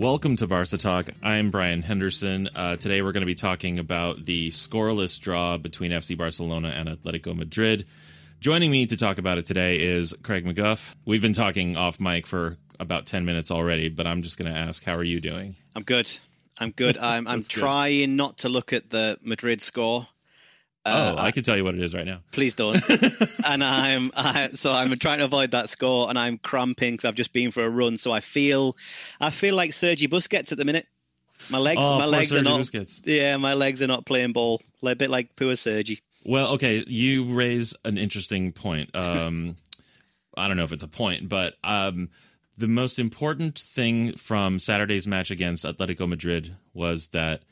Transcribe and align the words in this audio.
Welcome 0.00 0.36
to 0.36 0.46
Barca 0.46 0.78
Talk. 0.78 1.10
I'm 1.22 1.50
Brien 1.50 1.82
Henderson. 1.82 2.48
Uh, 2.56 2.76
today 2.76 3.02
we're 3.02 3.12
going 3.12 3.20
to 3.20 3.26
be 3.26 3.34
talking 3.34 3.78
about 3.78 4.24
the 4.24 4.48
scoreless 4.48 5.20
draw 5.20 5.58
between 5.58 5.90
FC 5.90 6.16
Barcelona 6.16 6.68
and 6.68 6.88
Atletico 6.88 7.36
Madrid. 7.36 7.84
Joining 8.40 8.70
me 8.70 8.86
to 8.86 8.96
talk 8.96 9.18
about 9.18 9.36
it 9.36 9.44
today 9.44 9.78
is 9.78 10.14
Craig 10.22 10.46
McGeough. 10.46 10.94
We've 11.04 11.20
been 11.20 11.34
talking 11.34 11.76
off 11.76 12.00
mic 12.00 12.26
for 12.26 12.56
about 12.80 13.04
10 13.04 13.26
minutes 13.26 13.50
already, 13.50 13.90
but 13.90 14.06
I'm 14.06 14.22
just 14.22 14.38
going 14.38 14.50
to 14.50 14.58
ask, 14.58 14.82
how 14.82 14.94
are 14.94 15.04
you 15.04 15.20
doing? 15.20 15.54
I'm 15.76 15.82
good. 15.82 16.10
I'm 16.58 16.70
good. 16.70 16.96
I'm, 17.02 17.28
I'm 17.28 17.40
That's 17.40 17.54
good. 17.54 17.60
trying 17.60 18.16
not 18.16 18.38
to 18.38 18.48
look 18.48 18.72
at 18.72 18.88
the 18.88 19.18
Madrid 19.20 19.60
score. 19.60 20.08
Uh, 20.84 21.14
oh, 21.18 21.22
I 21.22 21.30
can 21.30 21.42
tell 21.42 21.56
you 21.56 21.64
what 21.64 21.74
it 21.74 21.82
is 21.82 21.94
right 21.94 22.06
now. 22.06 22.20
Please 22.32 22.54
don't. 22.54 22.80
and 23.44 23.62
I'm 23.62 24.10
I, 24.16 24.48
so 24.52 24.72
I'm 24.72 24.98
trying 24.98 25.18
to 25.18 25.26
avoid 25.26 25.50
that 25.50 25.68
score, 25.68 26.08
and 26.08 26.18
I'm 26.18 26.38
cramping 26.38 26.94
because 26.94 27.04
I've 27.04 27.14
just 27.14 27.32
been 27.32 27.50
for 27.50 27.64
a 27.64 27.68
run. 27.68 27.98
So 27.98 28.12
I 28.12 28.20
feel, 28.20 28.76
I 29.20 29.30
feel 29.30 29.54
like 29.54 29.72
Sergi 29.72 30.08
Busquets 30.08 30.52
at 30.52 30.58
the 30.58 30.64
minute. 30.64 30.86
My 31.50 31.58
legs, 31.58 31.80
Oh, 31.84 31.98
my 31.98 32.06
legs 32.06 32.32
are 32.32 32.42
not. 32.42 32.60
Busquets. 32.60 33.02
Yeah, 33.04 33.36
my 33.36 33.54
legs 33.54 33.82
are 33.82 33.86
not 33.86 34.06
playing 34.06 34.32
ball. 34.32 34.62
A 34.82 34.94
bit 34.94 35.10
like 35.10 35.36
poor 35.36 35.54
Sergi. 35.56 36.00
Well, 36.24 36.52
okay, 36.54 36.84
you 36.86 37.24
raise 37.34 37.74
an 37.84 37.98
interesting 37.98 38.52
point. 38.52 38.94
Um, 38.94 39.56
I 40.36 40.48
don't 40.48 40.56
know 40.56 40.64
if 40.64 40.72
it's 40.72 40.82
a 40.82 40.88
point, 40.88 41.28
but 41.28 41.54
um, 41.64 42.10
the 42.58 42.68
most 42.68 42.98
important 42.98 43.58
thing 43.58 44.16
from 44.16 44.58
Saturday's 44.58 45.06
match 45.06 45.30
against 45.30 45.64
Atletico 45.64 46.06
Madrid 46.08 46.56
was 46.74 47.08
that, 47.08 47.42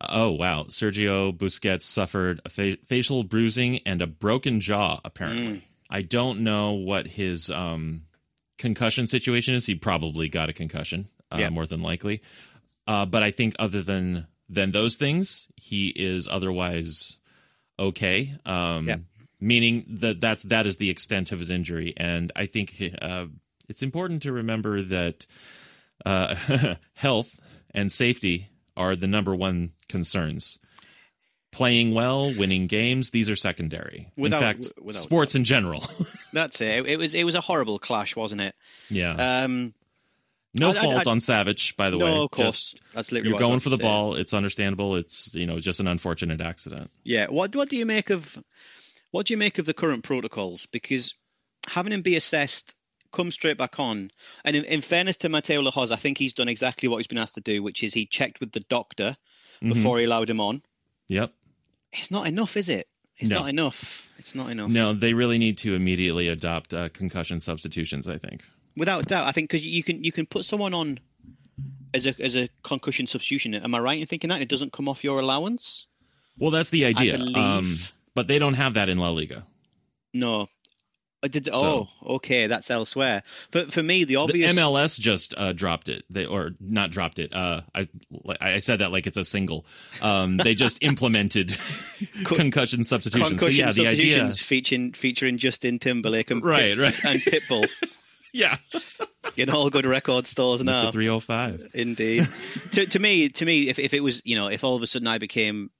oh 0.00 0.30
wow, 0.32 0.64
Sergio 0.68 1.32
Busquets 1.36 1.82
suffered 1.82 2.40
a 2.44 2.48
fa- 2.48 2.76
facial 2.84 3.22
bruising 3.24 3.78
and 3.86 4.02
a 4.02 4.06
broken 4.06 4.60
jaw. 4.60 5.00
Apparently, 5.04 5.62
I 5.90 6.02
don't 6.02 6.40
know 6.40 6.72
what 6.74 7.06
his 7.06 7.50
um, 7.50 8.02
concussion 8.58 9.06
situation 9.06 9.54
is. 9.54 9.66
He 9.66 9.74
probably 9.74 10.28
got 10.28 10.48
a 10.48 10.52
concussion, 10.52 11.06
uh, 11.32 11.38
Yeah. 11.38 11.50
more 11.50 11.66
than 11.66 11.80
likely. 11.82 12.22
Uh, 12.86 13.06
but 13.06 13.22
I 13.22 13.30
think 13.30 13.54
other 13.58 13.82
than 13.82 14.26
than 14.48 14.70
those 14.72 14.96
things, 14.96 15.48
he 15.56 15.88
is 15.88 16.28
otherwise 16.28 17.18
okay. 17.78 18.34
Um, 18.44 18.88
Yeah. 18.88 18.96
Meaning 19.38 19.84
that 20.00 20.20
that's 20.20 20.44
that 20.44 20.66
is 20.66 20.78
the 20.78 20.88
extent 20.88 21.30
of 21.30 21.38
his 21.38 21.50
injury, 21.50 21.92
and 21.96 22.32
I 22.34 22.46
think 22.46 22.72
uh, 23.02 23.26
it's 23.68 23.82
important 23.82 24.22
to 24.22 24.32
remember 24.32 24.80
that 24.80 25.26
uh, 26.06 26.34
health 26.94 27.38
and 27.74 27.92
safety 27.92 28.48
are 28.76 28.96
the 28.96 29.06
number 29.06 29.34
one 29.34 29.72
concerns. 29.88 30.58
Playing 31.52 31.94
well, 31.94 32.34
winning 32.34 32.66
games, 32.66 33.10
these 33.12 33.30
are 33.30 33.36
secondary. 33.36 34.10
Without- 34.16 34.42
in 34.42 34.62
fact, 34.62 34.72
without 34.82 35.02
sports 35.02 35.34
in 35.34 35.44
general. 35.44 35.82
That's 36.32 36.60
it. 36.60 36.86
It 36.86 36.98
was 36.98 37.14
it 37.14 37.24
was 37.24 37.34
a 37.34 37.40
horrible 37.40 37.78
clash, 37.78 38.14
wasn't 38.14 38.42
it? 38.42 38.54
yeah. 38.90 39.42
Um, 39.44 39.72
no 40.58 40.68
I- 40.68 40.70
I- 40.70 40.74
fault 40.74 41.06
I- 41.06 41.10
on 41.10 41.20
Savage, 41.22 41.74
by 41.76 41.88
the 41.88 41.96
no, 41.96 42.04
way. 42.04 42.18
of 42.24 42.30
course. 42.30 42.72
Just- 42.72 42.80
That's 42.92 43.10
literally 43.12 43.30
you're 43.30 43.38
I 43.38 43.40
going 43.48 43.60
for 43.60 43.70
the 43.70 43.78
ball. 43.78 44.16
It's 44.16 44.34
understandable. 44.34 44.96
It's 44.96 45.34
you 45.34 45.46
know 45.46 45.58
just 45.58 45.80
an 45.80 45.86
unfortunate 45.86 46.42
accident. 46.42 46.90
Yeah. 47.04 47.28
What 47.28 47.56
what 47.56 47.70
do 47.70 47.76
you 47.76 47.86
make 47.86 48.10
of 48.10 48.38
what 49.12 49.26
do 49.26 49.32
you 49.32 49.38
make 49.38 49.58
of 49.58 49.64
the 49.64 49.72
current 49.74 50.04
protocols? 50.04 50.66
Because 50.66 51.14
having 51.68 51.92
him 51.92 52.02
be 52.02 52.16
assessed, 52.16 52.74
come 53.12 53.30
straight 53.30 53.56
back 53.58 53.78
on. 53.80 54.10
And 54.44 54.56
in, 54.56 54.64
in 54.64 54.80
fairness 54.80 55.16
to 55.18 55.28
Mateu 55.28 55.62
Lahoz, 55.62 55.90
I 55.92 55.96
think 55.96 56.18
he's 56.18 56.32
done 56.32 56.48
exactly 56.48 56.88
what 56.88 56.98
he's 56.98 57.06
been 57.06 57.18
asked 57.18 57.34
to 57.36 57.40
do, 57.40 57.62
which 57.62 57.82
is 57.82 57.94
he 57.94 58.06
checked 58.06 58.40
with 58.40 58.52
the 58.52 58.60
doctor 58.60 59.16
Mhm. 59.62 59.72
before 59.74 59.98
he 59.98 60.04
allowed 60.04 60.28
him 60.28 60.40
on. 60.40 60.62
Yep. 61.08 61.32
It's 61.92 62.10
not 62.10 62.26
enough, 62.26 62.56
is 62.56 62.68
it? 62.68 62.88
It's 63.18 63.30
No. 63.30 63.40
not 63.40 63.48
enough. 63.48 64.08
It's 64.18 64.34
not 64.34 64.50
enough. 64.50 64.70
No, 64.70 64.92
they 64.92 65.14
really 65.14 65.38
need 65.38 65.56
to 65.58 65.74
immediately 65.74 66.28
adopt 66.28 66.74
uh, 66.74 66.88
concussion 66.90 67.40
substitutions. 67.40 68.08
I 68.08 68.18
think. 68.18 68.44
Without 68.76 69.06
doubt, 69.08 69.26
I 69.26 69.32
think 69.32 69.48
because 69.50 69.64
you 69.64 69.82
can 69.82 70.04
you 70.04 70.12
can 70.12 70.26
put 70.26 70.44
someone 70.44 70.74
on 70.74 71.00
as 71.94 72.06
a 72.06 72.14
as 72.20 72.36
a 72.36 72.48
concussion 72.62 73.06
substitution. 73.06 73.54
Am 73.54 73.74
I 73.74 73.78
right 73.78 73.98
in 74.00 74.06
thinking 74.06 74.28
that 74.28 74.42
it 74.42 74.48
doesn't 74.50 74.72
come 74.72 74.88
off 74.88 75.02
your 75.02 75.20
allowance? 75.20 75.86
Well, 76.38 76.50
that's 76.50 76.68
the 76.68 76.84
idea. 76.84 77.18
Um, 77.18 77.78
but 78.14 78.28
they 78.28 78.38
don't 78.38 78.54
have 78.54 78.74
that 78.74 78.90
in 78.90 78.98
La 78.98 79.08
Liga. 79.08 79.46
No. 80.12 80.48
I 81.22 81.28
did. 81.28 81.48
Oh, 81.52 81.88
okay. 82.04 82.46
That's 82.46 82.70
elsewhere. 82.70 83.22
For 83.50 83.64
for 83.64 83.82
me, 83.82 84.04
the 84.04 84.14
The 84.14 84.16
obvious. 84.16 84.54
MLS 84.56 85.00
just 85.00 85.34
uh, 85.36 85.52
dropped 85.52 85.88
it. 85.88 86.04
They 86.10 86.26
or 86.26 86.50
not 86.60 86.90
dropped 86.90 87.18
it. 87.18 87.34
Uh, 87.34 87.62
I 87.74 87.86
I 88.40 88.58
said 88.60 88.80
that 88.80 88.92
like 88.92 89.06
it's 89.06 89.16
a 89.16 89.24
single. 89.24 89.66
Um, 90.02 90.36
they 90.36 90.54
just 90.54 90.82
implemented 90.82 91.56
concussion 92.24 92.84
substitutions. 92.84 93.30
concussion 93.30 93.72
so 93.72 93.82
yeah, 93.82 93.88
the 93.88 93.92
idea. 93.92 94.18
substitutions 94.18 94.40
featuring 94.40 94.92
featuring 94.92 95.38
Justin 95.38 95.78
Timberlake 95.78 96.30
and 96.30 96.44
Right, 96.44 96.76
Pit- 96.76 96.78
right. 96.78 97.04
and 97.04 97.20
Pitbull 97.22 97.66
Yeah, 98.32 98.56
in 99.38 99.48
all 99.48 99.70
good 99.70 99.86
record 99.86 100.26
stores 100.26 100.62
now. 100.62 100.90
Three 100.90 101.06
Hundred 101.06 101.20
Five. 101.22 101.70
Indeed. 101.72 102.26
to 102.72 102.84
to 102.86 102.98
me, 102.98 103.30
to 103.30 103.44
me, 103.46 103.68
if 103.70 103.78
if 103.78 103.94
it 103.94 104.02
was 104.02 104.20
you 104.26 104.36
know 104.36 104.48
if 104.48 104.62
all 104.62 104.76
of 104.76 104.82
a 104.82 104.86
sudden 104.86 105.08
I 105.08 105.16
became 105.16 105.70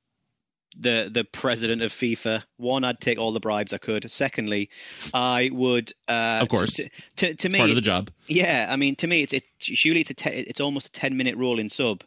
the 0.79 1.09
the 1.13 1.25
president 1.25 1.83
of 1.83 1.91
FIFA, 1.93 2.43
one, 2.59 2.85
I'd 2.85 3.01
take 3.01 3.19
all 3.19 3.33
the 3.33 3.41
bribes 3.41 3.73
I 3.73 3.79
could. 3.79 4.11
Secondly, 4.11 4.69
I 5.15 5.51
would. 5.53 5.93
Uh, 6.09 6.41
Of 6.43 6.49
course. 6.49 6.75
To, 6.75 6.89
to, 7.17 7.35
to 7.35 7.49
me, 7.49 7.59
Part 7.59 7.71
of 7.71 7.77
the 7.77 7.83
job. 7.83 8.11
yeah. 8.27 8.67
I 8.69 8.77
mean, 8.77 8.95
to 8.97 9.07
me, 9.07 9.23
it's 9.23 9.33
it's 9.33 9.51
surely 9.61 10.01
it's 10.01 10.11
a 10.11 10.15
te- 10.15 10.31
it's 10.31 10.61
almost 10.61 10.89
a 10.89 10.93
ten 10.93 11.17
minute 11.17 11.37
rule 11.37 11.59
in 11.59 11.69
sub. 11.71 12.05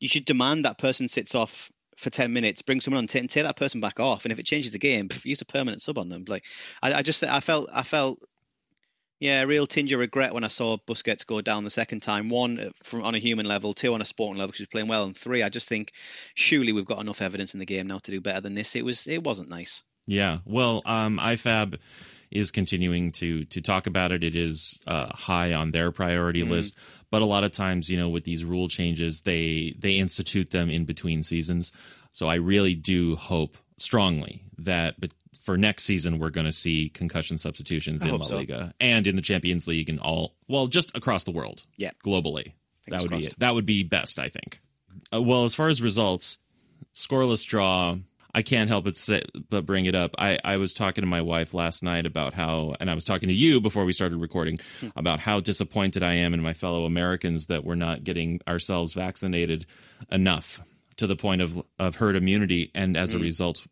You 0.00 0.08
should 0.08 0.24
demand 0.24 0.64
that 0.64 0.78
person 0.78 1.08
sits 1.08 1.34
off 1.34 1.70
for 1.96 2.10
ten 2.10 2.32
minutes, 2.32 2.62
bring 2.62 2.80
someone 2.80 3.04
on, 3.04 3.06
t- 3.06 3.18
and 3.18 3.28
take 3.28 3.44
that 3.44 3.56
person 3.56 3.80
back 3.80 4.00
off. 4.00 4.24
And 4.24 4.32
if 4.32 4.38
it 4.38 4.46
changes 4.46 4.72
the 4.72 4.78
game, 4.78 5.08
use 5.22 5.42
a 5.42 5.44
permanent 5.44 5.82
sub 5.82 5.98
on 5.98 6.08
them. 6.08 6.24
Like, 6.26 6.44
I, 6.82 6.94
I 6.94 7.02
just 7.02 7.22
I 7.22 7.40
felt 7.40 7.68
I 7.72 7.82
felt. 7.82 8.18
Yeah, 9.20 9.42
a 9.42 9.46
real 9.46 9.66
tinge 9.66 9.92
of 9.92 10.00
regret 10.00 10.32
when 10.32 10.44
I 10.44 10.48
saw 10.48 10.78
Busquets 10.78 11.26
go 11.26 11.42
down 11.42 11.64
the 11.64 11.70
second 11.70 12.00
time. 12.00 12.30
One 12.30 12.58
uh, 12.58 12.70
from 12.82 13.02
on 13.02 13.14
a 13.14 13.18
human 13.18 13.44
level, 13.46 13.74
two 13.74 13.92
on 13.92 14.00
a 14.00 14.04
sporting 14.06 14.38
level 14.38 14.48
because 14.48 14.58
he 14.58 14.62
was 14.62 14.68
playing 14.68 14.88
well, 14.88 15.04
and 15.04 15.16
three, 15.16 15.42
I 15.42 15.50
just 15.50 15.68
think 15.68 15.92
surely 16.34 16.72
we've 16.72 16.86
got 16.86 17.00
enough 17.00 17.20
evidence 17.20 17.52
in 17.52 17.60
the 17.60 17.66
game 17.66 17.86
now 17.86 17.98
to 17.98 18.10
do 18.10 18.20
better 18.22 18.40
than 18.40 18.54
this. 18.54 18.74
It 18.74 18.84
was 18.84 19.06
it 19.06 19.22
wasn't 19.22 19.50
nice. 19.50 19.82
Yeah. 20.06 20.38
Well, 20.46 20.82
um, 20.86 21.18
IFAB 21.18 21.78
is 22.30 22.50
continuing 22.50 23.12
to 23.12 23.44
to 23.44 23.60
talk 23.60 23.86
about 23.86 24.10
it. 24.10 24.24
It 24.24 24.34
is 24.34 24.80
uh, 24.86 25.08
high 25.14 25.52
on 25.52 25.70
their 25.70 25.92
priority 25.92 26.42
list, 26.42 26.78
but 27.10 27.20
a 27.20 27.26
lot 27.26 27.44
of 27.44 27.52
times, 27.52 27.90
you 27.90 27.98
know, 27.98 28.08
with 28.08 28.24
these 28.24 28.44
rule 28.44 28.68
changes, 28.68 29.20
they 29.20 29.74
they 29.78 29.96
institute 29.96 30.50
them 30.50 30.70
in 30.70 30.86
between 30.86 31.22
seasons. 31.24 31.72
So 32.12 32.26
I 32.26 32.36
really 32.36 32.74
do 32.74 33.16
hope 33.16 33.58
strongly 33.76 34.44
that, 34.64 35.00
but 35.00 35.12
for 35.40 35.56
next 35.56 35.84
season, 35.84 36.18
we're 36.18 36.30
going 36.30 36.46
to 36.46 36.52
see 36.52 36.88
concussion 36.88 37.38
substitutions 37.38 38.02
I 38.02 38.08
in 38.08 38.16
La 38.18 38.24
so. 38.24 38.36
Liga 38.36 38.74
and 38.80 39.06
in 39.06 39.16
the 39.16 39.22
Champions 39.22 39.66
League 39.66 39.88
and 39.88 40.00
all 40.00 40.34
well, 40.48 40.66
just 40.66 40.96
across 40.96 41.24
the 41.24 41.30
world. 41.32 41.64
Yeah. 41.76 41.90
globally. 42.04 42.52
that 42.86 43.00
Fingers 43.00 43.02
would 43.02 43.10
be 43.10 43.16
crossed. 43.16 43.28
it. 43.28 43.38
That 43.38 43.54
would 43.54 43.66
be 43.66 43.82
best, 43.82 44.18
I 44.18 44.28
think. 44.28 44.60
Uh, 45.12 45.22
well, 45.22 45.44
as 45.44 45.54
far 45.54 45.68
as 45.68 45.80
results, 45.80 46.38
scoreless 46.94 47.44
draw. 47.46 47.96
I 48.32 48.42
can't 48.42 48.68
help 48.68 48.84
but 48.84 48.94
say, 48.94 49.24
but 49.48 49.66
bring 49.66 49.86
it 49.86 49.96
up. 49.96 50.14
I, 50.16 50.38
I 50.44 50.58
was 50.58 50.72
talking 50.72 51.02
to 51.02 51.08
my 51.08 51.20
wife 51.20 51.52
last 51.52 51.82
night 51.82 52.06
about 52.06 52.32
how, 52.32 52.76
and 52.78 52.88
I 52.88 52.94
was 52.94 53.04
talking 53.04 53.28
to 53.28 53.34
you 53.34 53.60
before 53.60 53.84
we 53.84 53.92
started 53.92 54.18
recording 54.18 54.60
about 54.94 55.18
how 55.18 55.40
disappointed 55.40 56.04
I 56.04 56.14
am 56.14 56.32
in 56.32 56.40
my 56.40 56.52
fellow 56.52 56.84
Americans 56.84 57.46
that 57.46 57.64
we're 57.64 57.74
not 57.74 58.04
getting 58.04 58.40
ourselves 58.46 58.94
vaccinated 58.94 59.66
enough 60.12 60.60
to 60.98 61.06
the 61.08 61.16
point 61.16 61.40
of 61.40 61.60
of 61.78 61.96
herd 61.96 62.14
immunity, 62.14 62.70
and 62.74 62.96
as 62.96 63.14
a 63.14 63.18
result, 63.18 63.56
the, 63.56 63.66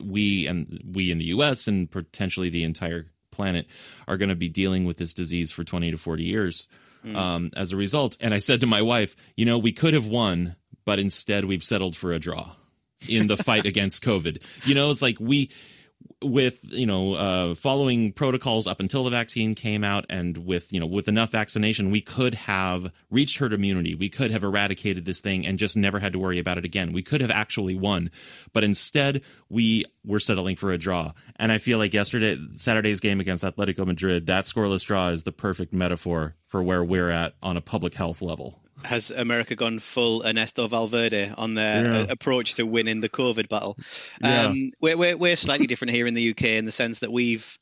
we 0.00 0.46
and 0.46 0.82
we 0.92 1.10
in 1.10 1.18
the 1.18 1.26
U.S. 1.26 1.66
and 1.66 1.90
potentially 1.90 2.50
the 2.50 2.64
entire 2.64 3.06
planet 3.30 3.66
are 4.06 4.16
going 4.16 4.28
to 4.28 4.36
be 4.36 4.48
dealing 4.48 4.84
with 4.84 4.98
this 4.98 5.14
disease 5.14 5.50
for 5.50 5.64
20 5.64 5.90
to 5.90 5.98
40 5.98 6.22
years 6.22 6.68
mm. 7.04 7.16
um, 7.16 7.50
as 7.56 7.72
a 7.72 7.76
result. 7.76 8.16
And 8.20 8.32
I 8.32 8.38
said 8.38 8.60
to 8.60 8.66
my 8.66 8.82
wife, 8.82 9.16
you 9.36 9.44
know, 9.44 9.58
we 9.58 9.72
could 9.72 9.94
have 9.94 10.06
won, 10.06 10.56
but 10.84 10.98
instead 10.98 11.44
we've 11.44 11.64
settled 11.64 11.96
for 11.96 12.12
a 12.12 12.18
draw 12.18 12.52
in 13.08 13.26
the 13.26 13.36
fight 13.36 13.66
against 13.66 14.04
COVID. 14.04 14.42
You 14.64 14.74
know, 14.74 14.90
it's 14.90 15.02
like 15.02 15.18
we 15.18 15.50
with 16.22 16.64
you 16.72 16.86
know 16.86 17.14
uh, 17.14 17.54
following 17.54 18.12
protocols 18.12 18.66
up 18.66 18.80
until 18.80 19.04
the 19.04 19.10
vaccine 19.10 19.54
came 19.54 19.84
out 19.84 20.04
and 20.08 20.38
with 20.38 20.72
you 20.72 20.80
know 20.80 20.86
with 20.86 21.08
enough 21.08 21.30
vaccination 21.30 21.90
we 21.90 22.00
could 22.00 22.34
have 22.34 22.92
reached 23.10 23.38
herd 23.38 23.52
immunity. 23.52 23.94
We 23.94 24.08
could 24.08 24.30
have 24.30 24.44
eradicated 24.44 25.04
this 25.04 25.20
thing 25.20 25.46
and 25.46 25.58
just 25.58 25.76
never 25.76 25.98
had 25.98 26.12
to 26.12 26.18
worry 26.18 26.38
about 26.38 26.58
it 26.58 26.64
again. 26.64 26.92
We 26.92 27.02
could 27.02 27.20
have 27.20 27.30
actually 27.30 27.74
won. 27.74 28.10
But 28.52 28.64
instead 28.64 29.22
we 29.48 29.84
were 30.04 30.20
settling 30.20 30.56
for 30.56 30.70
a 30.70 30.78
draw. 30.78 31.12
And 31.36 31.52
i 31.52 31.58
feel 31.58 31.78
like 31.78 31.92
yesterday 31.92 32.38
saturday's 32.56 33.00
game 33.00 33.20
against 33.20 33.44
atletico 33.44 33.86
madrid 33.86 34.26
that 34.26 34.44
scoreless 34.44 34.84
draw 34.84 35.08
is 35.08 35.24
the 35.24 35.32
perfect 35.32 35.72
metaphor 35.72 36.36
for 36.46 36.62
where 36.62 36.84
we're 36.84 37.10
at 37.10 37.34
on 37.42 37.56
a 37.56 37.60
public 37.60 37.94
health 37.94 38.22
level 38.22 38.61
has 38.84 39.10
America 39.10 39.54
gone 39.56 39.78
full 39.78 40.26
Ernesto 40.26 40.66
Valverde 40.66 41.32
on 41.36 41.54
their 41.54 41.84
yeah. 41.84 42.06
Approach 42.08 42.54
to 42.56 42.66
winning 42.66 43.00
the 43.00 43.08
COVID 43.08 43.48
battle? 43.48 43.76
Yeah. 44.22 44.46
Um, 44.46 44.70
we're, 44.80 44.96
we're, 44.96 45.16
we're 45.16 45.36
slightly 45.36 45.66
different 45.66 45.92
here 45.92 46.06
in 46.06 46.14
the 46.14 46.30
UK 46.30 46.42
in 46.44 46.64
the 46.64 46.72
sense 46.72 47.00
that 47.00 47.12
we've 47.12 47.58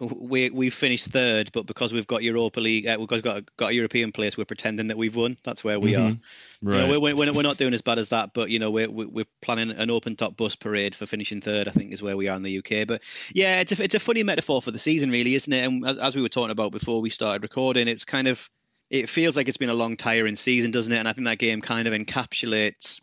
we 0.00 0.50
we've 0.50 0.74
finished 0.74 1.08
third, 1.08 1.50
but 1.52 1.66
because 1.66 1.92
we've 1.92 2.06
got 2.06 2.22
Europa 2.24 2.60
League, 2.60 2.88
uh, 2.88 2.96
we've 2.98 3.22
got 3.22 3.56
got 3.56 3.70
a 3.70 3.74
European 3.74 4.10
place, 4.10 4.36
we're 4.36 4.44
pretending 4.44 4.88
that 4.88 4.98
we've 4.98 5.14
won. 5.14 5.36
That's 5.44 5.62
where 5.62 5.78
we 5.78 5.92
mm-hmm. 5.92 6.02
are. 6.02 6.16
Right. 6.62 6.80
You 6.80 6.86
know, 6.86 7.00
we're, 7.00 7.14
we're, 7.14 7.32
we're 7.32 7.42
not 7.42 7.56
doing 7.56 7.72
as 7.72 7.82
bad 7.82 7.98
as 7.98 8.08
that, 8.08 8.34
but 8.34 8.50
you 8.50 8.58
know 8.58 8.70
we're 8.70 8.90
we're 8.90 9.26
planning 9.40 9.70
an 9.70 9.90
open 9.90 10.16
top 10.16 10.36
bus 10.36 10.56
parade 10.56 10.94
for 10.94 11.06
finishing 11.06 11.40
third. 11.40 11.68
I 11.68 11.70
think 11.70 11.92
is 11.92 12.02
where 12.02 12.16
we 12.16 12.26
are 12.26 12.36
in 12.36 12.42
the 12.42 12.58
UK. 12.58 12.86
But 12.86 13.02
yeah, 13.32 13.60
it's 13.60 13.78
a 13.78 13.82
it's 13.82 13.94
a 13.94 14.00
funny 14.00 14.24
metaphor 14.24 14.60
for 14.60 14.72
the 14.72 14.78
season, 14.78 15.10
really, 15.10 15.34
isn't 15.34 15.52
it? 15.52 15.64
And 15.64 15.86
as, 15.86 15.98
as 15.98 16.16
we 16.16 16.22
were 16.22 16.28
talking 16.28 16.50
about 16.50 16.72
before 16.72 17.00
we 17.00 17.10
started 17.10 17.44
recording, 17.44 17.86
it's 17.86 18.04
kind 18.04 18.26
of 18.26 18.50
it 18.90 19.08
feels 19.08 19.36
like 19.36 19.48
it's 19.48 19.56
been 19.56 19.70
a 19.70 19.74
long, 19.74 19.96
tiring 19.96 20.36
season, 20.36 20.72
doesn't 20.72 20.92
it? 20.92 20.98
And 20.98 21.08
I 21.08 21.12
think 21.12 21.26
that 21.26 21.38
game 21.38 21.60
kind 21.60 21.86
of 21.86 21.94
encapsulates 21.94 23.00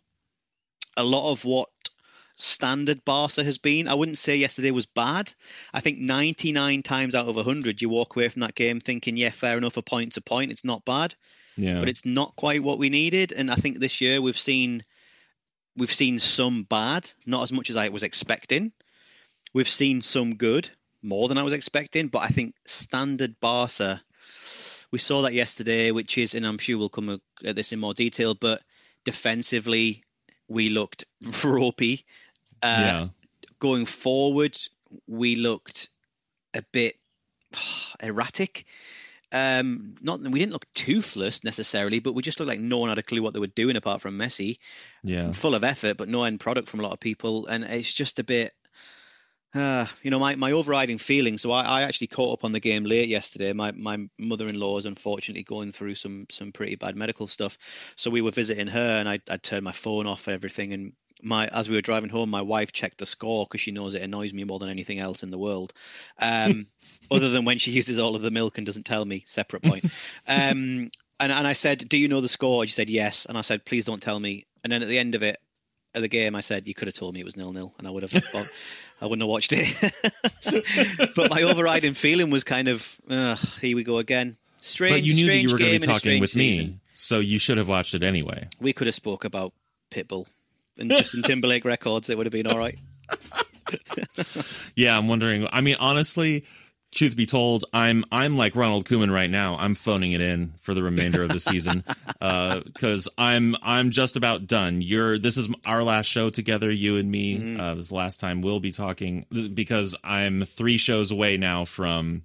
a 0.97 1.03
lot 1.03 1.31
of 1.31 1.45
what 1.45 1.69
standard 2.35 3.03
Barca 3.05 3.43
has 3.43 3.57
been. 3.57 3.87
I 3.87 3.93
wouldn't 3.93 4.17
say 4.17 4.35
yesterday 4.35 4.71
was 4.71 4.85
bad. 4.85 5.33
I 5.73 5.79
think 5.79 5.99
99 5.99 6.83
times 6.83 7.15
out 7.15 7.27
of 7.27 7.35
100, 7.35 7.81
you 7.81 7.89
walk 7.89 8.15
away 8.15 8.29
from 8.29 8.41
that 8.41 8.55
game 8.55 8.79
thinking, 8.79 9.15
yeah, 9.15 9.29
fair 9.29 9.57
enough, 9.57 9.77
a 9.77 9.81
point's 9.81 10.17
a 10.17 10.21
point. 10.21 10.51
It's 10.51 10.65
not 10.65 10.85
bad. 10.85 11.15
Yeah. 11.55 11.79
But 11.79 11.89
it's 11.89 12.05
not 12.05 12.35
quite 12.35 12.61
what 12.61 12.79
we 12.79 12.89
needed. 12.89 13.31
And 13.31 13.49
I 13.49 13.55
think 13.55 13.79
this 13.79 14.01
year 14.01 14.21
we've 14.21 14.37
seen 14.37 14.83
we've 15.75 15.93
seen 15.93 16.19
some 16.19 16.63
bad, 16.63 17.09
not 17.25 17.43
as 17.43 17.51
much 17.51 17.69
as 17.69 17.77
I 17.77 17.89
was 17.89 18.03
expecting. 18.03 18.71
We've 19.53 19.69
seen 19.69 20.01
some 20.01 20.35
good, 20.35 20.69
more 21.01 21.27
than 21.27 21.37
I 21.37 21.43
was 21.43 21.53
expecting. 21.53 22.07
But 22.09 22.19
I 22.19 22.27
think 22.27 22.55
standard 22.65 23.39
Barca 23.39 24.01
we 24.91 24.99
saw 24.99 25.23
that 25.23 25.33
yesterday, 25.33 25.91
which 25.91 26.17
is, 26.17 26.33
and 26.33 26.45
I'm 26.45 26.57
sure 26.57 26.77
we'll 26.77 26.89
come 26.89 27.21
at 27.43 27.55
this 27.55 27.71
in 27.71 27.79
more 27.79 27.93
detail, 27.93 28.33
but 28.33 28.61
defensively, 29.03 30.03
we 30.47 30.69
looked 30.69 31.05
ropey. 31.43 32.05
Uh, 32.61 32.77
yeah. 32.79 33.07
Going 33.59 33.85
forward, 33.85 34.57
we 35.07 35.35
looked 35.35 35.89
a 36.53 36.61
bit 36.71 36.95
erratic. 38.01 38.65
Um, 39.33 39.95
not 40.01 40.21
we 40.21 40.39
didn't 40.39 40.53
look 40.53 40.73
toothless 40.73 41.43
necessarily, 41.43 41.99
but 41.99 42.13
we 42.13 42.21
just 42.21 42.39
looked 42.39 42.47
like 42.47 42.61
no 42.61 42.77
one 42.77 42.89
had 42.89 42.97
a 42.97 43.03
clue 43.03 43.21
what 43.21 43.33
they 43.33 43.41
were 43.41 43.47
doing 43.47 43.75
apart 43.75 43.99
from 43.99 44.17
Messi. 44.17 44.57
Yeah, 45.03 45.31
full 45.31 45.53
of 45.53 45.65
effort, 45.65 45.97
but 45.97 46.07
no 46.07 46.23
end 46.23 46.39
product 46.39 46.69
from 46.69 46.79
a 46.79 46.83
lot 46.83 46.93
of 46.93 47.01
people, 47.01 47.45
and 47.47 47.65
it's 47.65 47.91
just 47.91 48.19
a 48.19 48.23
bit 48.23 48.53
uh, 49.57 49.85
you 50.03 50.11
know, 50.11 50.19
my, 50.19 50.35
my 50.35 50.51
overriding 50.51 50.97
feeling. 50.97 51.37
So 51.37 51.51
I, 51.51 51.63
I 51.63 51.81
actually 51.83 52.07
caught 52.07 52.33
up 52.33 52.45
on 52.45 52.51
the 52.51 52.59
game 52.59 52.83
late 52.83 53.09
yesterday. 53.09 53.53
My 53.53 53.71
my 53.71 54.07
mother 54.17 54.47
in 54.47 54.59
law 54.59 54.77
is 54.77 54.85
unfortunately 54.85 55.43
going 55.43 55.71
through 55.71 55.95
some 55.95 56.27
some 56.29 56.51
pretty 56.51 56.75
bad 56.75 56.95
medical 56.95 57.27
stuff. 57.27 57.57
So 57.95 58.11
we 58.11 58.21
were 58.21 58.31
visiting 58.31 58.67
her, 58.67 58.99
and 58.99 59.07
I 59.07 59.19
I 59.29 59.37
turned 59.37 59.63
my 59.63 59.71
phone 59.71 60.07
off 60.07 60.27
everything. 60.27 60.73
And 60.73 60.93
my 61.21 61.47
as 61.47 61.69
we 61.69 61.75
were 61.75 61.81
driving 61.81 62.09
home, 62.09 62.29
my 62.29 62.41
wife 62.41 62.71
checked 62.71 62.97
the 62.97 63.05
score 63.05 63.45
because 63.45 63.61
she 63.61 63.71
knows 63.71 63.93
it 63.93 64.01
annoys 64.01 64.33
me 64.33 64.43
more 64.43 64.59
than 64.59 64.69
anything 64.69 64.99
else 64.99 65.23
in 65.23 65.31
the 65.31 65.37
world. 65.37 65.73
Um, 66.19 66.67
other 67.11 67.29
than 67.29 67.45
when 67.45 67.57
she 67.57 67.71
uses 67.71 67.99
all 67.99 68.15
of 68.15 68.21
the 68.21 68.31
milk 68.31 68.57
and 68.57 68.65
doesn't 68.65 68.85
tell 68.85 69.05
me. 69.05 69.23
Separate 69.27 69.63
point. 69.63 69.85
Um, 70.27 70.91
and 71.19 71.31
and 71.31 71.47
I 71.47 71.53
said, 71.53 71.79
"Do 71.87 71.97
you 71.97 72.07
know 72.07 72.21
the 72.21 72.27
score?" 72.27 72.65
She 72.65 72.73
said, 72.73 72.89
"Yes." 72.89 73.25
And 73.25 73.37
I 73.37 73.41
said, 73.41 73.65
"Please 73.65 73.85
don't 73.85 74.01
tell 74.01 74.19
me." 74.19 74.45
And 74.63 74.71
then 74.71 74.81
at 74.81 74.87
the 74.87 74.99
end 74.99 75.15
of 75.15 75.23
it, 75.23 75.37
of 75.95 76.01
the 76.01 76.07
game, 76.07 76.35
I 76.35 76.41
said, 76.41 76.67
"You 76.67 76.73
could 76.73 76.87
have 76.87 76.95
told 76.95 77.13
me 77.13 77.21
it 77.21 77.25
was 77.25 77.37
nil 77.37 77.53
nil, 77.53 77.73
and 77.77 77.87
I 77.87 77.91
would 77.91 78.03
have." 78.03 78.13
I 79.01 79.05
wouldn't 79.05 79.21
have 79.21 79.29
watched 79.29 79.53
it. 79.53 79.75
but 81.15 81.29
my 81.29 81.43
overriding 81.43 81.93
feeling 81.93 82.29
was 82.29 82.43
kind 82.43 82.67
of, 82.67 82.97
uh, 83.09 83.35
here 83.61 83.75
we 83.75 83.83
go 83.83 83.97
again. 83.97 84.37
Strange. 84.61 84.95
But 84.95 85.03
you 85.03 85.13
knew 85.13 85.27
that 85.27 85.37
you 85.37 85.49
were 85.49 85.57
going 85.57 85.79
to 85.79 85.87
be 85.87 85.93
talking 85.93 86.19
with 86.19 86.31
season. 86.31 86.67
me, 86.67 86.79
so 86.93 87.19
you 87.19 87.37
should 87.37 87.57
have 87.57 87.69
watched 87.69 87.93
it 87.93 88.03
anyway. 88.03 88.47
We 88.59 88.73
could 88.73 88.87
have 88.87 88.95
spoke 88.95 89.23
about 89.23 89.53
Pitbull 89.91 90.27
and 90.77 90.89
Justin 90.89 91.21
Timberlake 91.23 91.63
records. 91.63 92.09
It 92.09 92.17
would 92.17 92.25
have 92.25 92.33
been 92.33 92.47
all 92.47 92.57
right. 92.57 92.77
yeah, 94.75 94.97
I'm 94.97 95.07
wondering. 95.07 95.47
I 95.51 95.61
mean, 95.61 95.75
honestly, 95.79 96.43
truth 96.91 97.15
be 97.15 97.25
told, 97.25 97.65
I'm 97.73 98.05
I'm 98.11 98.37
like 98.37 98.55
Ronald 98.55 98.85
Koeman 98.85 99.13
right 99.13 99.29
now. 99.29 99.55
I'm 99.57 99.75
phoning 99.75 100.13
it 100.13 100.21
in 100.21 100.53
for 100.61 100.73
the 100.73 100.83
remainder 100.83 101.23
of 101.23 101.29
the 101.29 101.39
season 101.39 101.83
because 102.19 103.07
uh, 103.17 103.21
I'm 103.21 103.55
I'm 103.61 103.91
just 103.91 104.15
about 104.15 104.47
done. 104.47 104.81
You're 104.81 105.17
this 105.17 105.37
is 105.37 105.49
our 105.65 105.83
last 105.83 106.07
show 106.07 106.29
together, 106.29 106.71
you 106.71 106.97
and 106.97 107.09
me. 107.09 107.37
Mm-hmm. 107.37 107.59
Uh, 107.59 107.75
this 107.75 107.83
is 107.85 107.89
the 107.89 107.95
last 107.95 108.19
time 108.19 108.41
we'll 108.41 108.59
be 108.59 108.71
talking 108.71 109.25
because 109.53 109.95
I'm 110.03 110.43
three 110.43 110.77
shows 110.77 111.11
away 111.11 111.37
now 111.37 111.65
from 111.65 112.23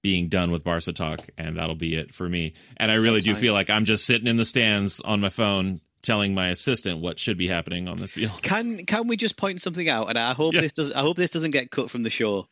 being 0.00 0.28
done 0.28 0.50
with 0.50 0.64
Barca 0.64 0.92
talk, 0.92 1.20
and 1.36 1.56
that'll 1.56 1.74
be 1.74 1.96
it 1.96 2.14
for 2.14 2.28
me. 2.28 2.54
And 2.76 2.90
I 2.90 2.96
really 2.96 3.20
do 3.20 3.34
feel 3.34 3.52
like 3.52 3.68
I'm 3.68 3.84
just 3.84 4.06
sitting 4.06 4.28
in 4.28 4.36
the 4.36 4.44
stands 4.44 5.00
on 5.00 5.20
my 5.20 5.28
phone 5.28 5.80
telling 6.02 6.32
my 6.32 6.48
assistant 6.48 7.00
what 7.00 7.18
should 7.18 7.36
be 7.36 7.48
happening 7.48 7.88
on 7.88 7.98
the 7.98 8.06
field. 8.06 8.40
Can 8.42 8.86
can 8.86 9.08
we 9.08 9.16
just 9.16 9.36
point 9.36 9.60
something 9.60 9.88
out? 9.88 10.08
And 10.08 10.18
I 10.18 10.32
hope 10.34 10.54
yeah. 10.54 10.60
this 10.60 10.72
does. 10.72 10.92
I 10.92 11.00
hope 11.00 11.16
this 11.16 11.30
doesn't 11.30 11.50
get 11.50 11.70
cut 11.70 11.90
from 11.90 12.02
the 12.02 12.10
show 12.10 12.48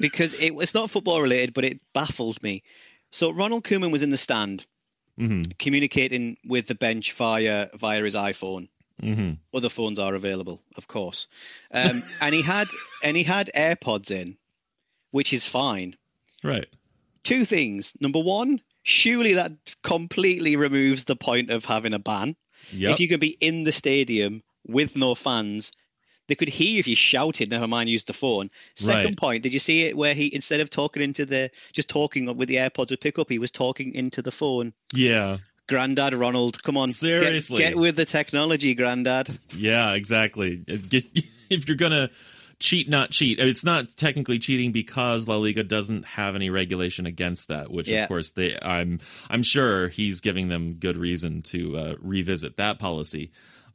because 0.00 0.34
it, 0.34 0.52
it's 0.54 0.74
not 0.74 0.90
football 0.90 1.22
related, 1.22 1.54
but 1.54 1.64
it 1.64 1.80
baffled 1.92 2.42
me. 2.42 2.62
So 3.10 3.30
Ronald 3.30 3.64
Koeman 3.64 3.92
was 3.92 4.02
in 4.02 4.10
the 4.10 4.16
stand 4.16 4.66
mm-hmm. 5.18 5.42
communicating 5.58 6.36
with 6.44 6.66
the 6.66 6.74
bench 6.74 7.12
via 7.12 7.68
via 7.74 8.02
his 8.02 8.14
iPhone. 8.14 8.68
Mm-hmm. 9.02 9.32
Other 9.56 9.68
phones 9.68 9.98
are 9.98 10.14
available, 10.14 10.62
of 10.76 10.86
course, 10.86 11.26
um, 11.72 12.02
and 12.20 12.34
he 12.34 12.42
had 12.42 12.68
and 13.02 13.16
he 13.16 13.22
had 13.22 13.50
AirPods 13.54 14.10
in, 14.10 14.36
which 15.10 15.32
is 15.32 15.46
fine. 15.46 15.96
Right. 16.42 16.68
Two 17.22 17.44
things. 17.44 17.94
Number 18.00 18.20
one, 18.20 18.60
surely 18.82 19.34
that 19.34 19.52
completely 19.82 20.56
removes 20.56 21.04
the 21.04 21.16
point 21.16 21.50
of 21.50 21.64
having 21.64 21.94
a 21.94 21.98
ban. 21.98 22.36
Yep. 22.70 22.92
If 22.92 23.00
you 23.00 23.08
can 23.08 23.20
be 23.20 23.36
in 23.40 23.64
the 23.64 23.72
stadium 23.72 24.42
with 24.66 24.96
no 24.96 25.14
fans 25.14 25.72
they 26.28 26.34
could 26.34 26.48
hear 26.48 26.68
you 26.68 26.78
if 26.78 26.88
you 26.88 26.96
shouted. 26.96 27.50
Never 27.50 27.66
mind, 27.66 27.88
used 27.88 28.06
the 28.06 28.12
phone. 28.12 28.50
Second 28.74 29.04
right. 29.04 29.16
point, 29.16 29.42
did 29.42 29.52
you 29.52 29.58
see 29.58 29.82
it 29.82 29.96
where 29.96 30.14
he 30.14 30.34
instead 30.34 30.60
of 30.60 30.70
talking 30.70 31.02
into 31.02 31.24
the 31.24 31.50
just 31.72 31.88
talking 31.88 32.34
with 32.36 32.48
the 32.48 32.56
AirPods 32.56 32.90
would 32.90 33.00
pick 33.00 33.18
up, 33.18 33.28
he 33.28 33.38
was 33.38 33.50
talking 33.50 33.94
into 33.94 34.22
the 34.22 34.32
phone. 34.32 34.72
Yeah. 34.92 35.38
Granddad 35.66 36.12
Ronald, 36.12 36.62
come 36.62 36.76
on, 36.76 36.90
seriously, 36.90 37.58
get, 37.58 37.70
get 37.70 37.78
with 37.78 37.96
the 37.96 38.04
technology, 38.04 38.74
Granddad. 38.74 39.30
Yeah, 39.56 39.94
exactly. 39.94 40.62
if 40.66 41.66
you're 41.66 41.76
gonna 41.76 42.10
cheat, 42.58 42.88
not 42.88 43.10
cheat. 43.10 43.38
It's 43.38 43.64
not 43.64 43.88
technically 43.96 44.38
cheating 44.38 44.72
because 44.72 45.28
La 45.28 45.36
Liga 45.36 45.62
doesn't 45.62 46.04
have 46.04 46.34
any 46.34 46.50
regulation 46.50 47.06
against 47.06 47.48
that. 47.48 47.70
Which, 47.70 47.88
yeah. 47.88 48.02
of 48.02 48.08
course, 48.08 48.32
they 48.32 48.58
I'm 48.60 49.00
I'm 49.30 49.42
sure 49.42 49.88
he's 49.88 50.20
giving 50.20 50.48
them 50.48 50.74
good 50.74 50.96
reason 50.96 51.42
to 51.46 51.76
uh, 51.76 51.94
revisit 52.00 52.56
that 52.56 52.78
policy 52.78 53.30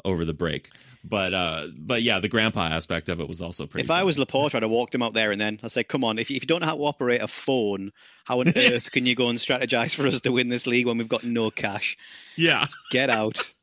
over 0.05 0.25
the 0.25 0.33
break. 0.33 0.69
But 1.03 1.33
uh, 1.33 1.67
but 1.77 2.01
yeah, 2.01 2.19
the 2.19 2.27
grandpa 2.27 2.65
aspect 2.65 3.07
of 3.07 3.19
it 3.21 3.29
was 3.29 3.41
also 3.41 3.67
pretty. 3.67 3.83
If 3.83 3.87
funny. 3.87 4.01
I 4.01 4.03
was 4.03 4.19
Laporte, 4.19 4.53
I'd 4.55 4.63
have 4.63 4.71
walked 4.71 4.93
him 4.93 5.01
out 5.01 5.13
there 5.13 5.31
and 5.31 5.39
then 5.39 5.59
I'd 5.63 5.71
say, 5.71 5.83
"Come 5.83 6.03
on, 6.03 6.19
if 6.19 6.29
you, 6.29 6.35
if 6.35 6.43
you 6.43 6.47
don't 6.47 6.59
know 6.59 6.67
how 6.67 6.75
to 6.75 6.83
operate 6.83 7.21
a 7.21 7.27
phone, 7.27 7.93
how 8.25 8.41
on 8.41 8.49
earth 8.55 8.91
can 8.91 9.05
you 9.05 9.15
go 9.15 9.29
and 9.29 9.39
strategize 9.39 9.95
for 9.95 10.05
us 10.05 10.19
to 10.21 10.31
win 10.31 10.49
this 10.49 10.67
league 10.67 10.87
when 10.87 10.97
we've 10.97 11.07
got 11.07 11.23
no 11.23 11.51
cash? 11.51 11.97
Yeah, 12.35 12.65
get 12.91 13.09
out. 13.09 13.51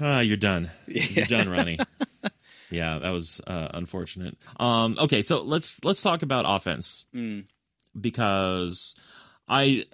Ah, 0.00 0.18
you're 0.18 0.36
done. 0.36 0.70
Yeah. 0.88 1.04
You're 1.10 1.26
done, 1.26 1.48
Ronnie. 1.48 1.78
yeah, 2.70 2.98
that 2.98 3.10
was 3.10 3.40
uh, 3.46 3.68
unfortunate. 3.74 4.36
Um, 4.58 4.98
okay, 5.00 5.22
so 5.22 5.42
let's 5.42 5.84
let's 5.84 6.02
talk 6.02 6.22
about 6.22 6.44
offense 6.48 7.04
mm. 7.14 7.44
because 7.98 8.96
I 9.48 9.84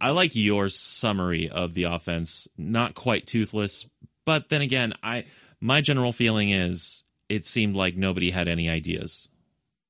I 0.00 0.10
like 0.10 0.36
your 0.36 0.68
summary 0.68 1.48
of 1.48 1.74
the 1.74 1.84
offense. 1.84 2.48
Not 2.58 2.94
quite 2.94 3.26
toothless, 3.26 3.86
but 4.26 4.50
then 4.50 4.60
again, 4.60 4.92
I 5.02 5.24
my 5.62 5.80
general 5.80 6.12
feeling 6.12 6.50
is 6.50 7.02
it 7.30 7.46
seemed 7.46 7.74
like 7.74 7.96
nobody 7.96 8.30
had 8.30 8.46
any 8.48 8.68
ideas. 8.68 9.28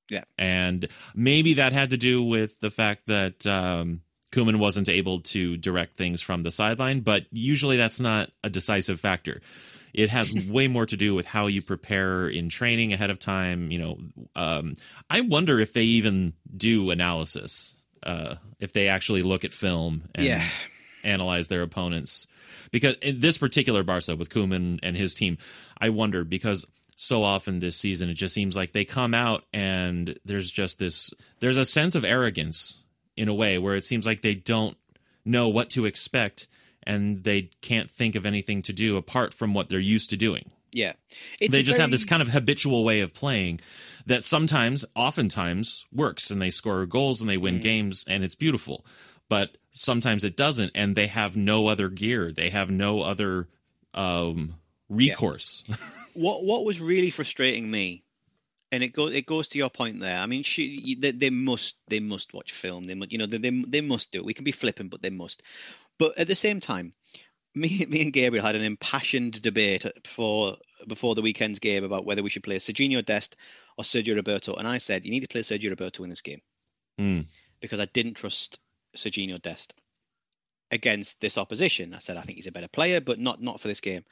Yeah. 0.09 0.23
And 0.39 0.87
maybe 1.17 1.55
that 1.55 1.73
had 1.73 1.91
to 1.91 1.97
do 1.97 2.23
with 2.23 2.61
the 2.61 2.71
fact 2.71 3.07
that 3.07 3.45
um, 3.47 4.03
Koeman 4.33 4.61
wasn't 4.61 4.89
able 4.89 5.21
to 5.23 5.57
direct 5.57 5.97
things 5.97 6.23
from 6.23 6.45
the 6.45 6.53
sideline, 6.53 7.01
but 7.01 7.27
usually 7.33 7.77
that's 7.77 7.99
not 7.99 8.31
a 8.45 8.49
decisive 8.49 9.01
factor. 9.01 9.41
It 9.93 10.11
has 10.11 10.33
way 10.49 10.69
more 10.69 10.87
to 10.87 10.97
do 10.97 11.15
with 11.15 11.27
how 11.27 11.49
you 11.49 11.61
prepare 11.61 12.29
in 12.29 12.49
training 12.49 12.93
ahead 12.93 13.11
of 13.11 13.19
time. 13.19 13.73
You 13.73 13.79
know, 13.81 13.99
um, 14.37 14.77
I 15.11 15.23
wonder 15.23 15.59
if 15.59 15.73
they 15.73 15.83
even 15.85 16.35
do 16.57 16.91
analysis, 16.91 17.77
uh, 18.05 18.37
if 18.61 18.73
they 18.73 18.87
actually 18.89 19.23
look 19.23 19.45
at 19.45 19.53
film 19.53 20.05
and 20.15 20.25
Yeah. 20.25 20.45
analyze 21.03 21.49
their 21.49 21.63
opponents. 21.63 22.29
Because 22.71 22.95
in 22.97 23.21
this 23.21 23.39
particular 23.39 23.83
Barca 23.83 24.17
with 24.17 24.31
Koeman 24.31 24.79
and 24.83 24.97
his 24.97 25.15
team, 25.15 25.39
I 25.81 25.89
wonder 25.91 26.25
because 26.25 26.67
so 26.97 27.23
often 27.23 27.61
this 27.61 27.77
season 27.77 28.09
it 28.09 28.15
just 28.15 28.35
seems 28.35 28.57
like 28.57 28.73
they 28.73 28.85
come 28.85 29.13
out 29.13 29.45
and 29.53 30.19
there's 30.25 30.51
just 30.51 30.79
this 30.79 31.11
there's 31.41 31.59
a 31.59 31.65
sense 31.65 31.95
of 31.95 32.05
arrogance 32.07 32.83
in 33.19 33.29
a 33.29 33.35
way 33.35 33.59
where 33.59 33.75
it 33.77 33.85
seems 33.85 34.07
like 34.07 34.23
they 34.23 34.35
don't 34.35 34.77
know 35.25 35.49
what 35.49 35.69
to 35.71 35.85
expect 35.85 36.47
and 36.85 37.23
they 37.25 37.51
can't 37.61 37.91
think 37.91 38.15
of 38.15 38.25
anything 38.25 38.63
to 38.63 38.73
do 38.73 38.97
apart 38.97 39.35
from 39.35 39.53
what 39.53 39.69
they're 39.69 39.79
used 39.79 40.09
to 40.11 40.17
doing. 40.17 40.51
Yeah, 40.73 40.93
it's 41.41 41.53
they 41.53 41.63
just 41.63 41.79
have 41.81 41.91
this 41.91 42.05
kind 42.05 42.21
of 42.23 42.29
habitual 42.29 42.85
way 42.85 43.01
of 43.01 43.15
playing 43.15 43.61
that 44.07 44.25
sometimes, 44.25 44.85
oftentimes, 44.95 45.87
works 45.93 46.31
and 46.31 46.41
they 46.41 46.51
score 46.51 46.85
goals 46.87 47.21
and 47.21 47.29
they 47.31 47.37
Mm. 47.37 47.41
win 47.43 47.61
games 47.61 48.05
and 48.07 48.23
it's 48.23 48.35
beautiful. 48.35 48.85
But 49.29 49.57
sometimes 49.71 50.25
it 50.25 50.37
doesn't 50.37 50.73
and 50.75 50.95
they 50.95 51.09
have 51.09 51.37
no 51.37 51.67
other 51.67 51.89
gear. 51.89 52.33
They 52.33 52.51
have 52.51 52.71
no 52.71 53.03
other 53.03 53.49
um, 53.95 54.55
recourse. 54.89 55.65
what 56.15 56.45
what 56.45 56.65
was 56.65 56.81
really 56.81 57.11
frustrating 57.11 57.71
me, 57.71 58.05
and 58.71 58.83
it 58.83 58.93
goes 58.93 59.13
it 59.15 59.27
goes 59.27 59.49
to 59.49 59.59
your 59.59 59.71
point 59.71 60.01
there. 60.01 60.19
I 60.19 60.27
mean, 60.27 60.43
she, 60.43 60.97
they, 61.01 61.11
they 61.11 61.31
must 61.31 61.77
they 61.89 62.01
must 62.01 62.35
watch 62.35 62.53
film. 62.53 62.85
They 62.85 62.95
must, 62.95 63.13
you 63.13 63.19
know 63.19 63.27
they, 63.27 63.39
they 63.39 63.51
they 63.51 63.81
must 63.81 64.13
do 64.13 64.19
it. 64.19 64.25
We 64.25 64.35
can 64.35 64.45
be 64.45 64.53
flippant, 64.53 64.91
but 64.91 65.03
they 65.03 65.11
must. 65.11 65.43
But 65.99 66.19
at 66.19 66.29
the 66.29 66.35
same 66.35 66.61
time, 66.61 66.93
me 67.55 67.85
me 67.89 68.03
and 68.03 68.13
Gabriel 68.13 68.45
had 68.45 68.55
an 68.55 68.63
impassioned 68.63 69.43
debate 69.43 69.85
before 70.03 70.57
before 70.87 71.15
the 71.15 71.23
weekend's 71.23 71.59
game 71.59 71.85
about 71.85 72.05
whether 72.05 72.23
we 72.23 72.31
should 72.31 72.45
play 72.45 72.59
Serginho 72.59 73.05
Dest 73.05 73.35
or 73.77 73.85
Sergio 73.85 74.15
Roberto, 74.15 74.55
and 74.55 74.69
I 74.69 74.79
said 74.79 75.05
you 75.05 75.11
need 75.11 75.21
to 75.21 75.29
play 75.29 75.43
Sergio 75.43 75.71
Roberto 75.71 76.05
in 76.05 76.11
this 76.11 76.21
game 76.21 76.43
Hmm. 76.99 77.23
because 77.61 77.81
I 77.81 77.87
didn't 77.87 78.15
trust 78.15 78.59
Serginho 78.97 79.41
Dest 79.41 79.75
against 80.71 81.21
this 81.21 81.39
opposition. 81.39 81.95
I 81.95 81.99
said 81.99 82.17
I 82.17 82.23
think 82.23 82.37
he's 82.37 82.47
a 82.47 82.53
better 82.53 82.69
player, 82.69 83.01
but 83.01 83.19
not 83.19 83.41
not 83.43 83.61
for 83.61 83.69
this 83.69 83.81
game. 83.81 84.05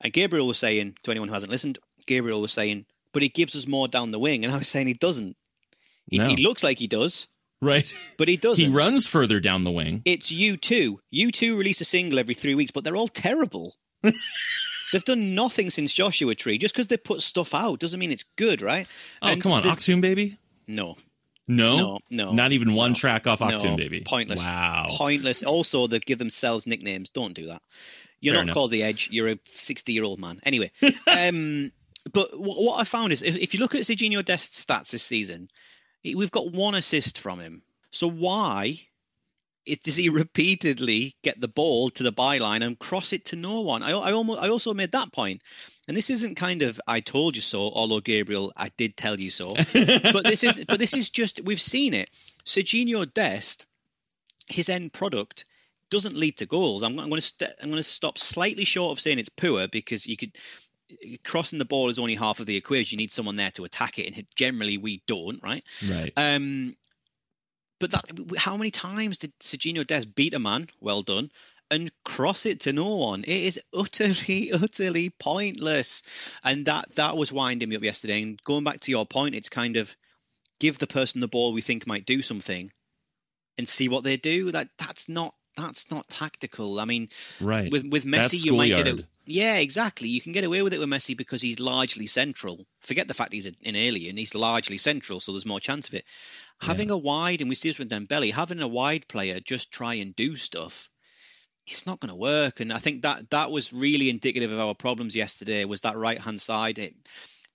And 0.00 0.12
Gabriel 0.12 0.46
was 0.46 0.58
saying 0.58 0.96
to 1.02 1.10
anyone 1.10 1.28
who 1.28 1.34
hasn't 1.34 1.52
listened, 1.52 1.78
Gabriel 2.06 2.40
was 2.40 2.52
saying, 2.52 2.84
but 3.12 3.22
he 3.22 3.28
gives 3.28 3.54
us 3.56 3.66
more 3.66 3.88
down 3.88 4.10
the 4.10 4.18
wing, 4.18 4.44
and 4.44 4.52
I 4.52 4.58
was 4.58 4.68
saying 4.68 4.86
he 4.88 4.94
doesn't. 4.94 5.36
He, 6.10 6.18
No. 6.18 6.28
he 6.28 6.36
looks 6.36 6.62
like 6.62 6.78
he 6.78 6.86
does, 6.88 7.28
Right. 7.62 7.90
but 8.18 8.28
he 8.28 8.36
doesn't. 8.36 8.62
He 8.62 8.70
runs 8.70 9.06
further 9.06 9.40
down 9.40 9.64
the 9.64 9.70
wing. 9.70 10.02
It's 10.04 10.30
U2. 10.30 10.96
You 11.10 11.30
two 11.32 11.56
release 11.56 11.80
a 11.80 11.84
single 11.86 12.18
every 12.18 12.34
three 12.34 12.54
weeks, 12.54 12.72
but 12.72 12.84
they're 12.84 12.96
all 12.96 13.08
terrible. 13.08 13.74
They've 14.92 15.04
done 15.04 15.34
nothing 15.34 15.70
since 15.70 15.92
Joshua 15.92 16.34
Tree. 16.34 16.58
Just 16.58 16.74
because 16.74 16.88
they 16.88 16.96
put 16.96 17.20
stuff 17.22 17.54
out 17.54 17.80
doesn't 17.80 17.98
mean 17.98 18.12
it's 18.12 18.24
good, 18.36 18.60
right? 18.62 18.86
Oh, 19.22 19.28
And 19.28 19.40
come 19.42 19.52
on. 19.52 19.62
the- 19.62 19.70
Achtung 19.70 20.00
Baby? 20.00 20.36
No, 20.66 20.96
No. 21.46 21.76
No, 21.76 21.98
no, 22.10 22.32
Not 22.32 22.52
even 22.52 22.74
one 22.74 22.94
track 22.94 23.26
off 23.26 23.40
Achtung 23.40 23.64
no, 23.72 23.76
Baby. 23.76 24.02
Pointless. 24.06 24.40
Wow. 24.40 24.86
Pointless. 24.90 25.42
Also, 25.42 25.86
they 25.86 25.98
give 25.98 26.18
themselves 26.18 26.66
nicknames. 26.66 27.10
Don't 27.10 27.34
do 27.34 27.46
that. 27.46 27.62
You're 28.20 28.32
Fair 28.32 28.38
not 28.38 28.42
enough. 28.44 28.54
called 28.54 28.70
the 28.70 28.82
Edge. 28.82 29.08
You're 29.12 29.28
a 29.28 29.38
60 29.44 29.92
year 29.92 30.04
old 30.04 30.18
man. 30.18 30.40
Anyway, 30.44 30.70
um, 31.18 31.70
but 32.12 32.30
wh- 32.30 32.40
what 32.60 32.80
I 32.80 32.84
found 32.84 33.12
is 33.12 33.20
if, 33.22 33.36
if 33.36 33.52
you 33.54 33.60
look 33.60 33.74
at 33.74 33.82
Serginho 33.82 34.24
Dest's 34.24 34.64
stats 34.64 34.90
this 34.90 35.02
season, 35.02 35.48
he- 36.02 36.14
we've 36.14 36.30
got 36.30 36.50
one 36.52 36.74
assist 36.74 37.18
from 37.18 37.38
him. 37.40 37.62
So 37.90 38.08
why 38.08 38.78
it, 39.66 39.82
does 39.82 39.96
he 39.96 40.08
repeatedly 40.48 41.14
get 41.22 41.40
the 41.40 41.48
ball 41.48 41.90
to 41.90 42.02
the 42.02 42.12
byline 42.12 42.64
and 42.64 42.78
cross 42.78 43.12
it 43.12 43.26
to 43.26 43.36
no 43.36 43.60
one? 43.60 43.82
I, 43.82 43.90
I 43.90 44.12
almost 44.12 44.40
I 44.42 44.48
also 44.48 44.72
made 44.72 44.92
that 44.92 45.12
point, 45.12 45.42
and 45.88 45.96
this 45.96 46.10
isn't 46.10 46.36
kind 46.36 46.62
of 46.62 46.80
I 46.86 47.00
told 47.00 47.36
you 47.36 47.42
so, 47.42 47.60
although 47.60 48.00
Gabriel, 48.00 48.52
I 48.56 48.70
did 48.76 48.96
tell 48.96 49.20
you 49.20 49.30
so. 49.30 49.48
but 50.12 50.24
this 50.24 50.42
is 50.42 50.64
but 50.66 50.78
this 50.78 50.94
is 50.94 51.10
just 51.10 51.40
we've 51.44 51.60
seen 51.60 51.94
it. 51.94 52.10
Serginho 52.44 53.12
Dest, 53.12 53.66
his 54.48 54.68
end 54.68 54.92
product 54.92 55.44
doesn't 55.90 56.16
lead 56.16 56.36
to 56.38 56.46
goals. 56.46 56.82
I'm, 56.82 56.98
I'm 56.98 57.08
going 57.08 57.20
to 57.20 57.26
st- 57.26 57.52
I'm 57.62 57.70
going 57.70 57.82
to 57.82 57.88
stop 57.88 58.18
slightly 58.18 58.64
short 58.64 58.92
of 58.92 59.00
saying 59.00 59.18
it's 59.18 59.28
poor 59.28 59.68
because 59.68 60.06
you 60.06 60.16
could 60.16 60.32
crossing 61.24 61.58
the 61.58 61.64
ball 61.64 61.88
is 61.88 61.98
only 61.98 62.14
half 62.14 62.40
of 62.40 62.46
the 62.46 62.56
equation. 62.56 62.98
You 62.98 63.02
need 63.02 63.12
someone 63.12 63.36
there 63.36 63.50
to 63.52 63.64
attack 63.64 63.98
it, 63.98 64.06
and 64.06 64.26
generally 64.34 64.78
we 64.78 65.02
don't, 65.06 65.42
right? 65.42 65.64
Right. 65.90 66.12
Um, 66.16 66.76
but 67.78 67.90
that 67.90 68.04
how 68.38 68.56
many 68.56 68.70
times 68.70 69.18
did 69.18 69.38
Serginho 69.40 69.86
Dest 69.86 70.14
beat 70.14 70.34
a 70.34 70.38
man? 70.38 70.68
Well 70.80 71.02
done. 71.02 71.30
And 71.70 71.90
cross 72.04 72.46
it 72.46 72.60
to 72.60 72.72
no 72.72 72.96
one. 72.96 73.24
It 73.24 73.42
is 73.42 73.60
utterly, 73.72 74.52
utterly 74.52 75.10
pointless. 75.10 76.02
And 76.44 76.66
that 76.66 76.94
that 76.96 77.16
was 77.16 77.32
winding 77.32 77.68
me 77.68 77.76
up 77.76 77.82
yesterday. 77.82 78.22
And 78.22 78.42
going 78.44 78.64
back 78.64 78.80
to 78.80 78.90
your 78.90 79.06
point, 79.06 79.34
it's 79.34 79.48
kind 79.48 79.76
of 79.76 79.94
give 80.60 80.78
the 80.78 80.86
person 80.86 81.20
the 81.20 81.28
ball 81.28 81.52
we 81.52 81.60
think 81.60 81.86
might 81.86 82.06
do 82.06 82.22
something, 82.22 82.70
and 83.58 83.68
see 83.68 83.88
what 83.88 84.04
they 84.04 84.16
do. 84.16 84.52
That 84.52 84.68
that's 84.78 85.08
not 85.08 85.34
that's 85.56 85.90
not 85.90 86.08
tactical. 86.08 86.80
I 86.80 86.84
mean, 86.84 87.08
right. 87.40 87.70
with 87.70 87.84
with 87.86 88.04
Messi, 88.04 88.44
you 88.44 88.54
might 88.54 88.68
get 88.68 88.86
a, 88.86 89.04
yeah, 89.26 89.56
exactly. 89.56 90.08
You 90.08 90.20
can 90.20 90.32
get 90.32 90.44
away 90.44 90.62
with 90.62 90.74
it 90.74 90.80
with 90.80 90.88
Messi 90.88 91.16
because 91.16 91.40
he's 91.40 91.60
largely 91.60 92.06
central. 92.06 92.66
Forget 92.80 93.08
the 93.08 93.14
fact 93.14 93.32
he's 93.32 93.46
an 93.46 93.56
alien; 93.76 94.16
he's 94.16 94.34
largely 94.34 94.78
central, 94.78 95.20
so 95.20 95.32
there's 95.32 95.46
more 95.46 95.60
chance 95.60 95.88
of 95.88 95.94
it. 95.94 96.04
Having 96.60 96.90
a 96.90 96.98
wide, 96.98 97.40
and 97.40 97.48
we 97.48 97.54
see 97.54 97.68
this 97.68 97.78
with 97.78 97.90
Dembele, 97.90 98.32
having 98.32 98.60
a 98.60 98.68
wide 98.68 99.08
player 99.08 99.40
just 99.40 99.72
try 99.72 99.94
and 99.94 100.14
do 100.14 100.36
stuff, 100.36 100.90
it's 101.66 101.86
not 101.86 102.00
going 102.00 102.10
to 102.10 102.14
work. 102.14 102.60
And 102.60 102.72
I 102.72 102.78
think 102.78 103.02
that 103.02 103.30
that 103.30 103.50
was 103.50 103.72
really 103.72 104.10
indicative 104.10 104.52
of 104.52 104.60
our 104.60 104.74
problems 104.74 105.16
yesterday. 105.16 105.64
Was 105.64 105.80
that 105.82 105.96
right 105.96 106.20
hand 106.20 106.40
side? 106.40 106.78
It, 106.78 106.94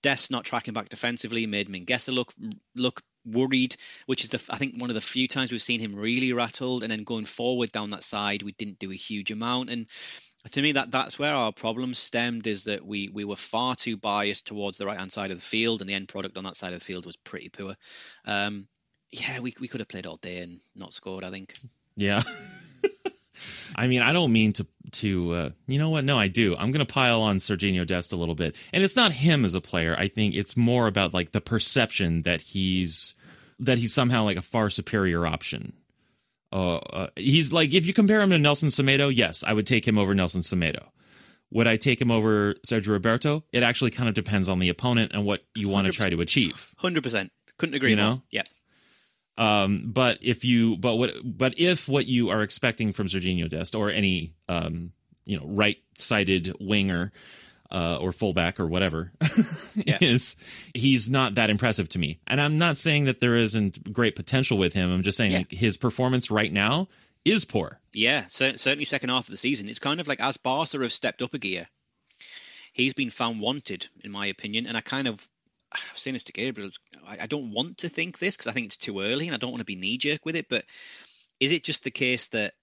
Dest 0.02 0.30
not 0.30 0.44
tracking 0.44 0.72
back 0.72 0.88
defensively 0.88 1.46
made 1.46 1.68
Mingueza 1.68 2.14
look 2.14 2.32
look 2.74 3.02
worried, 3.26 3.76
which 4.06 4.24
is 4.24 4.30
the 4.30 4.40
I 4.48 4.56
think 4.56 4.80
one 4.80 4.88
of 4.88 4.94
the 4.94 5.00
few 5.02 5.28
times 5.28 5.52
we've 5.52 5.60
seen 5.60 5.78
him 5.78 5.94
really 5.94 6.32
rattled. 6.32 6.82
And 6.82 6.90
then 6.90 7.04
going 7.04 7.26
forward 7.26 7.70
down 7.70 7.90
that 7.90 8.02
side, 8.02 8.42
we 8.42 8.52
didn't 8.52 8.78
do 8.78 8.90
a 8.90 8.96
huge 8.96 9.30
amount. 9.30 9.68
And 9.68 9.86
to 10.52 10.62
me, 10.62 10.72
that 10.72 10.90
that's 10.90 11.18
where 11.18 11.34
our 11.34 11.52
problem 11.52 11.92
stemmed 11.92 12.46
is 12.46 12.64
that 12.64 12.84
we 12.84 13.08
we 13.08 13.24
were 13.24 13.36
far 13.36 13.76
too 13.76 13.98
biased 13.98 14.46
towards 14.46 14.78
the 14.78 14.86
right 14.86 14.98
hand 14.98 15.12
side 15.12 15.30
of 15.30 15.36
the 15.36 15.42
field, 15.44 15.82
and 15.82 15.90
the 15.90 15.94
end 15.94 16.08
product 16.08 16.38
on 16.38 16.44
that 16.44 16.56
side 16.56 16.72
of 16.72 16.78
the 16.78 16.84
field 16.84 17.04
was 17.04 17.16
pretty 17.16 17.50
poor. 17.50 17.74
Um, 18.24 18.68
yeah, 19.10 19.40
we 19.40 19.54
we 19.60 19.68
could 19.68 19.80
have 19.80 19.88
played 19.88 20.06
all 20.06 20.16
day 20.16 20.38
and 20.38 20.60
not 20.74 20.94
scored. 20.94 21.24
I 21.24 21.30
think. 21.30 21.52
Yeah. 21.96 22.22
I 23.76 23.86
mean, 23.86 24.02
I 24.02 24.12
don't 24.12 24.32
mean 24.32 24.52
to 24.54 24.66
to 24.92 25.32
uh, 25.32 25.50
you 25.66 25.78
know 25.78 25.90
what? 25.90 26.04
No, 26.04 26.18
I 26.18 26.28
do. 26.28 26.56
I'm 26.56 26.72
going 26.72 26.84
to 26.84 26.92
pile 26.92 27.22
on 27.22 27.38
Serginho 27.38 27.86
Dest 27.86 28.12
a 28.12 28.16
little 28.16 28.34
bit, 28.34 28.56
and 28.72 28.82
it's 28.82 28.96
not 28.96 29.12
him 29.12 29.44
as 29.44 29.54
a 29.54 29.60
player. 29.60 29.94
I 29.98 30.08
think 30.08 30.34
it's 30.34 30.56
more 30.56 30.86
about 30.86 31.14
like 31.14 31.32
the 31.32 31.40
perception 31.40 32.22
that 32.22 32.40
he's 32.42 33.14
that 33.58 33.78
he's 33.78 33.92
somehow 33.92 34.24
like 34.24 34.36
a 34.36 34.42
far 34.42 34.70
superior 34.70 35.26
option. 35.26 35.74
Uh, 36.52 36.76
uh, 36.76 37.06
he's 37.16 37.52
like 37.52 37.72
if 37.72 37.86
you 37.86 37.92
compare 37.92 38.20
him 38.20 38.30
to 38.30 38.38
Nelson 38.38 38.70
Semedo, 38.70 39.14
yes, 39.14 39.44
I 39.46 39.52
would 39.52 39.66
take 39.66 39.86
him 39.86 39.98
over 39.98 40.14
Nelson 40.14 40.40
Semedo. 40.42 40.86
Would 41.52 41.66
I 41.66 41.76
take 41.76 42.00
him 42.00 42.10
over 42.12 42.54
Sergio 42.66 42.88
Roberto? 42.88 43.44
It 43.52 43.62
actually 43.64 43.90
kind 43.90 44.08
of 44.08 44.14
depends 44.14 44.48
on 44.48 44.60
the 44.60 44.68
opponent 44.68 45.10
and 45.14 45.24
what 45.24 45.42
you 45.54 45.68
want 45.68 45.86
to 45.88 45.92
try 45.92 46.08
to 46.08 46.20
achieve. 46.20 46.70
Hundred 46.76 47.02
percent. 47.02 47.32
Couldn't 47.58 47.74
agree 47.74 47.90
You 47.90 47.96
more. 47.96 48.04
know? 48.06 48.22
Yeah. 48.30 48.42
Um, 49.40 49.78
but 49.86 50.18
if 50.20 50.44
you, 50.44 50.76
but 50.76 50.96
what, 50.96 51.12
but 51.24 51.58
if 51.58 51.88
what 51.88 52.06
you 52.06 52.28
are 52.28 52.42
expecting 52.42 52.92
from 52.92 53.06
Serginho 53.08 53.48
Dest 53.48 53.74
or 53.74 53.90
any, 53.90 54.34
um, 54.48 54.92
you 55.24 55.38
know, 55.38 55.46
right-sided 55.46 56.54
winger 56.60 57.10
uh, 57.70 57.96
or 58.00 58.12
fullback 58.12 58.60
or 58.60 58.66
whatever 58.66 59.12
is, 60.00 60.36
he's 60.74 61.08
not 61.08 61.36
that 61.36 61.48
impressive 61.50 61.88
to 61.90 61.98
me. 61.98 62.18
And 62.26 62.38
I'm 62.40 62.58
not 62.58 62.76
saying 62.76 63.04
that 63.06 63.20
there 63.20 63.34
isn't 63.36 63.92
great 63.92 64.14
potential 64.14 64.58
with 64.58 64.74
him. 64.74 64.92
I'm 64.92 65.02
just 65.02 65.16
saying 65.16 65.32
Yeah. 65.32 65.58
his 65.58 65.76
performance 65.78 66.30
right 66.30 66.52
now 66.52 66.88
is 67.24 67.44
poor. 67.46 67.80
Yeah, 67.94 68.26
cer- 68.26 68.58
certainly 68.58 68.84
second 68.84 69.08
half 69.08 69.24
of 69.26 69.30
the 69.30 69.36
season. 69.38 69.68
It's 69.70 69.78
kind 69.78 70.00
of 70.00 70.06
like 70.08 70.20
as 70.20 70.36
Barca 70.36 70.78
have 70.82 70.92
stepped 70.92 71.22
up 71.22 71.32
a 71.32 71.38
gear, 71.38 71.66
he's 72.72 72.92
been 72.92 73.10
found 73.10 73.40
wanted, 73.40 73.86
in 74.04 74.10
my 74.10 74.26
opinion. 74.26 74.66
And 74.66 74.76
I 74.76 74.80
kind 74.82 75.08
of, 75.08 75.26
I 75.72 75.78
was 75.92 76.02
saying 76.02 76.14
this 76.14 76.24
to 76.24 76.32
Gabriel, 76.32 76.70
I, 77.06 77.18
I 77.22 77.26
don't 77.26 77.52
want 77.52 77.78
to 77.78 77.88
think 77.88 78.18
this 78.18 78.36
because 78.36 78.48
I 78.48 78.52
think 78.52 78.66
it's 78.66 78.76
too 78.76 79.00
early 79.00 79.26
and 79.26 79.34
I 79.34 79.38
don't 79.38 79.50
want 79.50 79.60
to 79.60 79.66
be 79.66 79.76
knee 79.76 79.98
jerk 79.98 80.24
with 80.24 80.36
it. 80.36 80.46
But 80.48 80.64
is 81.38 81.52
it 81.52 81.64
just 81.64 81.84
the 81.84 81.90
case 81.90 82.28
that 82.28 82.54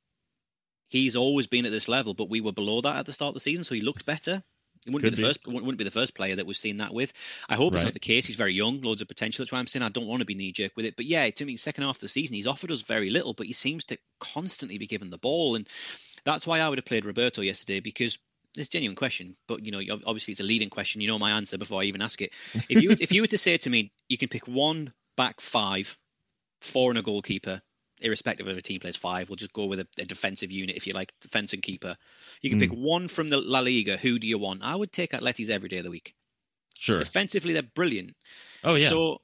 he's 0.89 1.15
always 1.15 1.47
been 1.47 1.65
at 1.65 1.71
this 1.71 1.87
level, 1.87 2.13
but 2.13 2.29
we 2.29 2.41
were 2.41 2.51
below 2.51 2.81
that 2.81 2.97
at 2.97 3.05
the 3.05 3.13
start 3.13 3.29
of 3.29 3.33
the 3.35 3.39
season, 3.39 3.63
so 3.63 3.75
he 3.75 3.81
looked 3.81 4.05
better? 4.05 4.43
It 4.85 4.93
wouldn't 4.93 5.03
Could 5.03 5.17
be 5.17 5.21
the 5.21 5.27
be. 5.27 5.27
first. 5.27 5.45
Wouldn't 5.47 5.65
wouldn't 5.65 5.77
be 5.77 5.83
the 5.83 5.91
first 5.91 6.15
player 6.15 6.35
that 6.35 6.45
we've 6.45 6.55
seen 6.55 6.77
that 6.77 6.93
with. 6.93 7.11
I 7.49 7.55
hope 7.55 7.73
it's 7.75 7.83
not 7.83 7.93
the 7.93 7.99
case. 7.99 8.27
He's 8.27 8.35
very 8.35 8.53
young, 8.53 8.79
loads 8.81 9.01
of 9.01 9.07
potential. 9.07 9.43
That's 9.43 9.51
why 9.51 9.59
I'm 9.59 9.67
saying 9.67 9.83
I 9.83 9.89
don't 9.89 10.07
want 10.07 10.21
to 10.21 10.25
be 10.25 10.35
knee 10.35 10.53
jerk 10.53 10.73
with 10.77 10.85
it. 10.85 10.95
But 10.95 11.05
yeah, 11.05 11.29
to 11.29 11.45
me, 11.45 11.57
second 11.57 11.83
half 11.83 11.97
of 11.97 12.01
the 12.01 12.07
season, 12.07 12.35
he's 12.35 12.47
offered 12.47 12.71
us 12.71 12.83
very 12.83 13.09
little, 13.09 13.33
but 13.33 13.47
he 13.47 13.53
seems 13.53 13.83
to 13.85 13.97
constantly 14.19 14.77
be 14.77 14.87
given 14.87 15.09
the 15.09 15.17
ball, 15.17 15.55
and 15.55 15.67
that's 16.23 16.47
why 16.47 16.59
I 16.59 16.69
would 16.69 16.77
have 16.77 16.85
played 16.85 17.05
Roberto 17.05 17.41
yesterday 17.41 17.79
because 17.79 18.17
it's 18.57 18.69
a 18.69 18.71
genuine 18.71 18.95
question. 18.95 19.35
But 19.47 19.65
you 19.65 19.71
know, 19.71 19.81
obviously 20.05 20.31
it's 20.31 20.41
a 20.41 20.43
leading 20.43 20.69
question. 20.69 21.01
You 21.01 21.07
know 21.07 21.19
my 21.19 21.31
answer 21.31 21.57
before 21.57 21.81
I 21.81 21.85
even 21.85 22.01
ask 22.01 22.21
it. 22.21 22.33
If 22.69 22.81
you 22.81 22.91
if 22.91 23.11
you 23.11 23.21
were 23.21 23.27
to 23.27 23.37
say 23.37 23.57
to 23.57 23.69
me, 23.69 23.91
you 24.09 24.17
can 24.17 24.29
pick 24.29 24.47
one 24.47 24.93
back 25.15 25.41
five, 25.41 25.97
four 26.61 26.91
and 26.91 26.97
a 26.97 27.01
goalkeeper, 27.01 27.61
irrespective 28.01 28.47
of 28.47 28.57
a 28.57 28.61
team 28.61 28.79
plays 28.79 28.95
five. 28.95 29.29
We'll 29.29 29.35
just 29.35 29.53
go 29.53 29.65
with 29.65 29.79
a, 29.79 29.87
a 29.99 30.05
defensive 30.05 30.51
unit 30.51 30.75
if 30.75 30.87
you 30.87 30.93
like, 30.93 31.13
defense 31.21 31.53
and 31.53 31.61
keeper. 31.61 31.97
You 32.41 32.49
can 32.49 32.59
Mm. 32.59 32.69
pick 32.69 32.73
one 32.73 33.07
from 33.07 33.27
the 33.27 33.37
La 33.37 33.59
Liga. 33.59 33.97
Who 33.97 34.19
do 34.19 34.27
you 34.27 34.37
want? 34.37 34.61
I 34.63 34.75
would 34.75 34.91
take 34.91 35.11
Atleti's 35.11 35.49
every 35.49 35.69
day 35.69 35.79
of 35.79 35.83
the 35.83 35.91
week. 35.91 36.13
Sure. 36.77 36.99
Defensively, 36.99 37.53
they're 37.53 37.63
brilliant. 37.63 38.15
Oh 38.63 38.75
yeah. 38.75 38.89
So, 38.89 39.21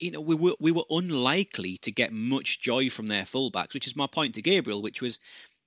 you 0.00 0.10
know, 0.10 0.20
we 0.20 0.34
were 0.34 0.56
we 0.58 0.72
were 0.72 0.84
unlikely 0.90 1.78
to 1.78 1.92
get 1.92 2.12
much 2.12 2.60
joy 2.60 2.90
from 2.90 3.06
their 3.06 3.22
fullbacks, 3.22 3.74
which 3.74 3.86
is 3.86 3.94
my 3.96 4.06
point 4.08 4.34
to 4.34 4.42
Gabriel, 4.42 4.82
which 4.82 5.00
was 5.00 5.18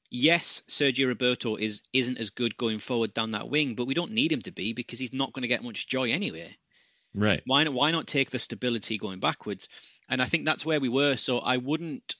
yes, 0.10 0.62
Sergio 0.68 1.08
Roberto 1.08 1.56
is 1.56 1.82
isn't 1.94 2.18
as 2.18 2.30
good 2.30 2.58
going 2.58 2.80
forward 2.80 3.14
down 3.14 3.32
that 3.32 3.50
wing, 3.50 3.76
but 3.76 3.86
we 3.86 3.94
don't 3.94 4.12
need 4.12 4.32
him 4.32 4.42
to 4.44 4.52
be 4.52 4.74
because 4.74 5.00
he's 5.00 5.14
not 5.14 5.34
going 5.34 5.44
to 5.44 5.48
get 5.48 5.64
much 5.64 5.88
joy 5.88 6.12
anyway. 6.12 6.56
right. 7.14 7.42
Why 7.46 7.64
not 7.64 7.74
why 7.74 7.92
not 7.92 8.08
take 8.08 8.30
the 8.30 8.40
stability 8.40 8.98
going 8.98 9.20
backwards? 9.20 9.70
And 10.10 10.22
I 10.22 10.26
think 10.26 10.46
that's 10.46 10.66
where 10.66 10.80
we 10.80 10.90
were. 10.90 11.16
So 11.16 11.40
I 11.40 11.58
wouldn't 11.58 12.16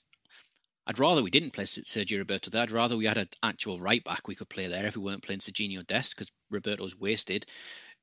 I'd 0.86 0.98
rather 0.98 1.22
we 1.22 1.30
didn't 1.30 1.52
play 1.52 1.64
Sergio 1.64 2.18
Roberto 2.18 2.50
there. 2.50 2.62
I'd 2.62 2.70
rather 2.70 2.96
we 2.96 3.06
had 3.06 3.18
an 3.18 3.28
actual 3.42 3.78
right 3.78 4.02
back 4.02 4.26
we 4.26 4.34
could 4.34 4.48
play 4.48 4.66
there 4.66 4.86
if 4.86 4.96
we 4.96 5.04
weren't 5.04 5.22
playing 5.22 5.40
Serginho 5.40 5.86
Dest 5.86 6.16
because 6.16 6.32
Roberto's 6.50 6.98
wasted. 6.98 7.46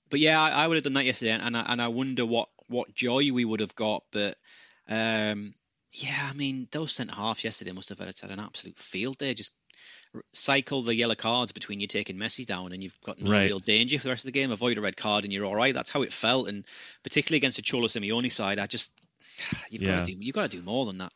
But 0.09 0.21
yeah, 0.21 0.41
I, 0.41 0.49
I 0.51 0.67
would 0.67 0.75
have 0.75 0.85
done 0.85 0.93
that 0.93 1.03
yesterday, 1.05 1.31
and 1.31 1.57
I, 1.57 1.65
and 1.67 1.81
I 1.81 1.89
wonder 1.89 2.25
what 2.25 2.49
what 2.67 2.93
joy 2.93 3.29
we 3.33 3.43
would 3.43 3.59
have 3.59 3.75
got. 3.75 4.03
But 4.11 4.37
um, 4.87 5.53
yeah, 5.91 6.29
I 6.29 6.33
mean, 6.33 6.67
those 6.71 6.93
centre 6.93 7.15
halves 7.15 7.43
yesterday 7.43 7.71
must 7.71 7.89
have 7.89 7.99
had, 7.99 8.17
had 8.19 8.31
an 8.31 8.39
absolute 8.39 8.77
field 8.77 9.17
day. 9.17 9.33
Just 9.33 9.51
cycle 10.33 10.81
the 10.81 10.95
yellow 10.95 11.15
cards 11.15 11.51
between 11.51 11.79
you 11.79 11.87
taking 11.87 12.17
Messi 12.17 12.45
down 12.45 12.71
and 12.73 12.83
you've 12.83 12.99
got 13.01 13.19
no 13.19 13.31
Right. 13.31 13.45
real 13.45 13.59
danger 13.59 13.97
for 13.99 14.03
the 14.03 14.09
rest 14.09 14.23
of 14.25 14.27
the 14.31 14.39
game. 14.39 14.51
Avoid 14.51 14.77
a 14.77 14.81
red 14.81 14.97
card 14.97 15.23
and 15.23 15.33
you're 15.33 15.45
all 15.45 15.55
right. 15.55 15.73
That's 15.73 15.89
how 15.91 16.01
it 16.01 16.13
felt, 16.13 16.47
and 16.49 16.65
particularly 17.03 17.37
against 17.37 17.57
the 17.57 17.61
Cholo 17.63 17.87
Simeone 17.87 18.31
side, 18.31 18.59
I 18.59 18.67
just 18.67 18.91
you've 19.69 19.81
Yeah. 19.81 19.99
got 19.99 20.05
to 20.05 20.11
do 20.13 20.17
you've 20.19 20.35
got 20.35 20.49
to 20.51 20.57
do 20.57 20.63
more 20.63 20.85
than 20.85 20.97
that. 20.99 21.11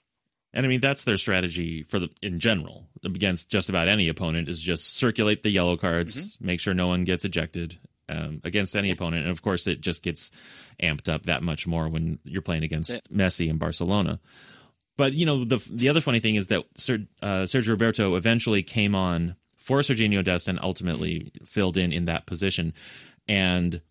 And 0.54 0.66
I 0.66 0.70
mean 0.70 0.82
that's 0.82 1.06
their 1.06 1.18
strategy 1.18 1.84
for 1.84 1.98
the 2.00 2.10
in 2.22 2.40
general 2.40 2.90
against 3.06 3.50
just 3.50 3.70
about 3.70 3.88
any 3.88 4.10
opponent 4.10 4.50
is 4.50 4.62
just 4.62 4.98
circulate 4.98 5.44
the 5.44 5.50
yellow 5.50 5.78
cards, 5.78 6.38
make 6.42 6.60
sure 6.60 6.74
no 6.74 6.88
one 6.88 7.06
gets 7.06 7.24
ejected 7.24 7.80
um, 8.10 8.42
against 8.44 8.76
any 8.76 8.92
opponent, 8.92 9.22
and 9.24 9.32
of 9.32 9.42
course 9.42 9.66
it 9.68 9.80
just 9.80 10.04
gets 10.04 10.30
amped 10.84 11.08
up 11.08 11.24
that 11.24 11.42
much 11.42 11.66
more 11.68 11.88
when 11.88 12.20
you're 12.26 12.42
playing 12.42 12.64
against 12.64 13.10
Messi 13.10 13.50
and 13.50 13.60
Barcelona. 13.60 14.20
But 14.98 15.14
you 15.14 15.26
know 15.26 15.44
the 15.44 15.58
the 15.70 15.90
other 15.90 16.02
funny 16.02 16.20
thing 16.20 16.36
is 16.36 16.48
that 16.48 16.64
Ser, 16.76 17.00
uh, 17.22 17.44
Sergio 17.44 17.70
Roberto 17.70 18.16
eventually 18.16 18.64
came 18.64 18.96
on 18.96 19.36
for 19.58 19.80
Serginho 19.80 20.24
Dest 20.24 20.48
and 20.48 20.60
ultimately 20.62 21.32
filled 21.46 21.78
in 21.78 21.94
in 21.94 22.06
that 22.06 22.26
position, 22.26 22.74
and 23.28 23.82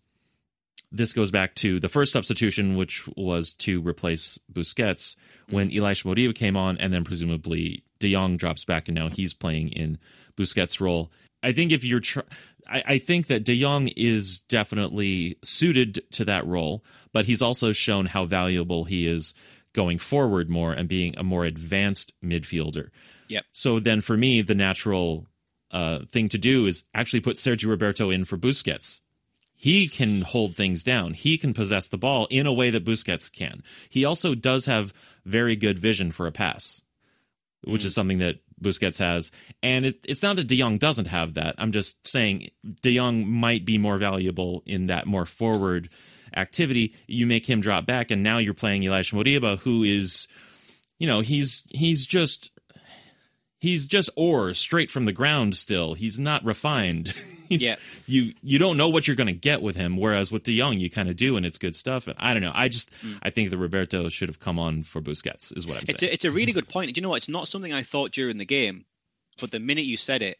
this 0.91 1.13
goes 1.13 1.31
back 1.31 1.55
to 1.55 1.79
the 1.79 1.89
first 1.89 2.11
substitution, 2.11 2.75
which 2.75 3.07
was 3.15 3.53
to 3.53 3.81
replace 3.81 4.37
Busquets 4.51 5.15
when 5.49 5.75
Elias 5.75 6.03
Moriba 6.03 6.35
came 6.35 6.57
on, 6.57 6.77
and 6.77 6.93
then 6.93 7.03
presumably 7.03 7.83
De 7.99 8.11
Jong 8.11 8.35
drops 8.37 8.65
back, 8.65 8.87
and 8.87 8.95
now 8.95 9.07
he's 9.07 9.33
playing 9.33 9.69
in 9.69 9.97
Busquets' 10.35 10.81
role. 10.81 11.11
I 11.41 11.53
think 11.53 11.71
if 11.71 11.83
you're, 11.83 12.01
tr- 12.01 12.19
I, 12.67 12.83
I 12.85 12.97
think 12.97 13.27
that 13.27 13.45
De 13.45 13.59
Jong 13.59 13.87
is 13.95 14.41
definitely 14.41 15.37
suited 15.43 16.01
to 16.11 16.25
that 16.25 16.45
role, 16.45 16.83
but 17.13 17.25
he's 17.25 17.41
also 17.41 17.71
shown 17.71 18.07
how 18.07 18.25
valuable 18.25 18.83
he 18.83 19.07
is 19.07 19.33
going 19.73 19.97
forward 19.99 20.49
more 20.49 20.73
and 20.73 20.87
being 20.87 21.17
a 21.17 21.23
more 21.23 21.45
advanced 21.45 22.13
midfielder. 22.23 22.89
Yep. 23.29 23.45
So 23.51 23.79
then, 23.79 24.01
for 24.01 24.17
me, 24.17 24.41
the 24.41 24.55
natural 24.55 25.27
uh, 25.71 25.99
thing 26.05 26.29
to 26.29 26.37
do 26.37 26.65
is 26.65 26.85
actually 26.93 27.21
put 27.21 27.37
Sergio 27.37 27.69
Roberto 27.69 28.09
in 28.09 28.25
for 28.25 28.37
Busquets 28.37 29.01
he 29.61 29.87
can 29.87 30.21
hold 30.21 30.55
things 30.55 30.83
down. 30.83 31.13
He 31.13 31.37
can 31.37 31.53
possess 31.53 31.87
the 31.87 31.97
ball 31.99 32.27
in 32.31 32.47
a 32.47 32.53
way 32.53 32.71
that 32.71 32.83
Busquets 32.83 33.31
can. 33.31 33.61
He 33.89 34.03
also 34.03 34.33
does 34.33 34.65
have 34.65 34.91
very 35.23 35.55
good 35.55 35.77
vision 35.77 36.11
for 36.11 36.25
a 36.25 36.31
pass, 36.31 36.81
which 37.63 37.85
is 37.85 37.93
something 37.93 38.17
that 38.17 38.39
Busquets 38.59 38.97
has. 38.97 39.31
And 39.61 39.85
it, 39.85 40.03
it's 40.09 40.23
not 40.23 40.37
that 40.37 40.47
De 40.47 40.57
Jong 40.57 40.79
doesn't 40.79 41.09
have 41.09 41.35
that. 41.35 41.53
I'm 41.59 41.71
just 41.71 42.07
saying 42.07 42.49
De 42.81 42.95
Jong 42.95 43.29
might 43.29 43.63
be 43.63 43.77
more 43.77 43.99
valuable 43.99 44.63
in 44.65 44.87
that 44.87 45.05
more 45.05 45.27
forward 45.27 45.89
activity. 46.35 46.95
You 47.07 47.25
make 47.27 47.49
him 47.49 47.61
drop 47.61 47.85
back, 47.85 48.11
and 48.11 48.23
now 48.23 48.37
you're 48.37 48.53
playing 48.53 48.85
Elias 48.87 49.11
Moriba, 49.11 49.59
who 49.59 49.83
is, 49.83 50.27
you 50.99 51.07
know, 51.07 51.21
he's 51.21 51.63
he's 51.69 52.05
just 52.05 52.51
he's 53.59 53.85
just 53.87 54.09
ore 54.15 54.53
straight 54.53 54.91
from 54.91 55.05
the 55.05 55.11
ground. 55.13 55.55
Still, 55.55 55.93
he's 55.93 56.19
not 56.19 56.43
refined. 56.43 57.13
He's, 57.51 57.61
Yeah. 57.63 57.75
you 58.07 58.33
you 58.41 58.57
don't 58.59 58.77
know 58.77 58.87
what 58.87 59.09
you're 59.09 59.17
going 59.17 59.27
to 59.27 59.33
get 59.33 59.61
with 59.61 59.75
him. 59.75 59.97
Whereas 59.97 60.31
with 60.31 60.43
De 60.43 60.57
Jong, 60.57 60.79
you 60.79 60.89
kind 60.89 61.09
of 61.09 61.17
do, 61.17 61.35
and 61.35 61.45
it's 61.45 61.57
good 61.57 61.75
stuff. 61.75 62.07
And 62.07 62.15
I 62.17 62.31
don't 62.31 62.41
know. 62.41 62.53
I 62.55 62.69
just 62.69 62.91
mm. 63.05 63.19
I 63.21 63.29
think 63.29 63.49
that 63.49 63.57
Roberto 63.57 64.07
should 64.07 64.29
have 64.29 64.39
come 64.39 64.57
on 64.57 64.83
for 64.83 65.01
Busquets. 65.01 65.51
Is 65.57 65.67
what 65.67 65.75
I'm 65.75 65.83
It's 65.89 65.99
saying. 65.99 66.11
a, 66.11 66.13
it's 66.13 66.23
a 66.23 66.31
really 66.31 66.53
good 66.53 66.69
point. 66.69 66.93
Do 66.93 66.97
you 66.97 67.03
know 67.03 67.09
what? 67.09 67.17
It's 67.17 67.27
not 67.27 67.49
something 67.49 67.73
I 67.73 67.83
thought 67.83 68.11
during 68.13 68.37
the 68.37 68.45
game, 68.45 68.85
but 69.41 69.51
the 69.51 69.59
minute 69.59 69.83
you 69.83 69.97
said 69.97 70.21
it, 70.21 70.37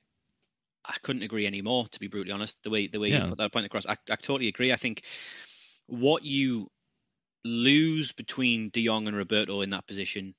I 0.86 0.95
couldn't 1.01 1.23
agree 1.23 1.45
anymore. 1.45 1.86
To 1.91 1.99
be 1.99 2.08
brutally 2.08 2.32
honest, 2.32 2.63
the 2.63 2.69
way 2.69 2.88
the 2.88 2.97
way 3.01 3.10
Yeah. 3.10 3.23
you 3.23 3.30
put 3.32 3.39
that 3.39 3.51
point 3.51 3.65
across, 3.65 3.86
I, 3.86 3.97
I 4.10 4.15
totally 4.15 4.47
agree. 4.47 4.71
I 4.71 4.77
think 4.77 5.04
what 5.91 6.23
you 6.23 6.69
lose 7.43 8.13
between 8.13 8.69
De 8.69 8.86
Jong 8.86 9.08
and 9.08 9.17
Roberto 9.17 9.62
in 9.62 9.71
that 9.71 9.88
position, 9.88 10.34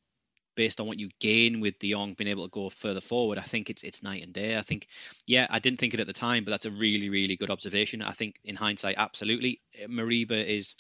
based 0.57 0.81
on 0.81 0.87
what 0.87 0.99
you 0.99 1.11
gain 1.21 1.61
with 1.61 1.79
De 1.79 1.93
Jong 1.93 2.15
being 2.15 2.29
able 2.29 2.45
to 2.45 2.51
go 2.51 2.71
further 2.71 3.01
forward, 3.01 3.39
I 3.39 3.43
think 3.43 3.69
it's 3.69 3.83
it's 3.83 4.03
night 4.03 4.23
and 4.23 4.33
day. 4.33 4.57
I 4.57 4.63
think, 4.63 4.87
yeah, 5.27 5.47
I 5.51 5.59
didn't 5.59 5.79
think 5.79 5.93
it 5.93 6.01
at 6.01 6.07
the 6.07 6.13
time, 6.13 6.45
but 6.45 6.51
that's 6.53 6.67
a 6.67 6.71
really 6.71 7.11
really 7.11 7.37
good 7.37 7.51
observation. 7.51 8.01
I 8.01 8.13
think 8.13 8.41
in 8.45 8.57
hindsight, 8.57 8.97
absolutely, 8.97 9.61
Moriba 9.87 10.45
is 10.45 10.75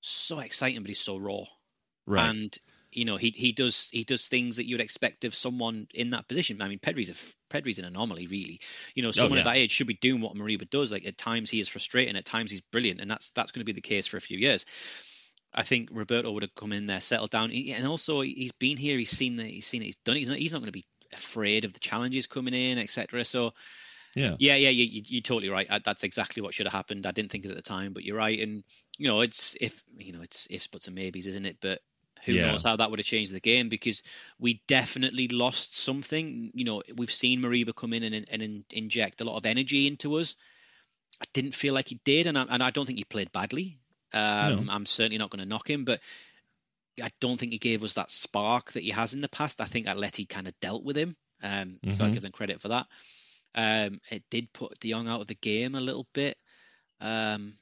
so 0.00 0.40
exciting, 0.40 0.82
but 0.82 0.88
he's 0.88 1.00
so 1.00 1.16
raw 1.16 1.44
right. 2.06 2.30
and 2.30 2.58
you 2.92 3.04
know 3.04 3.16
he 3.16 3.30
he 3.30 3.52
does 3.52 3.88
he 3.92 4.04
does 4.04 4.26
things 4.26 4.56
that 4.56 4.66
you'd 4.66 4.80
expect 4.80 5.24
of 5.24 5.34
someone 5.34 5.86
in 5.94 6.10
that 6.10 6.28
position. 6.28 6.60
I 6.62 6.68
mean, 6.68 6.78
Pedri's 6.78 7.10
a 7.10 7.54
Pedri's 7.54 7.78
an 7.78 7.84
anomaly, 7.84 8.26
really. 8.26 8.60
You 8.94 9.02
know, 9.02 9.08
oh, 9.08 9.12
someone 9.12 9.38
Oh, 9.38 9.42
yeah. 9.42 9.48
at 9.48 9.54
that 9.54 9.56
age 9.56 9.70
should 9.70 9.86
be 9.86 9.94
doing 9.94 10.20
what 10.20 10.36
Moriba 10.36 10.68
does. 10.70 10.92
Like 10.92 11.06
at 11.06 11.18
times 11.18 11.50
he 11.50 11.60
is 11.60 11.68
frustrating, 11.68 12.16
at 12.16 12.24
times 12.24 12.50
he's 12.50 12.60
brilliant, 12.60 13.00
and 13.00 13.10
that's 13.10 13.30
that's 13.30 13.52
going 13.52 13.60
to 13.60 13.66
be 13.66 13.72
the 13.72 13.80
case 13.80 14.06
for 14.06 14.16
a 14.16 14.20
few 14.20 14.38
years. 14.38 14.64
I 15.52 15.64
think 15.64 15.88
Roberto 15.92 16.30
would 16.30 16.44
have 16.44 16.54
come 16.54 16.72
in 16.72 16.86
there, 16.86 17.00
settled 17.00 17.30
down, 17.30 17.50
and 17.50 17.86
also 17.86 18.20
he's 18.20 18.52
been 18.52 18.76
here. 18.76 18.96
He's 18.98 19.10
seen 19.10 19.36
that 19.36 19.46
he's 19.46 19.66
seen 19.66 19.82
it. 19.82 19.86
He's 19.86 19.96
done 20.04 20.16
it. 20.16 20.20
He's 20.20 20.28
not, 20.28 20.38
he's 20.38 20.52
not 20.52 20.60
going 20.60 20.68
to 20.68 20.72
be 20.72 20.86
afraid 21.12 21.64
of 21.64 21.72
the 21.72 21.80
challenges 21.80 22.26
coming 22.28 22.54
in, 22.54 22.78
etc. 22.78 23.24
So 23.24 23.52
yeah. 24.14 24.36
yeah, 24.38 24.56
yeah, 24.56 24.70
you, 24.70 25.02
you're 25.06 25.22
totally 25.22 25.50
right. 25.50 25.68
That's 25.84 26.04
exactly 26.04 26.42
what 26.42 26.54
should 26.54 26.66
have 26.66 26.72
happened. 26.72 27.06
I 27.06 27.10
didn't 27.12 27.30
think 27.30 27.44
it 27.44 27.50
at 27.50 27.56
the 27.56 27.62
time, 27.62 27.92
but 27.92 28.04
you're 28.04 28.16
right. 28.16 28.38
And 28.40 28.64
you 28.98 29.08
know, 29.08 29.20
it's 29.20 29.56
if 29.60 29.82
you 29.96 30.12
know, 30.12 30.22
it's 30.22 30.46
ifs, 30.50 30.66
buts, 30.66 30.86
and 30.86 30.96
maybes, 30.96 31.26
isn't 31.26 31.46
it? 31.46 31.56
But 31.60 31.80
who 32.24 32.32
Yeah. 32.32 32.46
knows 32.52 32.62
how 32.62 32.76
that 32.76 32.90
would 32.90 32.98
have 32.98 33.06
changed 33.06 33.32
the 33.32 33.40
game 33.40 33.68
because 33.68 34.02
we 34.38 34.62
definitely 34.68 35.28
lost 35.28 35.76
something. 35.76 36.50
You 36.54 36.64
know, 36.64 36.82
we've 36.96 37.10
seen 37.12 37.42
Moriba 37.42 37.74
come 37.74 37.92
in 37.92 38.02
and, 38.02 38.26
and, 38.30 38.42
in- 38.42 38.64
inject 38.70 39.20
a 39.20 39.24
lot 39.24 39.36
of 39.36 39.46
energy 39.46 39.86
into 39.86 40.16
us. 40.16 40.36
I 41.22 41.26
didn't 41.32 41.54
feel 41.54 41.74
like 41.74 41.88
he 41.88 42.00
did, 42.04 42.26
and 42.26 42.38
I, 42.38 42.42
and 42.48 42.62
I 42.62 42.70
don't 42.70 42.86
think 42.86 42.98
he 42.98 43.04
played 43.04 43.32
badly. 43.32 43.78
Um, 44.12 44.68
I'm 44.70 44.86
certainly 44.86 45.18
not 45.18 45.30
going 45.30 45.42
to 45.42 45.48
knock 45.48 45.68
him, 45.68 45.84
but 45.84 46.00
I 47.02 47.10
don't 47.20 47.38
think 47.38 47.52
he 47.52 47.58
gave 47.58 47.84
us 47.84 47.94
that 47.94 48.10
spark 48.10 48.72
that 48.72 48.82
he 48.82 48.90
has 48.90 49.14
in 49.14 49.20
the 49.20 49.28
past. 49.28 49.60
I 49.60 49.66
think 49.66 49.86
Atleti 49.86 50.28
kind 50.28 50.48
of 50.48 50.58
dealt 50.60 50.82
with 50.84 50.96
him. 50.96 51.16
Um, 51.42 51.78
so 51.96 52.04
I 52.04 52.08
Mhm. 52.08 52.12
give 52.14 52.22
them 52.22 52.32
credit 52.32 52.60
for 52.60 52.68
that. 52.68 52.86
Um, 53.54 54.00
it 54.10 54.22
did 54.30 54.52
put 54.52 54.78
De 54.80 54.90
Jong 54.90 55.08
out 55.08 55.20
of 55.22 55.26
the 55.26 55.34
game 55.36 55.74
a 55.74 55.80
little 55.80 56.06
bit. 56.12 56.36
Um, 57.00 57.58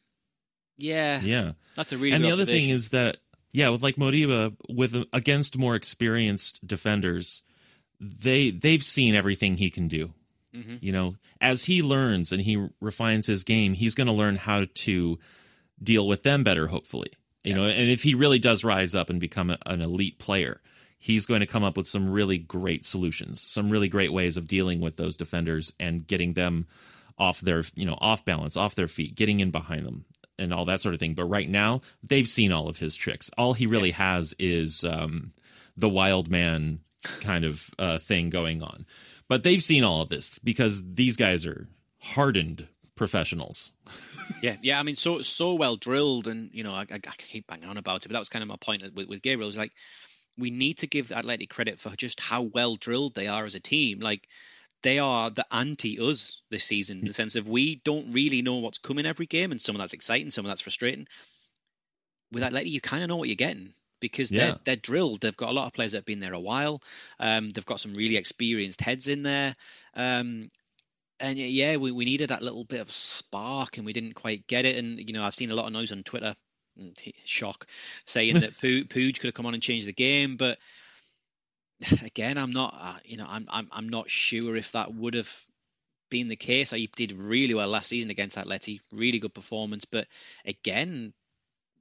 yeah, 0.76 1.20
Yeah. 1.22 1.52
that's 1.74 1.92
a 1.92 1.98
really. 1.98 2.12
and 2.14 2.24
the 2.24 2.32
other 2.32 2.46
thing 2.46 2.68
is 2.70 2.90
that 2.90 3.18
yeah, 3.52 3.68
with 3.70 3.82
like 3.82 3.96
Moriba, 3.96 4.54
with 4.68 5.04
against 5.12 5.58
more 5.58 5.74
experienced 5.74 6.66
defenders, 6.66 7.42
they 8.00 8.50
they've 8.50 8.82
seen 8.82 9.14
everything 9.14 9.56
he 9.56 9.70
can 9.70 9.88
do. 9.88 10.12
Mhm. 10.54 10.78
You 10.82 10.92
know, 10.92 11.16
as 11.40 11.64
he 11.64 11.82
learns 11.82 12.32
and 12.32 12.42
he 12.42 12.68
refines 12.80 13.26
his 13.26 13.44
game, 13.44 13.74
he's 13.74 13.94
going 13.94 14.06
to 14.06 14.12
learn 14.12 14.36
how 14.36 14.66
to 14.74 15.18
deal 15.82 16.06
with 16.06 16.22
them 16.22 16.42
better. 16.44 16.68
Hopefully, 16.68 17.10
you 17.44 17.54
know, 17.54 17.64
and 17.64 17.90
if 17.90 18.02
he 18.02 18.14
really 18.14 18.38
does 18.38 18.64
rise 18.64 18.94
up 18.94 19.10
and 19.10 19.20
become 19.20 19.50
a, 19.50 19.58
an 19.66 19.82
elite 19.82 20.18
player, 20.18 20.60
he's 20.98 21.26
going 21.26 21.40
to 21.40 21.46
come 21.46 21.64
up 21.64 21.76
with 21.76 21.86
some 21.86 22.10
really 22.10 22.38
great 22.38 22.84
solutions, 22.84 23.40
some 23.40 23.70
really 23.70 23.88
great 23.88 24.12
ways 24.12 24.36
of 24.36 24.46
dealing 24.46 24.80
with 24.80 24.96
those 24.96 25.16
defenders 25.16 25.72
and 25.78 26.06
getting 26.06 26.32
them 26.32 26.66
off 27.18 27.40
their 27.40 27.64
you 27.74 27.84
know 27.84 27.98
off 28.00 28.24
balance, 28.24 28.56
off 28.56 28.74
their 28.74 28.88
feet, 28.88 29.14
getting 29.16 29.40
in 29.40 29.50
behind 29.50 29.84
them, 29.86 30.04
and 30.38 30.52
all 30.52 30.64
that 30.66 30.80
sort 30.80 30.94
of 30.94 31.00
thing. 31.00 31.14
But 31.14 31.24
right 31.24 31.48
now, 31.48 31.80
they've 32.02 32.28
seen 32.28 32.52
all 32.52 32.68
of 32.68 32.78
his 32.78 32.94
tricks. 32.94 33.30
All 33.36 33.54
he 33.54 33.66
really 33.66 33.92
has 33.92 34.34
is 34.38 34.84
um, 34.84 35.32
the 35.76 35.88
wild 35.88 36.30
man 36.30 36.80
kind 37.20 37.44
of 37.44 37.70
uh, 37.78 37.98
thing 37.98 38.30
going 38.30 38.62
on. 38.62 38.86
But 39.28 39.42
they've 39.42 39.62
seen 39.62 39.84
all 39.84 40.02
of 40.02 40.08
this 40.08 40.38
because 40.38 40.94
these 40.94 41.16
guys 41.16 41.46
are 41.46 41.68
hardened 42.00 42.68
professionals. 42.94 43.72
Yeah, 44.42 44.56
yeah. 44.60 44.78
I 44.78 44.82
mean, 44.82 44.96
so 44.96 45.22
so 45.22 45.54
well 45.54 45.76
drilled, 45.76 46.28
and 46.28 46.50
you 46.52 46.62
know, 46.62 46.74
I, 46.74 46.82
I, 46.82 46.96
I 46.96 47.12
keep 47.16 47.46
banging 47.46 47.68
on 47.68 47.78
about 47.78 48.04
it, 48.04 48.08
but 48.08 48.12
that 48.12 48.18
was 48.18 48.28
kind 48.28 48.42
of 48.42 48.48
my 48.48 48.56
point 48.60 48.82
with, 48.94 49.08
with 49.08 49.22
Gabriel. 49.22 49.48
Was 49.48 49.56
like, 49.56 49.72
we 50.36 50.50
need 50.50 50.78
to 50.78 50.86
give 50.86 51.10
Athletic 51.10 51.48
credit 51.48 51.80
for 51.80 51.96
just 51.96 52.20
how 52.20 52.42
well 52.42 52.76
drilled 52.76 53.14
they 53.14 53.26
are 53.26 53.46
as 53.46 53.54
a 53.54 53.60
team. 53.60 54.00
Like, 54.00 54.28
they 54.82 54.98
are 54.98 55.30
the 55.30 55.46
anti 55.52 55.98
us 55.98 56.40
this 56.50 56.64
season 56.64 57.00
in 57.00 57.04
the 57.04 57.12
sense 57.12 57.34
of 57.36 57.48
we 57.48 57.76
don't 57.84 58.12
really 58.12 58.42
know 58.42 58.56
what's 58.56 58.78
coming 58.78 59.06
every 59.06 59.26
game, 59.26 59.50
and 59.52 59.60
some 59.60 59.74
of 59.76 59.80
that's 59.80 59.92
exciting, 59.92 60.30
some 60.30 60.44
of 60.44 60.48
that's 60.48 60.62
frustrating. 60.62 61.06
With 62.32 62.42
Athletic, 62.42 62.72
you 62.72 62.80
kind 62.80 63.02
of 63.02 63.08
know 63.08 63.16
what 63.16 63.28
you're 63.28 63.36
getting. 63.36 63.72
because 64.00 64.30
Yeah. 64.30 64.44
they're 64.44 64.58
they're 64.64 64.76
drilled. 64.76 65.20
They've 65.20 65.36
got 65.36 65.50
a 65.50 65.52
lot 65.52 65.66
of 65.66 65.72
players 65.72 65.90
that 65.92 65.98
have 65.98 66.04
been 66.04 66.20
there 66.20 66.34
a 66.34 66.38
while. 66.40 66.80
Um, 67.18 67.48
they've 67.48 67.66
got 67.66 67.80
some 67.80 67.94
really 67.94 68.16
experienced 68.16 68.80
heads 68.80 69.08
in 69.08 69.24
there. 69.24 69.56
Um, 69.94 70.50
and 71.18 71.36
yeah, 71.36 71.74
we, 71.76 71.90
we 71.90 72.04
needed 72.04 72.28
that 72.30 72.42
little 72.42 72.64
bit 72.64 72.80
of 72.80 72.92
spark, 72.92 73.76
and 73.76 73.84
we 73.84 73.92
didn't 73.92 74.14
quite 74.14 74.46
get 74.46 74.64
it. 74.64 74.76
And 74.76 74.98
you 75.00 75.12
know, 75.12 75.24
I've 75.24 75.34
seen 75.34 75.50
a 75.50 75.54
lot 75.56 75.66
of 75.66 75.72
noise 75.72 75.90
on 75.90 76.04
Twitter, 76.04 76.36
mm, 76.80 77.12
shock, 77.24 77.66
saying 78.04 78.38
that 78.38 78.56
Poo- 78.60 78.84
Pooj 78.84 79.14
could 79.14 79.28
have 79.28 79.34
come 79.34 79.46
on 79.46 79.54
and 79.54 79.62
changed 79.62 79.88
the 79.88 79.92
game, 79.92 80.36
but 80.36 80.58
again, 82.04 82.38
I'm 82.38 82.52
not. 82.52 82.74
Uh, 82.78 82.98
you 83.04 83.16
know, 83.16 83.26
I'm 83.28 83.46
I'm 83.48 83.68
I'm 83.70 83.88
not 83.88 84.10
sure 84.10 84.56
if 84.56 84.72
that 84.72 84.94
would 84.94 85.14
have 85.14 85.32
been 86.10 86.28
the 86.28 86.36
case. 86.36 86.70
He 86.70 86.88
did 86.94 87.12
really 87.12 87.54
well 87.54 87.68
last 87.68 87.88
season 87.88 88.10
against 88.10 88.36
Atleti, 88.36 88.80
really 88.92 89.18
good 89.18 89.34
performance. 89.34 89.84
But 89.84 90.06
again, 90.44 91.12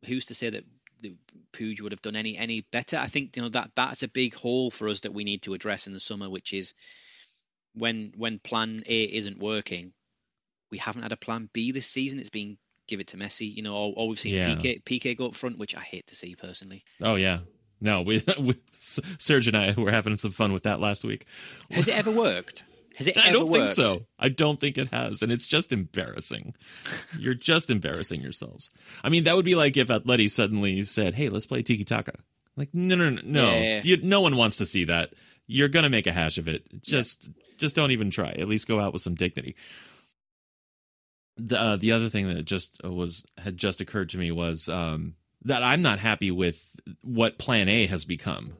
who's 0.06 0.26
to 0.28 0.34
say 0.36 0.50
that 0.50 0.66
the 1.02 1.16
Pooj 1.54 1.82
would 1.82 1.92
have 1.92 2.02
done 2.02 2.16
any 2.16 2.38
any 2.38 2.62
better? 2.72 2.98
I 2.98 3.08
think 3.08 3.36
you 3.36 3.44
know 3.44 3.50
that 3.50 3.72
that's 3.76 4.04
a 4.04 4.08
big 4.08 4.36
hole 4.36 4.72
for 4.72 4.88
us 4.88 5.02
that 5.02 5.14
we 5.14 5.24
need 5.24 5.44
to 5.44 5.54
address 5.54 5.88
in 5.88 5.94
the 5.94 6.00
summer, 6.00 6.30
which 6.30 6.54
is 6.54 6.74
when 7.74 8.14
when 8.18 8.40
Plan 8.40 8.84
A 8.86 9.04
isn't 9.04 9.40
working. 9.40 9.94
We 10.70 10.80
haven't 10.80 11.04
had 11.04 11.14
a 11.14 11.18
Plan 11.18 11.50
B 11.54 11.72
this 11.72 11.88
season. 11.88 12.20
It's 12.20 12.30
been 12.30 12.58
give 12.88 13.00
it 13.00 13.08
to 13.08 13.18
Messi, 13.18 13.54
you 13.54 13.62
know, 13.62 13.76
or, 13.76 13.94
or 13.96 14.08
we've 14.08 14.20
seen 14.20 14.34
Yeah. 14.34 14.56
Piqué 14.56 14.84
Piqué 14.84 15.18
go 15.18 15.28
up 15.28 15.36
front, 15.36 15.58
which 15.58 15.76
I 15.76 15.82
hate 15.82 16.08
to 16.08 16.16
see 16.16 16.36
personally. 16.36 16.84
Oh 17.02 17.16
yeah. 17.16 17.40
No, 17.80 18.02
we, 18.02 18.24
we 18.40 18.56
Serge 18.72 19.48
and 19.48 19.58
I 19.58 19.74
were 19.78 19.92
having 19.92 20.18
some 20.18 20.32
fun 20.32 20.54
with 20.54 20.64
that 20.64 20.80
last 20.80 21.04
week. 21.04 21.26
Has 21.72 21.88
it 21.88 21.98
ever 21.98 22.12
worked? 22.12 22.64
Has 22.96 23.08
it 23.08 23.18
I 23.24 23.32
don't 23.32 23.52
think 23.52 23.68
so. 23.68 24.06
I 24.18 24.30
don't 24.30 24.60
think 24.60 24.78
it 24.78 24.90
has, 24.90 25.22
and 25.22 25.32
it's 25.32 25.48
just 25.48 25.72
embarrassing. 25.72 26.56
You're 27.20 27.36
just 27.36 27.70
embarrassing 27.70 28.22
yourselves. 28.22 28.72
I 29.04 29.10
mean, 29.10 29.26
that 29.26 29.36
would 29.36 29.46
be 29.46 29.56
like 29.56 29.78
if 29.78 29.90
Atleti 29.90 30.30
suddenly 30.30 30.82
said, 30.82 31.14
"Hey, 31.14 31.30
let's 31.30 31.46
play 31.46 31.62
tiki 31.62 31.84
taka." 31.84 32.14
Like, 32.56 32.70
no, 32.74 32.96
no, 32.96 33.12
no, 33.12 33.22
no. 33.24 33.54
Yeah. 33.54 33.82
You, 33.84 33.98
no 34.02 34.22
one 34.22 34.36
wants 34.36 34.58
to 34.58 34.66
see 34.66 34.86
that. 34.86 35.14
You're 35.46 35.70
gonna 35.70 35.90
make 35.90 36.08
a 36.08 36.12
hash 36.12 36.40
of 36.40 36.48
it. 36.48 36.66
Just, 36.82 37.32
just 37.58 37.76
don't 37.76 37.92
even 37.92 38.10
try. 38.10 38.30
At 38.30 38.48
least 38.48 38.68
go 38.68 38.80
out 38.80 38.94
with 38.94 39.04
some 39.04 39.14
dignity. 39.14 39.56
The 41.38 41.60
uh, 41.60 41.76
the 41.78 41.92
other 41.92 42.10
thing 42.10 42.28
that 42.34 42.44
just 42.46 42.84
was 42.84 43.24
had 43.38 43.58
just 43.58 43.80
occurred 43.80 44.10
to 44.10 44.18
me 44.18 44.32
was 44.32 44.70
um, 44.70 45.14
that 45.44 45.64
I'm 45.64 45.82
not 45.82 46.00
happy 46.00 46.32
with 46.32 46.76
what 47.02 47.38
Plan 47.38 47.70
A 47.70 47.86
has 47.88 48.06
become. 48.06 48.54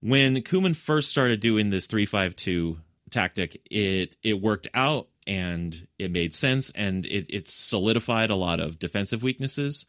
When 0.00 0.36
Koeman 0.42 0.76
first 0.76 1.10
started 1.10 1.40
doing 1.40 1.70
this 1.70 1.86
three 1.86 2.06
five 2.06 2.36
two 2.36 2.78
tactic, 3.10 3.60
it 3.70 4.16
it 4.22 4.40
worked 4.40 4.68
out 4.74 5.08
and 5.26 5.86
it 5.98 6.10
made 6.10 6.34
sense 6.34 6.70
and 6.70 7.06
it 7.06 7.26
it 7.30 7.48
solidified 7.48 8.30
a 8.30 8.36
lot 8.36 8.60
of 8.60 8.78
defensive 8.78 9.22
weaknesses. 9.22 9.86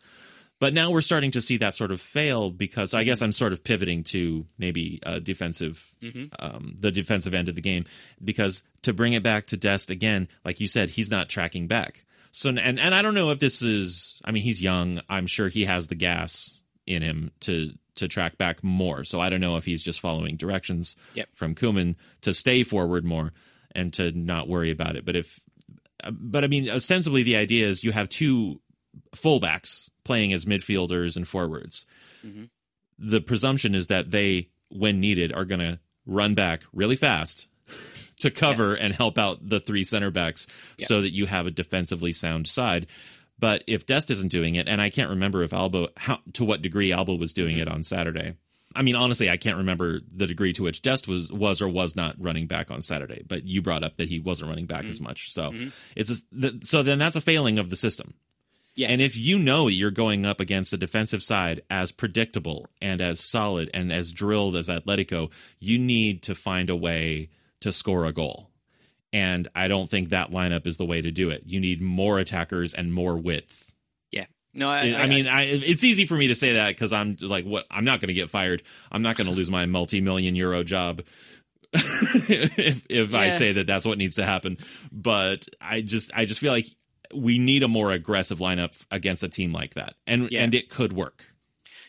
But 0.57 0.73
now 0.73 0.89
we're 0.91 1.01
starting 1.01 1.31
to 1.31 1.41
see 1.41 1.57
that 1.57 1.75
sort 1.75 1.91
of 1.91 1.99
fail 1.99 2.49
because 2.49 2.93
I 2.93 3.03
guess 3.03 3.21
I'm 3.21 3.33
sort 3.33 3.51
of 3.51 3.61
pivoting 3.61 4.03
to 4.05 4.45
maybe 4.57 5.01
uh, 5.05 5.19
defensive, 5.19 5.93
um, 6.39 6.75
the 6.79 6.91
defensive 6.91 7.33
end 7.33 7.49
of 7.49 7.55
the 7.55 7.61
game. 7.61 7.83
Because 8.23 8.63
to 8.83 8.93
bring 8.93 9.11
it 9.11 9.21
back 9.21 9.47
to 9.47 9.57
Dest 9.57 9.91
again, 9.91 10.29
like 10.45 10.61
you 10.61 10.67
said, 10.69 10.91
he's 10.91 11.11
not 11.11 11.27
tracking 11.27 11.67
back. 11.67 12.05
So 12.37 12.49
and 12.49 12.59
and 12.59 12.93
I 12.93 13.01
don't 13.01 13.13
know 13.13 13.29
if 13.29 13.39
this 13.39 13.61
is. 13.61 14.19
I 14.25 14.31
mean, 14.31 14.43
he's 14.43 14.61
young. 14.61 14.99
I'm 15.09 15.25
sure 15.25 15.47
he 15.47 15.63
has 15.65 15.87
the 15.87 15.95
gas 15.95 16.61
in 16.85 17.01
him 17.01 17.31
to 17.41 17.71
to 17.95 18.09
track 18.09 18.37
back 18.37 18.61
more. 18.61 19.05
So 19.05 19.21
I 19.21 19.29
don't 19.29 19.39
know 19.39 19.55
if 19.55 19.63
he's 19.63 19.81
just 19.81 20.01
following 20.01 20.35
directions 20.35 20.97
Yep. 21.13 21.29
from 21.33 21.55
Koeman 21.55 21.95
to 22.23 22.33
stay 22.33 22.63
forward 22.63 23.05
more 23.05 23.31
and 23.73 23.93
to 23.93 24.11
not 24.11 24.49
worry 24.49 24.69
about 24.69 24.97
it. 24.97 25.05
But 25.05 25.15
if, 25.15 25.39
but 26.11 26.43
I 26.43 26.47
mean, 26.47 26.69
ostensibly 26.69 27.23
the 27.23 27.37
idea 27.37 27.65
is 27.67 27.85
you 27.85 27.93
have 27.93 28.09
two 28.09 28.59
fullbacks 29.15 29.89
playing 30.03 30.33
as 30.33 30.43
midfielders 30.43 31.15
and 31.15 31.25
forwards. 31.25 31.85
Mhm. 32.25 32.49
The 32.99 33.21
presumption 33.21 33.73
is 33.75 33.87
that 33.87 34.11
they, 34.11 34.49
when 34.69 34.99
needed, 34.99 35.31
are 35.31 35.45
going 35.45 35.61
to 35.61 35.79
run 36.05 36.33
back 36.35 36.63
really 36.73 36.97
fast 36.97 37.47
to 38.25 38.31
cover 38.31 38.75
and 38.75 38.93
help 38.93 39.17
out 39.17 39.47
the 39.47 39.59
three 39.59 39.83
center 39.83 40.11
backs 40.11 40.47
so 40.77 41.01
that 41.01 41.11
you 41.11 41.25
have 41.25 41.47
a 41.47 41.51
defensively 41.51 42.11
sound 42.11 42.47
side. 42.47 42.87
But 43.37 43.63
if 43.67 43.85
Dest 43.85 44.11
isn't 44.11 44.31
doing 44.31 44.55
it, 44.55 44.67
and 44.67 44.81
I 44.81 44.89
can't 44.89 45.09
remember 45.09 45.43
if 45.43 45.53
Alba, 45.53 45.89
how, 45.97 46.19
to 46.33 46.45
what 46.45 46.61
degree 46.61 46.91
Alba 46.91 47.15
was 47.15 47.33
doing 47.33 47.57
it 47.57 47.67
mm-hmm. 47.67 47.75
on 47.75 47.83
Saturday. 47.83 48.35
I 48.75 48.81
mean, 48.81 48.95
honestly, 48.95 49.29
I 49.29 49.37
can't 49.37 49.57
remember 49.57 50.01
the 50.13 50.27
degree 50.27 50.51
to 50.53 50.63
which 50.63 50.81
Dest 50.81 51.07
was 51.07 51.31
was 51.31 51.61
or 51.61 51.69
was 51.69 51.95
not 51.95 52.15
running 52.19 52.45
back 52.47 52.71
on 52.71 52.81
Saturday. 52.81 53.23
But 53.25 53.45
you 53.45 53.61
brought 53.61 53.83
up 53.83 53.95
that 53.97 54.09
he 54.09 54.19
wasn't 54.19 54.49
running 54.49 54.65
back 54.65 54.85
as 54.85 54.95
mm-hmm. 54.95 55.05
much, 55.05 55.31
so 55.31 55.51
mm-hmm. 55.51 55.69
it's 55.95 56.09
a, 56.09 56.41
th- 56.41 56.65
so 56.65 56.83
then 56.83 56.99
that's 56.99 57.15
a 57.15 57.21
failing 57.21 57.57
of 57.57 57.69
the 57.69 57.77
system. 57.77 58.15
Yeah. 58.75 58.89
And 58.89 58.99
if 59.01 59.17
you 59.17 59.39
know 59.39 59.69
you're 59.69 59.91
going 59.91 60.25
up 60.25 60.41
against 60.41 60.73
a 60.73 60.77
defensive 60.77 61.23
side 61.23 61.61
as 61.69 61.93
predictable 61.93 62.67
and 62.81 62.99
as 62.99 63.21
solid 63.21 63.69
and 63.73 63.91
as 63.91 64.11
drilled 64.11 64.57
as 64.57 64.67
Atletico, 64.67 65.31
you 65.59 65.79
need 65.79 66.23
to 66.23 66.35
find 66.35 66.69
a 66.69 66.75
way 66.75 67.29
to 67.65 67.71
score 67.71 68.05
a 68.05 68.13
goal. 68.13 68.49
And 69.11 69.47
I 69.55 69.67
don't 69.67 69.89
think 69.89 70.09
that 70.09 70.31
lineup 70.31 70.65
is 70.67 70.77
the 70.77 70.85
way 70.85 71.01
to 71.01 71.11
do 71.11 71.29
it. 71.29 71.43
You 71.45 71.59
need 71.59 71.81
more 71.81 72.19
attackers 72.19 72.73
and 72.73 72.93
more 72.93 73.17
width. 73.17 73.71
Yeah. 74.11 74.25
No, 74.53 74.69
I, 74.69 74.93
I, 74.97 75.07
mean, 75.07 75.27
I, 75.27 75.43
it's 75.43 75.83
easy 75.83 76.05
for 76.05 76.15
me 76.15 76.27
to 76.27 76.35
say 76.35 76.53
that 76.53 76.69
because 76.69 76.91
I'm 76.93 77.17
like, 77.21 77.45
what? 77.45 77.65
I'm 77.69 77.85
not 77.85 77.99
going 77.99 78.07
to 78.09 78.13
get 78.13 78.29
fired. 78.29 78.63
I'm 78.91 79.01
not 79.01 79.15
going 79.15 79.27
to 79.27 79.33
lose 79.33 79.51
my 79.51 79.65
multi-million 79.65 80.35
euro 80.35 80.63
job 80.63 81.01
if 81.73 82.85
if 82.89 83.13
I 83.13 83.31
say 83.31 83.53
that 83.53 83.67
that's 83.67 83.85
what 83.85 83.97
needs 83.97 84.15
to 84.15 84.25
happen. 84.25 84.57
But 84.91 85.47
I 85.61 85.81
just, 85.81 86.11
I 86.13 86.25
just 86.25 86.39
feel 86.39 86.51
like 86.51 86.67
we 87.13 87.37
need 87.37 87.63
a 87.63 87.67
more 87.67 87.91
aggressive 87.91 88.39
lineup 88.39 88.85
against 88.91 89.23
a 89.23 89.29
team 89.29 89.51
like 89.53 89.73
that, 89.75 89.95
and 90.07 90.31
Yeah. 90.31 90.43
and 90.43 90.53
it 90.53 90.69
could 90.69 90.93
work. 90.93 91.23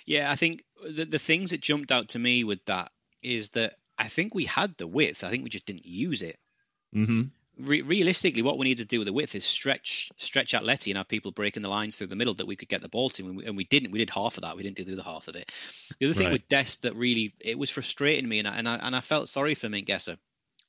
Yeah, 0.04 0.30
I 0.30 0.36
think 0.36 0.64
the 0.88 1.04
the 1.04 1.18
things 1.18 1.50
that 1.50 1.60
jumped 1.60 1.90
out 1.90 2.08
to 2.10 2.18
me 2.18 2.44
with 2.44 2.64
that 2.66 2.92
is 3.22 3.50
that 3.50 3.74
I 3.98 4.08
think 4.08 4.34
we 4.34 4.44
had 4.46 4.76
the 4.78 4.86
width. 4.86 5.24
I 5.24 5.30
think 5.30 5.44
we 5.44 5.50
just 5.50 5.66
didn't 5.66 5.86
use 5.86 6.22
it. 6.22 6.40
hmm 6.92 7.30
Re- 7.58 7.80
realistically, 7.80 8.42
what 8.42 8.58
we 8.58 8.66
need 8.66 8.76
to 8.76 8.84
do 8.84 8.98
with 8.98 9.06
the 9.06 9.14
width 9.14 9.34
is 9.34 9.42
stretch 9.42 10.10
stretch 10.18 10.52
Atleti 10.52 10.88
and 10.90 10.98
have 10.98 11.08
people 11.08 11.32
breaking 11.32 11.62
the 11.62 11.70
lines 11.70 11.96
through 11.96 12.08
the 12.08 12.16
middle 12.16 12.34
that 12.34 12.44
we 12.46 12.54
could 12.54 12.68
get 12.68 12.82
the 12.82 12.88
ball 12.90 13.08
to, 13.08 13.26
and 13.26 13.34
we, 13.38 13.46
and 13.46 13.56
we 13.56 13.64
didn't. 13.64 13.92
We 13.92 13.98
did 13.98 14.10
half 14.10 14.36
of 14.36 14.42
that. 14.42 14.54
We 14.58 14.62
didn't 14.62 14.76
do 14.76 14.84
the 14.84 14.92
other 14.92 15.02
half 15.02 15.26
of 15.26 15.36
it. 15.36 15.50
The 15.98 16.04
other 16.04 16.14
thing 16.14 16.28
Right. 16.28 16.30
with 16.30 16.46
Dest 16.48 16.82
that 16.82 16.94
really 16.94 17.34
it 17.40 17.58
was 17.58 17.70
frustrating 17.70 18.28
me, 18.28 18.40
and 18.40 18.46
I, 18.46 18.56
and 18.56 18.68
I 18.68 18.76
and 18.76 18.94
I 18.94 19.00
felt 19.00 19.30
sorry 19.30 19.54
for 19.54 19.68
Mingueza, 19.68 20.18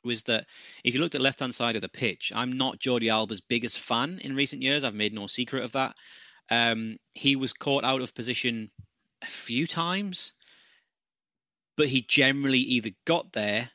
was 0.04 0.24
that 0.24 0.48
if 0.86 0.94
you 0.94 1.02
looked 1.02 1.16
at 1.16 1.22
left 1.22 1.42
hand 1.42 1.56
side 1.56 1.76
of 1.76 1.82
the 1.82 1.90
pitch, 1.90 2.32
I'm 2.34 2.54
not 2.58 2.80
Jordi 2.80 3.10
Alba's 3.12 3.42
biggest 3.42 3.82
fan 3.82 4.20
in 4.20 4.36
recent 4.36 4.62
years. 4.62 4.86
I've 4.86 4.96
made 4.96 5.14
no 5.14 5.28
secret 5.28 5.64
of 5.66 5.74
that. 5.74 5.98
Um, 6.50 6.98
he 7.16 7.36
was 7.36 7.54
caught 7.54 7.86
out 7.86 8.02
of 8.02 8.16
position 8.16 8.72
a 9.22 9.28
few 9.28 9.68
times, 9.68 10.34
but 11.78 11.90
he 11.90 12.02
generally 12.02 12.60
either 12.60 12.92
got 13.06 13.34
there 13.34 13.72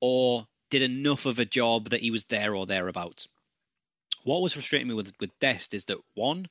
or 0.00 0.48
did 0.70 0.82
enough 0.82 1.26
of 1.26 1.38
a 1.38 1.46
job 1.46 1.90
that 1.90 2.02
he 2.02 2.10
was 2.10 2.26
there 2.26 2.54
or 2.56 2.66
thereabouts. 2.66 3.28
What 4.24 4.42
was 4.42 4.52
frustrating 4.54 4.88
me 4.88 4.94
with 4.94 5.14
with 5.20 5.38
Dest 5.40 5.74
is 5.74 5.86
that 5.86 5.98
one, 6.14 6.48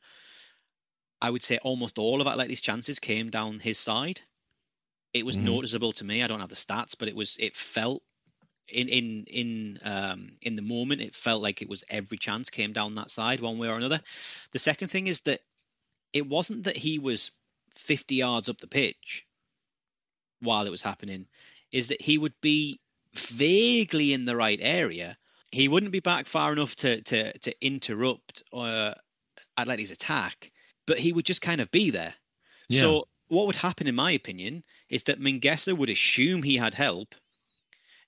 I 1.21 1.29
would 1.29 1.43
say 1.43 1.59
almost 1.59 1.99
all 1.99 2.21
of 2.21 2.27
Atleti's 2.27 2.61
chances 2.61 2.99
came 2.99 3.29
down 3.29 3.59
his 3.59 3.77
side. 3.77 4.21
It 5.13 5.25
was 5.25 5.37
Mhm. 5.37 5.37
noticeable 5.37 5.93
to 5.93 6.05
me. 6.05 6.23
I 6.23 6.27
don't 6.27 6.39
have 6.41 6.49
the 6.49 6.55
stats, 6.55 6.95
but 6.97 7.09
it 7.09 7.15
was 7.15 7.37
it 7.37 7.55
felt 7.57 8.03
in 8.69 8.89
in 8.89 9.25
in 9.27 9.79
um 9.83 10.39
in 10.41 10.55
the 10.55 10.63
moment 10.63 11.01
it 11.01 11.15
felt 11.15 11.43
like 11.43 11.61
it 11.61 11.69
was 11.69 11.83
every 11.89 12.17
chance 12.17 12.49
came 12.49 12.73
down 12.73 12.95
that 12.95 13.11
side 13.11 13.41
one 13.41 13.59
way 13.59 13.69
or 13.69 13.77
another. 13.77 14.01
The 14.53 14.59
second 14.59 14.89
thing 14.89 15.07
is 15.07 15.21
that 15.23 15.41
it 16.13 16.27
wasn't 16.27 16.65
that 16.65 16.77
he 16.77 16.99
was 16.99 17.31
50 17.75 18.15
yards 18.17 18.49
up 18.49 18.59
the 18.59 18.67
pitch 18.67 19.26
while 20.41 20.65
it 20.65 20.71
was 20.71 20.81
happening 20.81 21.27
is 21.71 21.87
that 21.87 22.01
he 22.01 22.17
would 22.17 22.33
be 22.41 22.79
vaguely 23.13 24.13
in 24.13 24.25
the 24.25 24.35
right 24.35 24.59
area. 24.61 25.17
He 25.51 25.67
wouldn't 25.67 25.91
be 25.91 25.99
back 25.99 26.27
far 26.27 26.51
enough 26.51 26.75
to 26.77 27.01
to 27.01 27.37
to 27.39 27.65
interrupt 27.65 28.43
uh, 28.53 28.93
Atleti's 29.57 29.91
attack, 29.91 30.51
but 30.85 30.99
he 30.99 31.13
would 31.13 31.25
just 31.25 31.41
kind 31.41 31.61
of 31.61 31.71
be 31.71 31.89
there. 31.89 32.13
Yeah. 32.69 32.81
So 32.81 33.07
what 33.29 33.47
would 33.47 33.55
happen, 33.55 33.87
in 33.87 33.95
my 33.95 34.11
opinion, 34.11 34.63
is 34.89 35.03
that 35.03 35.19
Mingueza 35.19 35.75
would 35.77 35.89
assume 35.89 36.43
he 36.43 36.57
had 36.57 36.73
help. 36.73 37.15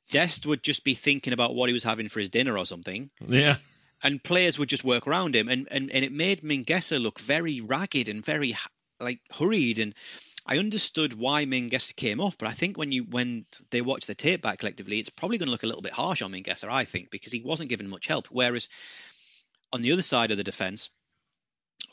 Dest 0.10 0.46
would 0.46 0.64
just 0.64 0.84
be 0.84 0.96
thinking 0.96 1.34
about 1.34 1.56
what 1.56 1.70
he 1.70 1.74
was 1.74 1.84
having 1.84 2.10
for 2.10 2.20
his 2.20 2.30
dinner 2.30 2.58
or 2.58 2.66
something, 2.66 3.12
Yeah. 3.28 3.58
and 4.04 4.24
players 4.24 4.58
would 4.58 4.70
just 4.70 4.84
work 4.84 5.08
around 5.08 5.36
him, 5.36 5.48
and 5.48 5.68
and, 5.72 5.92
and 5.92 6.04
it 6.04 6.12
made 6.12 6.42
Mingueza 6.42 7.02
look 7.02 7.20
very 7.20 7.62
ragged 7.62 8.10
and 8.10 8.26
very 8.26 8.56
like 9.00 9.20
hurried, 9.32 9.80
and 9.80 9.94
I 10.50 10.58
understood 10.58 11.14
why 11.14 11.46
Mingueza 11.46 11.96
came 11.96 12.20
off, 12.20 12.36
but 12.40 12.48
I 12.48 12.54
think 12.54 12.76
when 12.76 12.92
you 12.92 13.04
when 13.04 13.46
they 13.70 13.82
watch 13.82 14.08
the 14.08 14.16
tape 14.16 14.42
back 14.42 14.58
collectively, 14.58 14.98
it's 14.98 15.12
probably 15.12 15.38
going 15.38 15.46
to 15.46 15.52
look 15.52 15.62
a 15.62 15.68
little 15.68 15.84
bit 15.84 15.94
harsh 15.94 16.24
on 16.24 16.32
Mingueza, 16.32 16.68
I 16.68 16.86
think, 16.86 17.12
because 17.12 17.32
he 17.32 17.42
wasn't 17.42 17.70
given 17.70 17.88
much 17.88 18.08
help. 18.08 18.26
Whereas 18.32 18.68
on 19.72 19.84
the 19.84 19.92
other 19.92 20.02
side 20.02 20.32
of 20.32 20.38
the 20.38 20.44
defence, 20.44 20.90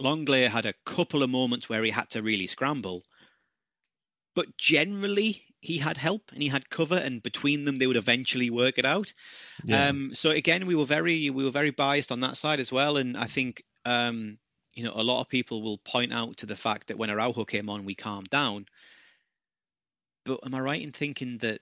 Lenglet 0.00 0.48
had 0.48 0.64
a 0.64 0.72
couple 0.86 1.22
of 1.22 1.28
moments 1.28 1.68
where 1.68 1.84
he 1.84 1.90
had 1.90 2.08
to 2.10 2.22
really 2.22 2.46
scramble, 2.46 3.04
but 4.34 4.56
generally 4.56 5.44
he 5.60 5.76
had 5.76 5.98
help 5.98 6.32
and 6.32 6.40
he 6.42 6.48
had 6.48 6.70
cover, 6.70 6.96
and 6.96 7.22
between 7.22 7.66
them 7.66 7.76
they 7.76 7.86
would 7.86 7.96
eventually 7.96 8.48
work 8.48 8.78
it 8.78 8.86
out. 8.86 9.12
Yeah. 9.66 9.88
Um, 9.88 10.14
so 10.14 10.30
again, 10.30 10.64
we 10.64 10.74
were 10.74 10.86
very 10.86 11.28
we 11.28 11.44
were 11.44 11.50
very 11.50 11.72
biased 11.72 12.10
on 12.10 12.20
that 12.20 12.38
side 12.38 12.60
as 12.60 12.72
well, 12.72 12.96
and 12.96 13.18
I 13.18 13.26
think 13.26 13.64
um, 13.84 14.38
you 14.76 14.84
know 14.84 14.92
a 14.94 15.02
lot 15.02 15.20
of 15.20 15.28
people 15.28 15.62
will 15.62 15.78
point 15.78 16.12
out 16.12 16.36
to 16.38 16.46
the 16.46 16.54
fact 16.54 16.88
that 16.88 16.98
when 16.98 17.10
Araujo 17.10 17.44
came 17.44 17.68
on, 17.68 17.84
we 17.84 17.94
calmed 17.94 18.28
down. 18.28 18.66
but 20.24 20.40
am 20.44 20.54
I 20.54 20.60
right 20.60 20.82
in 20.82 20.92
thinking 20.92 21.38
that 21.38 21.60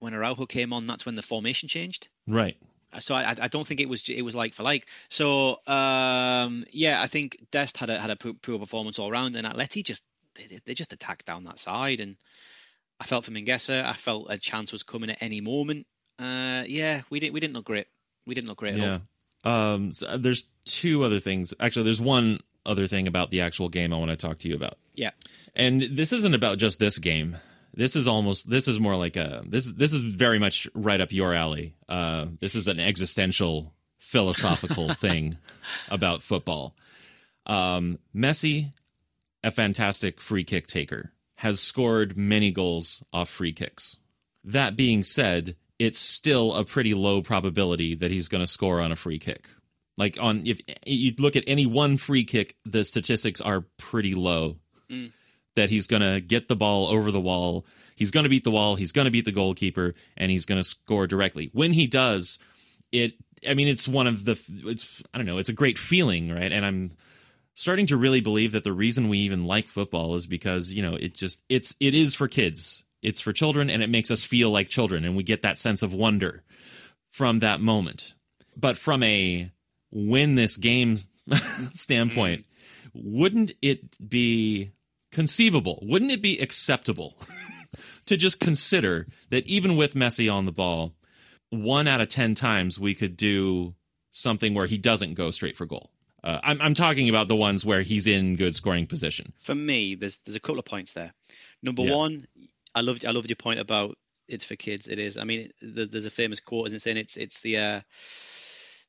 when 0.00 0.12
Araujo 0.12 0.44
came 0.44 0.72
on, 0.72 0.86
that's 0.86 1.06
when 1.06 1.14
the 1.14 1.22
formation 1.22 1.68
changed? 1.68 2.08
Right. 2.26 2.56
So 2.98 3.14
I, 3.14 3.34
I 3.40 3.48
don't 3.48 3.66
think 3.66 3.80
it 3.80 3.88
was 3.88 4.08
it 4.08 4.22
was 4.22 4.34
like 4.34 4.52
for 4.52 4.64
like. 4.64 4.88
So 5.08 5.58
um, 5.66 6.64
yeah, 6.70 7.00
I 7.00 7.06
think 7.06 7.38
Dest 7.50 7.76
had 7.76 7.90
a 7.90 7.98
had 7.98 8.10
a 8.10 8.16
poor 8.16 8.58
performance 8.58 8.98
all 8.98 9.10
round, 9.10 9.36
and 9.36 9.46
Atleti 9.46 9.84
just 9.84 10.04
they, 10.34 10.58
they 10.64 10.74
just 10.74 10.92
attacked 10.92 11.26
down 11.26 11.44
that 11.44 11.58
side, 11.58 12.00
and 12.00 12.16
I 13.00 13.04
felt 13.04 13.24
for 13.24 13.32
Mingueza, 13.32 13.84
I 13.84 13.94
felt 13.94 14.26
a 14.30 14.38
chance 14.38 14.72
was 14.72 14.82
coming 14.82 15.10
at 15.10 15.18
any 15.20 15.40
moment. 15.40 15.86
Uh, 16.18 16.64
yeah, 16.66 17.02
we 17.10 17.20
didn't 17.20 17.34
we 17.34 17.40
didn't 17.40 17.54
look 17.54 17.66
great. 17.66 17.86
We 18.26 18.34
didn't 18.34 18.48
look 18.48 18.58
great. 18.58 18.76
Yeah. 18.76 19.00
Um, 19.44 19.92
so 19.92 20.06
uh, 20.06 20.16
there's 20.16 20.46
two 20.64 21.04
other 21.04 21.20
things. 21.20 21.54
Actually, 21.60 21.84
there's 21.84 22.00
one 22.00 22.40
other 22.66 22.86
thing 22.86 23.06
about 23.06 23.30
the 23.30 23.42
actual 23.42 23.68
game 23.68 23.92
I 23.92 23.98
want 23.98 24.10
to 24.10 24.16
talk 24.16 24.38
to 24.40 24.48
you 24.48 24.54
about. 24.54 24.78
Yeah. 24.94 25.10
And 25.54 25.82
this 25.82 26.12
isn't 26.12 26.34
about 26.34 26.58
just 26.58 26.78
this 26.78 26.98
game. 26.98 27.36
This 27.74 27.96
is 27.96 28.06
almost 28.06 28.48
this 28.48 28.68
is 28.68 28.78
more 28.78 28.96
like 28.96 29.16
a 29.16 29.42
this 29.46 29.72
this 29.72 29.92
is 29.92 30.02
very 30.02 30.38
much 30.38 30.68
right 30.74 31.00
up 31.00 31.12
your 31.12 31.34
alley. 31.34 31.74
Uh, 31.88 32.26
this 32.38 32.54
is 32.54 32.68
an 32.68 32.78
existential 32.78 33.74
philosophical 33.98 34.88
thing 34.94 35.38
about 35.90 36.22
football. 36.22 36.76
Um, 37.46 37.98
Messi, 38.14 38.68
a 39.42 39.50
fantastic 39.50 40.20
free 40.20 40.44
kick 40.44 40.68
taker, 40.68 41.12
has 41.36 41.60
scored 41.60 42.16
many 42.16 42.52
goals 42.52 43.02
off 43.12 43.28
free 43.28 43.52
kicks. 43.52 43.96
That 44.44 44.76
being 44.76 45.02
said, 45.02 45.56
it's 45.78 45.98
still 45.98 46.54
a 46.54 46.64
pretty 46.64 46.94
low 46.94 47.22
probability 47.22 47.94
that 47.96 48.10
he's 48.10 48.28
going 48.28 48.42
to 48.42 48.46
score 48.46 48.80
on 48.80 48.92
a 48.92 48.96
free 48.96 49.18
kick. 49.18 49.46
Like 49.96 50.18
on 50.20 50.42
if 50.46 50.60
you 50.86 51.12
look 51.18 51.36
at 51.36 51.44
any 51.46 51.66
one 51.66 51.96
free 51.96 52.24
kick, 52.24 52.56
the 52.64 52.84
statistics 52.84 53.40
are 53.40 53.64
pretty 53.78 54.14
low. 54.14 54.56
Mm. 54.90 55.12
That 55.56 55.70
he's 55.70 55.86
going 55.86 56.02
to 56.02 56.20
get 56.20 56.48
the 56.48 56.56
ball 56.56 56.88
over 56.88 57.12
the 57.12 57.20
wall, 57.20 57.64
he's 57.94 58.10
going 58.10 58.24
to 58.24 58.30
beat 58.30 58.42
the 58.42 58.50
wall, 58.50 58.74
he's 58.74 58.90
going 58.90 59.04
to 59.04 59.12
beat 59.12 59.24
the 59.24 59.30
goalkeeper, 59.30 59.94
and 60.16 60.32
he's 60.32 60.46
going 60.46 60.58
to 60.58 60.64
score 60.64 61.06
directly. 61.06 61.50
When 61.52 61.72
he 61.72 61.86
does, 61.86 62.40
it 62.90 63.14
I 63.48 63.54
mean 63.54 63.68
it's 63.68 63.86
one 63.86 64.08
of 64.08 64.24
the 64.24 64.40
it's 64.66 65.00
I 65.14 65.18
don't 65.18 65.26
know, 65.26 65.38
it's 65.38 65.48
a 65.48 65.54
great 65.54 65.78
feeling, 65.78 66.34
right? 66.34 66.50
And 66.50 66.66
I'm 66.66 66.90
starting 67.54 67.86
to 67.86 67.96
really 67.96 68.20
believe 68.20 68.52
that 68.52 68.64
the 68.64 68.72
reason 68.72 69.08
we 69.08 69.18
even 69.18 69.46
like 69.46 69.66
football 69.66 70.16
is 70.16 70.26
because, 70.26 70.72
you 70.72 70.82
know, 70.82 70.94
it 70.94 71.14
just 71.14 71.42
it's 71.48 71.74
it 71.80 71.94
is 71.94 72.14
for 72.14 72.28
kids. 72.28 72.83
It's 73.04 73.20
for 73.20 73.32
children 73.32 73.70
and 73.70 73.82
it 73.82 73.90
makes 73.90 74.10
us 74.10 74.24
feel 74.24 74.50
like 74.50 74.68
children 74.68 75.04
and 75.04 75.16
we 75.16 75.22
get 75.22 75.42
that 75.42 75.58
sense 75.58 75.82
of 75.82 75.92
wonder 75.92 76.42
from 77.10 77.40
that 77.40 77.60
moment. 77.60 78.14
But 78.56 78.76
from 78.78 79.02
a 79.02 79.50
win 79.92 80.34
this 80.34 80.56
game 80.56 80.98
standpoint, 81.72 82.46
wouldn't 82.92 83.52
it 83.62 84.08
be 84.08 84.72
conceivable? 85.12 85.78
Wouldn't 85.82 86.10
it 86.10 86.22
be 86.22 86.38
acceptable 86.38 87.14
to 88.06 88.16
just 88.16 88.40
consider 88.40 89.06
that 89.30 89.46
even 89.46 89.76
with 89.76 89.94
Messi 89.94 90.32
on 90.32 90.46
the 90.46 90.52
ball, 90.52 90.94
one 91.50 91.86
out 91.86 92.00
of 92.00 92.08
10 92.08 92.34
times 92.34 92.80
we 92.80 92.94
could 92.94 93.16
do 93.16 93.74
something 94.10 94.54
where 94.54 94.66
he 94.66 94.78
doesn't 94.78 95.14
go 95.14 95.30
straight 95.30 95.56
for 95.56 95.66
goal? 95.66 95.90
Uh, 96.24 96.40
I'm, 96.42 96.60
I'm 96.62 96.74
talking 96.74 97.10
about 97.10 97.28
the 97.28 97.36
ones 97.36 97.66
where 97.66 97.82
he's 97.82 98.06
in 98.06 98.36
good 98.36 98.54
scoring 98.54 98.86
position. 98.86 99.34
For 99.40 99.54
me, 99.54 99.94
there's 99.94 100.18
there's 100.24 100.36
a 100.36 100.40
couple 100.40 100.58
of 100.58 100.64
points 100.64 100.94
there. 100.94 101.12
Number 101.62 101.82
yeah. 101.82 101.94
one, 101.94 102.26
I 102.74 102.80
loved 102.80 103.04
I 103.04 103.10
loved 103.10 103.28
your 103.28 103.36
point 103.36 103.60
about 103.60 103.96
it's 104.28 104.44
for 104.44 104.56
kids. 104.56 104.88
It 104.88 104.98
is. 104.98 105.16
I 105.16 105.24
mean, 105.24 105.50
there's 105.60 106.06
a 106.06 106.10
famous 106.10 106.40
quote, 106.40 106.66
isn't 106.68 106.76
it? 106.76 106.82
Saying 106.82 106.96
it's 106.96 107.16
it's 107.16 107.40
the 107.40 107.58
uh, 107.58 107.80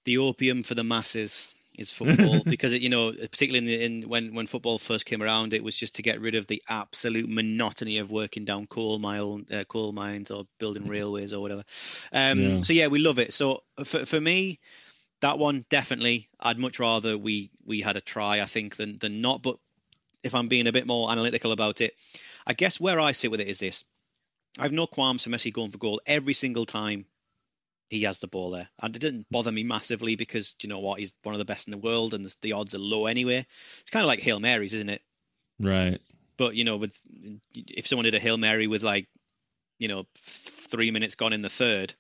the 0.06 0.18
opium 0.18 0.64
for 0.64 0.76
the 0.76 0.84
masses 0.84 1.54
is 1.78 1.92
football 1.92 2.42
because 2.46 2.74
it, 2.74 2.82
you 2.82 2.90
know 2.90 3.12
particularly 3.12 3.58
in, 3.58 3.66
the, 3.66 3.84
in 3.84 4.10
when 4.10 4.34
when 4.34 4.48
football 4.48 4.78
first 4.78 5.06
came 5.06 5.22
around 5.22 5.54
it 5.54 5.64
was 5.64 5.76
just 5.76 5.96
to 5.96 6.02
get 6.02 6.22
rid 6.22 6.36
of 6.36 6.48
the 6.48 6.62
absolute 6.70 7.30
monotony 7.30 7.98
of 7.98 8.12
working 8.12 8.46
down 8.46 8.66
coal 8.68 9.00
mile 9.00 9.42
uh, 9.52 9.64
coal 9.66 9.92
mines 9.92 10.32
or 10.32 10.46
building 10.60 10.88
railways 10.88 11.34
or 11.34 11.42
whatever 11.42 11.64
um, 12.14 12.40
yeah. 12.40 12.62
so 12.62 12.74
yeah 12.74 12.88
we 12.88 13.00
love 13.00 13.20
it 13.20 13.34
so 13.34 13.62
for, 13.84 14.06
for 14.06 14.22
me 14.22 14.60
that 15.22 15.38
one 15.38 15.64
definitely 15.70 16.28
i'd 16.42 16.60
much 16.60 16.80
rather 16.80 17.18
we 17.18 17.52
we 17.66 17.82
had 17.82 17.98
a 17.98 18.02
try 18.02 18.42
i 18.42 18.46
think 18.46 18.76
than 18.76 18.98
than 19.00 19.22
not 19.22 19.42
but 19.42 19.58
if 20.24 20.34
i'm 20.34 20.48
being 20.48 20.68
a 20.68 20.72
bit 20.72 20.88
more 20.88 21.12
analytical 21.12 21.52
about 21.52 21.82
it 21.82 21.94
i 22.48 22.54
guess 22.54 22.80
where 22.80 23.00
i 23.00 23.12
sit 23.12 23.32
with 23.32 23.42
it 23.42 23.48
is 23.48 23.60
this 23.60 23.84
i 24.60 24.64
have 24.64 24.72
no 24.72 24.88
qualms 24.88 25.24
for 25.24 25.30
messi 25.30 25.52
going 25.52 25.72
for 25.72 25.78
goal 25.78 26.02
every 26.06 26.34
single 26.34 26.66
time 26.66 27.06
he 27.90 28.04
has 28.04 28.20
the 28.20 28.28
ball 28.28 28.52
there. 28.52 28.70
And 28.82 28.96
it 28.96 29.00
didn't 29.00 29.28
bother 29.30 29.52
me 29.52 29.64
massively 29.64 30.16
because 30.16 30.56
you 30.62 30.70
know 30.70 30.80
what, 30.80 31.00
he's 31.00 31.16
one 31.24 31.36
of 31.36 31.40
the 31.40 31.46
best 31.46 31.68
in 31.68 31.72
the 31.72 31.78
world, 31.78 32.14
and 32.14 32.26
the, 32.26 32.36
the 32.42 32.52
odds 32.54 32.76
are 32.76 32.80
low 32.80 33.06
anyway. 33.06 33.46
It's 33.82 33.90
kind 33.92 34.04
of 34.04 34.08
like 34.08 34.20
hail 34.20 34.40
marys, 34.40 34.74
isn't 34.74 34.90
it? 34.90 35.02
Right. 35.60 36.02
But 36.38 36.56
you 36.56 36.64
know, 36.64 36.78
with 36.78 36.98
if 37.54 37.88
someone 37.88 38.06
did 38.06 38.16
a 38.16 38.20
hail 38.20 38.38
mary 38.38 38.68
with 38.68 38.84
like, 38.84 39.08
you 39.80 39.88
know, 39.88 40.06
three 40.16 40.92
minutes 40.92 41.16
gone 41.16 41.34
in 41.34 41.42
the 41.42 41.50
third, 41.50 41.94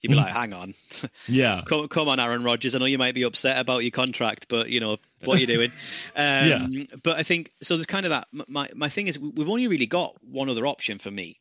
you'd 0.00 0.10
be 0.10 0.14
like, 0.14 0.32
"Hang 0.32 0.52
on, 0.52 0.74
yeah, 1.28 1.62
come, 1.66 1.88
come 1.88 2.08
on, 2.08 2.20
Aaron 2.20 2.44
Rodgers. 2.44 2.74
I 2.74 2.78
know 2.78 2.84
you 2.84 2.98
might 2.98 3.14
be 3.14 3.22
upset 3.22 3.58
about 3.58 3.82
your 3.82 3.90
contract, 3.90 4.46
but 4.48 4.68
you 4.70 4.80
know 4.80 4.98
what 5.24 5.38
you're 5.38 5.46
doing." 5.46 5.70
um, 6.16 6.68
yeah. 6.70 6.84
But 7.02 7.18
I 7.18 7.22
think 7.22 7.50
so. 7.60 7.76
There's 7.76 7.86
kind 7.86 8.06
of 8.06 8.10
that. 8.10 8.28
My 8.48 8.68
my 8.74 8.88
thing 8.88 9.06
is, 9.06 9.18
we've 9.18 9.48
only 9.48 9.68
really 9.68 9.86
got 9.86 10.16
one 10.22 10.48
other 10.48 10.66
option 10.66 10.98
for 10.98 11.10
me, 11.10 11.40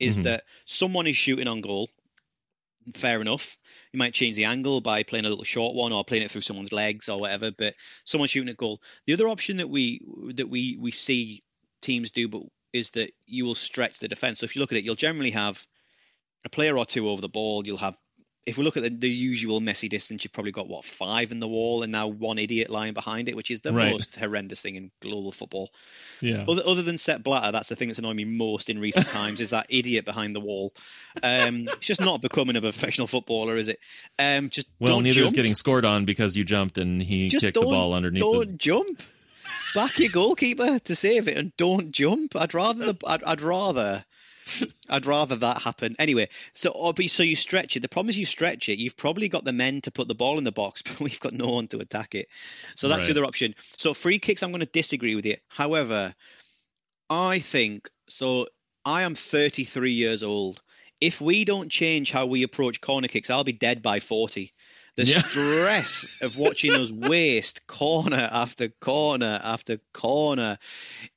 is 0.00 0.14
mm-hmm. 0.14 0.24
that 0.24 0.44
someone 0.64 1.06
is 1.06 1.16
shooting 1.16 1.48
on 1.48 1.60
goal 1.60 1.88
fair 2.94 3.20
enough. 3.20 3.58
You 3.92 3.98
might 3.98 4.14
change 4.14 4.36
the 4.36 4.44
angle 4.44 4.80
by 4.80 5.02
playing 5.02 5.24
a 5.24 5.28
little 5.28 5.44
short 5.44 5.74
one 5.74 5.92
or 5.92 6.04
playing 6.04 6.22
it 6.22 6.30
through 6.30 6.42
someone's 6.42 6.72
legs 6.72 7.08
or 7.08 7.18
whatever. 7.18 7.50
But 7.50 7.74
someone 8.04 8.28
shooting 8.28 8.48
a 8.48 8.54
goal. 8.54 8.80
The 9.06 9.12
other 9.12 9.28
option 9.28 9.56
that 9.56 9.68
we 9.68 10.00
that 10.34 10.48
we 10.48 10.76
we 10.80 10.90
see 10.90 11.42
teams 11.82 12.10
do, 12.10 12.28
but 12.28 12.42
is 12.72 12.90
that 12.90 13.12
you 13.26 13.44
will 13.44 13.54
stretch 13.54 13.98
the 13.98 14.08
defense. 14.08 14.40
So 14.40 14.44
if 14.44 14.54
you 14.54 14.60
look 14.60 14.72
at 14.72 14.78
it, 14.78 14.84
you'll 14.84 14.94
generally 14.94 15.30
have 15.30 15.66
a 16.46 16.48
player 16.48 16.78
or 16.78 16.86
two 16.86 17.10
over 17.10 17.20
the 17.20 17.28
ball. 17.28 17.66
You'll 17.66 17.76
have 17.76 17.98
if 18.46 18.56
we 18.56 18.62
look 18.62 18.76
at 18.76 18.84
the, 18.84 18.90
the, 18.90 19.10
usual 19.10 19.60
Messi 19.60 19.88
distance, 19.88 20.22
you've 20.22 20.32
probably 20.32 20.52
got 20.52 20.68
what 20.68 20.84
five 20.84 21.32
in 21.32 21.40
the 21.40 21.48
wall, 21.48 21.82
and 21.82 21.90
now 21.90 22.06
one 22.06 22.38
idiot 22.38 22.70
lying 22.70 22.94
behind 22.94 23.28
it, 23.28 23.34
which 23.34 23.50
is 23.50 23.60
the 23.60 23.72
right. 23.72 23.90
most 23.90 24.14
horrendous 24.14 24.62
thing 24.62 24.76
in 24.76 24.92
global 25.02 25.32
football. 25.32 25.68
Yeah. 26.20 26.44
Other, 26.48 26.62
other 26.64 26.82
than 26.82 26.96
Sepp 26.96 27.24
Blatter, 27.24 27.50
that's 27.50 27.68
the 27.68 27.74
thing 27.74 27.88
that's 27.88 27.98
annoyed 27.98 28.14
me 28.14 28.24
most 28.24 28.70
in 28.70 28.78
recent 28.78 29.08
times 29.08 29.40
is 29.40 29.50
that 29.50 29.66
idiot 29.68 30.04
behind 30.04 30.36
the 30.36 30.40
wall. 30.40 30.72
Um, 31.24 31.66
it's 31.66 31.86
just 31.86 32.00
not 32.00 32.22
becoming 32.22 32.54
a 32.54 32.60
professional 32.60 33.08
footballer, 33.08 33.56
is 33.56 33.66
it? 33.66 33.80
Um, 34.16 34.48
just 34.48 34.68
well, 34.78 35.00
neither 35.00 35.14
jump. 35.14 35.26
is 35.26 35.32
getting 35.32 35.54
scored 35.54 35.84
on 35.84 36.04
because 36.04 36.36
you 36.36 36.44
jumped 36.44 36.78
and 36.78 37.02
he 37.02 37.28
just 37.28 37.44
kicked 37.44 37.54
the 37.54 37.62
ball 37.62 37.94
underneath. 37.94 38.22
Don't 38.22 38.52
the... 38.52 38.58
jump. 38.58 39.02
Back 39.74 39.98
your 39.98 40.10
goalkeeper 40.10 40.78
to 40.78 40.94
save 40.94 41.26
it, 41.26 41.36
and 41.36 41.54
don't 41.56 41.90
jump. 41.90 42.36
I'd 42.36 42.54
rather 42.54 42.92
the, 42.92 42.96
I'd, 43.06 43.24
I'd 43.24 43.40
rather 43.40 44.04
I'd 44.88 45.06
rather 45.06 45.36
that 45.36 45.62
happen. 45.62 45.96
Anyway, 45.98 46.28
so 46.52 46.72
oh, 46.74 46.92
so 47.06 47.22
you 47.22 47.36
stretch 47.36 47.76
it. 47.76 47.80
The 47.80 47.88
problem 47.88 48.10
is 48.10 48.18
you 48.18 48.26
stretch 48.26 48.68
it. 48.68 48.78
You've 48.78 48.96
probably 48.96 49.28
got 49.28 49.44
the 49.44 49.52
men 49.52 49.80
to 49.82 49.90
put 49.90 50.08
the 50.08 50.14
ball 50.14 50.38
in 50.38 50.44
the 50.44 50.52
box, 50.52 50.82
but 50.86 51.00
we've 51.00 51.20
got 51.20 51.32
no 51.32 51.48
one 51.48 51.68
to 51.68 51.78
attack 51.78 52.14
it. 52.14 52.28
So 52.74 52.88
that's 52.88 53.00
right. 53.00 53.06
the 53.06 53.20
other 53.20 53.26
option. 53.26 53.54
So 53.76 53.94
free 53.94 54.18
kicks, 54.18 54.42
I'm 54.42 54.52
going 54.52 54.60
to 54.60 54.66
disagree 54.66 55.14
with 55.14 55.26
you. 55.26 55.36
However, 55.48 56.14
I 57.10 57.38
think 57.38 57.88
so. 58.08 58.48
I 58.84 59.02
am 59.02 59.14
33 59.14 59.90
years 59.90 60.22
old. 60.22 60.60
If 61.00 61.20
we 61.20 61.44
don't 61.44 61.70
change 61.70 62.10
how 62.10 62.26
we 62.26 62.42
approach 62.42 62.80
corner 62.80 63.08
kicks, 63.08 63.30
I'll 63.30 63.44
be 63.44 63.52
dead 63.52 63.82
by 63.82 64.00
40. 64.00 64.50
The 64.96 65.04
yeah. 65.04 65.18
stress 65.26 66.06
of 66.22 66.38
watching 66.38 66.72
us 66.72 66.90
waste 66.90 67.66
corner 67.66 68.28
after 68.32 68.68
corner 68.80 69.38
after 69.42 69.78
corner 69.92 70.58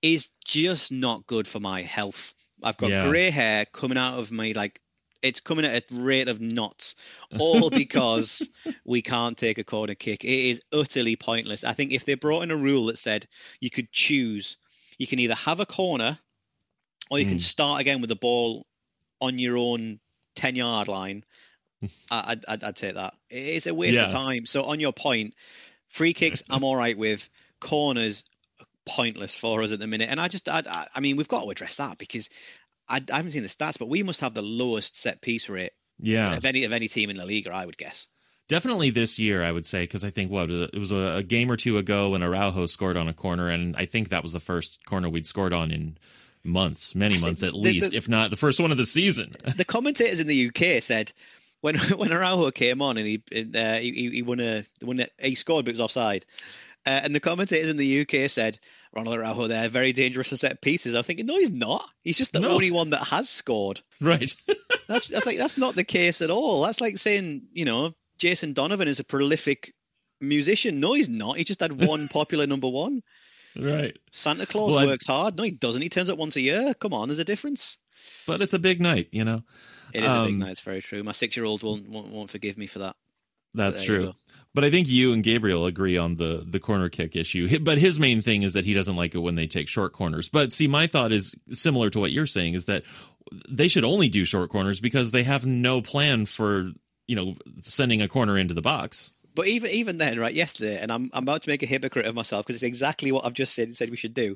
is 0.01 0.29
just 0.45 0.91
not 0.91 1.27
good 1.27 1.47
for 1.47 1.61
my 1.61 1.83
health. 1.83 2.33
I've 2.63 2.77
got 2.77 2.89
yeah. 2.89 3.07
grey 3.07 3.29
hair 3.29 3.65
coming 3.65 3.97
out 3.97 4.19
of 4.19 4.31
me 4.31 4.53
like 4.53 4.81
it's 5.21 5.39
coming 5.39 5.65
at 5.65 5.91
a 5.91 5.95
rate 5.95 6.29
of 6.29 6.39
knots, 6.39 6.95
all 7.37 7.69
because 7.69 8.47
we 8.85 9.01
can't 9.01 9.37
take 9.37 9.57
a 9.57 9.63
corner 9.63 9.95
kick. 9.95 10.23
It 10.23 10.49
is 10.49 10.61
utterly 10.71 11.15
pointless. 11.15 11.63
I 11.63 11.73
think 11.73 11.91
if 11.91 12.05
they 12.05 12.15
brought 12.15 12.43
in 12.43 12.51
a 12.51 12.57
rule 12.57 12.85
that 12.85 12.97
said 12.97 13.27
you 13.59 13.69
could 13.69 13.91
choose, 13.91 14.57
you 14.97 15.07
can 15.07 15.19
either 15.19 15.35
have 15.35 15.59
a 15.59 15.65
corner 15.65 16.19
or 17.09 17.19
you 17.19 17.25
mm. 17.25 17.29
can 17.29 17.39
start 17.39 17.81
again 17.81 18.01
with 18.01 18.09
the 18.09 18.15
ball 18.15 18.65
on 19.21 19.39
your 19.39 19.57
own 19.57 19.99
10 20.35 20.55
yard 20.55 20.87
line, 20.87 21.23
I'd, 22.11 22.43
I'd, 22.47 22.63
I'd, 22.63 22.75
take 22.75 22.95
that. 22.95 23.13
It's 23.29 23.67
a 23.67 23.73
waste 23.73 23.95
yeah. 23.95 24.05
of 24.05 24.11
time. 24.11 24.45
So, 24.45 24.63
on 24.63 24.79
your 24.79 24.93
point, 24.93 25.33
free 25.89 26.13
kicks, 26.13 26.43
I'm 26.49 26.63
all 26.63 26.75
right 26.75 26.97
with. 26.97 27.29
Corners, 27.59 28.23
pointless 28.89 29.35
for 29.35 29.61
us 29.61 29.71
at 29.71 29.79
the 29.79 29.87
minute. 29.87 30.09
And 30.09 30.19
I 30.19 30.27
just, 30.27 30.49
I, 30.49 30.87
I 30.93 30.99
mean, 30.99 31.15
we've 31.15 31.27
got 31.27 31.43
to 31.43 31.49
address 31.49 31.77
that 31.77 31.97
because 31.97 32.29
I, 32.87 33.03
I, 33.11 33.17
haven't 33.17 33.31
seen 33.31 33.43
the 33.43 33.49
stats, 33.49 33.77
but 33.77 33.87
we 33.87 34.01
must 34.03 34.21
have 34.21 34.33
the 34.33 34.41
lowest 34.41 34.97
set 34.97 35.21
piece 35.21 35.47
rate. 35.47 35.71
Yeah. 36.01 36.35
Of 36.35 36.45
any 36.45 36.63
of 36.63 36.71
any 36.71 36.87
team 36.87 37.09
in 37.09 37.17
the 37.17 37.25
league, 37.25 37.47
or 37.47 37.53
I 37.53 37.65
would 37.65 37.77
guess. 37.77 38.07
Definitely 38.47 38.89
this 38.89 39.19
year, 39.19 39.43
I 39.43 39.51
would 39.51 39.65
say, 39.65 39.83
because 39.83 40.03
I 40.03 40.09
think 40.09 40.31
what 40.31 40.49
it 40.49 40.73
was 40.73 40.91
a, 40.91 41.17
a, 41.17 41.23
game 41.23 41.51
or 41.51 41.57
two 41.57 41.77
ago 41.77 42.11
when 42.11 42.23
Araujo 42.23 42.65
scored 42.65 42.97
on 42.97 43.07
a 43.07 43.13
corner, 43.13 43.49
and 43.49 43.75
I 43.75 43.85
think 43.85 44.09
that 44.09 44.23
was 44.23 44.31
the 44.33 44.39
first 44.39 44.83
corner 44.85 45.09
we'd 45.09 45.27
scored 45.27 45.53
on 45.53 45.71
in 45.71 45.97
months, 46.43 46.95
many 46.95 47.19
months 47.19 47.43
at 47.43 47.51
the, 47.51 47.57
least, 47.57 47.91
the, 47.91 47.97
if 47.97 48.07
not 48.07 48.29
the 48.29 48.37
first 48.37 48.59
one 48.59 48.71
of 48.71 48.77
the 48.77 48.85
season. 48.85 49.35
The 49.57 49.65
commentators 49.65 50.19
in 50.19 50.27
the 50.27 50.47
UK 50.47 50.81
said 50.81 51.11
when 51.61 51.77
when 51.97 52.11
Araujo 52.11 52.49
came 52.51 52.81
on 52.81 52.97
and 52.97 53.05
he 53.05 53.21
uh, 53.35 53.75
he, 53.75 54.09
he 54.09 54.21
won 54.21 54.39
a 54.39 54.63
won 54.81 55.01
a, 55.01 55.07
he 55.19 55.35
scored 55.35 55.65
but 55.65 55.71
it 55.71 55.73
was 55.73 55.81
offside, 55.81 56.25
uh, 56.85 57.01
and 57.03 57.13
the 57.13 57.19
commentators 57.19 57.69
in 57.69 57.77
the 57.77 58.01
UK 58.01 58.29
said 58.29 58.57
Ronald 58.93 59.17
Araujo 59.19 59.47
there, 59.47 59.69
very 59.69 59.93
dangerous 59.93 60.29
for 60.29 60.37
set 60.37 60.61
pieces. 60.61 60.95
I'm 60.95 61.03
thinking, 61.03 61.25
no, 61.27 61.37
he's 61.37 61.51
not. 61.51 61.87
He's 62.03 62.17
just 62.17 62.33
the 62.33 62.39
No. 62.39 62.49
only 62.49 62.71
one 62.71 62.89
that 62.89 63.07
has 63.07 63.29
scored. 63.29 63.81
Right. 64.01 64.31
That's 64.87 65.05
that's 65.05 65.27
like 65.27 65.37
that's 65.37 65.57
not 65.59 65.75
the 65.75 65.83
case 65.83 66.19
at 66.23 66.31
all. 66.31 66.63
That's 66.63 66.81
like 66.81 66.97
saying, 66.97 67.43
you 67.53 67.63
know, 67.65 67.93
Jason 68.17 68.53
Donovan 68.53 68.87
is 68.87 68.99
a 68.99 69.03
prolific 69.03 69.71
musician. 70.19 70.79
No, 70.79 70.93
he's 70.93 71.07
not. 71.07 71.37
He 71.37 71.43
just 71.43 71.59
had 71.59 71.85
one 71.85 72.07
popular 72.11 72.47
number 72.47 72.67
one. 72.67 73.03
right. 73.55 73.95
Santa 74.11 74.47
Claus 74.47 74.71
Well, 74.73 74.79
I- 74.79 74.85
works 74.87 75.05
hard. 75.05 75.37
No, 75.37 75.43
he 75.43 75.51
doesn't. 75.51 75.83
He 75.83 75.89
turns 75.89 76.09
up 76.09 76.17
once 76.17 76.35
a 76.37 76.41
year. 76.41 76.73
Come 76.73 76.93
on, 76.95 77.07
there's 77.07 77.19
a 77.19 77.23
difference. 77.25 77.77
But 78.25 78.41
it's 78.41 78.53
a 78.55 78.59
big 78.59 78.81
night, 78.81 79.09
you 79.11 79.23
know. 79.23 79.43
It 79.93 80.03
is 80.03 80.09
a 80.11 80.25
big 80.25 80.33
Um, 80.33 80.39
night. 80.39 80.51
It's 80.51 80.61
very 80.61 80.81
true. 80.81 81.03
My 81.03 81.11
six-year-old 81.11 81.61
won't, 81.61 81.87
won't 81.87 82.07
won't 82.07 82.29
forgive 82.31 82.57
me 82.57 82.65
for 82.65 82.79
that. 82.79 82.95
That's 83.53 83.83
true. 83.83 84.13
Go. 84.55 84.61
But 84.61 84.63
I 84.65 84.71
think 84.71 84.87
you 84.87 85.13
and 85.13 85.23
Gabriel 85.23 85.65
agree 85.65 85.97
on 85.97 86.15
the 86.17 86.43
the 86.45 86.59
corner 86.59 86.89
kick 86.89 87.15
issue. 87.15 87.59
But 87.59 87.77
his 87.77 87.99
main 87.99 88.21
thing 88.21 88.43
is 88.43 88.53
that 88.53 88.65
he 88.65 88.73
doesn't 88.73 88.95
like 88.95 89.13
it 89.15 89.19
when 89.19 89.35
they 89.35 89.47
take 89.47 89.67
short 89.67 89.93
corners. 89.93 90.27
But 90.29 90.53
see, 90.53 90.67
my 90.67 90.87
thought 90.87 91.11
is 91.11 91.35
similar 91.51 91.89
to 91.91 91.99
what 91.99 92.11
you're 92.11 92.25
saying 92.25 92.55
is 92.55 92.65
that 92.65 92.83
they 93.47 93.67
should 93.67 93.83
only 93.83 94.09
do 94.09 94.25
short 94.25 94.49
corners 94.49 94.79
because 94.79 95.11
they 95.11 95.23
have 95.23 95.45
no 95.45 95.81
plan 95.81 96.25
for 96.25 96.71
you 97.07 97.15
know 97.15 97.35
sending 97.61 98.01
a 98.01 98.07
corner 98.07 98.37
into 98.37 98.53
the 98.53 98.61
box. 98.61 99.13
But 99.35 99.47
even 99.47 99.69
even 99.71 99.97
then, 99.97 100.19
right? 100.19 100.33
Yesterday, 100.33 100.79
and 100.81 100.91
I'm 100.91 101.09
I'm 101.13 101.23
about 101.23 101.43
to 101.43 101.49
make 101.49 101.61
a 101.63 101.67
hypocrite 101.67 102.07
of 102.07 102.15
myself 102.15 102.45
because 102.45 102.55
it's 102.55 102.63
exactly 102.67 103.11
what 103.11 103.25
I've 103.25 103.33
just 103.33 103.53
said. 103.53 103.73
Said 103.77 103.91
we 103.91 103.97
should 103.97 104.15
do. 104.15 104.35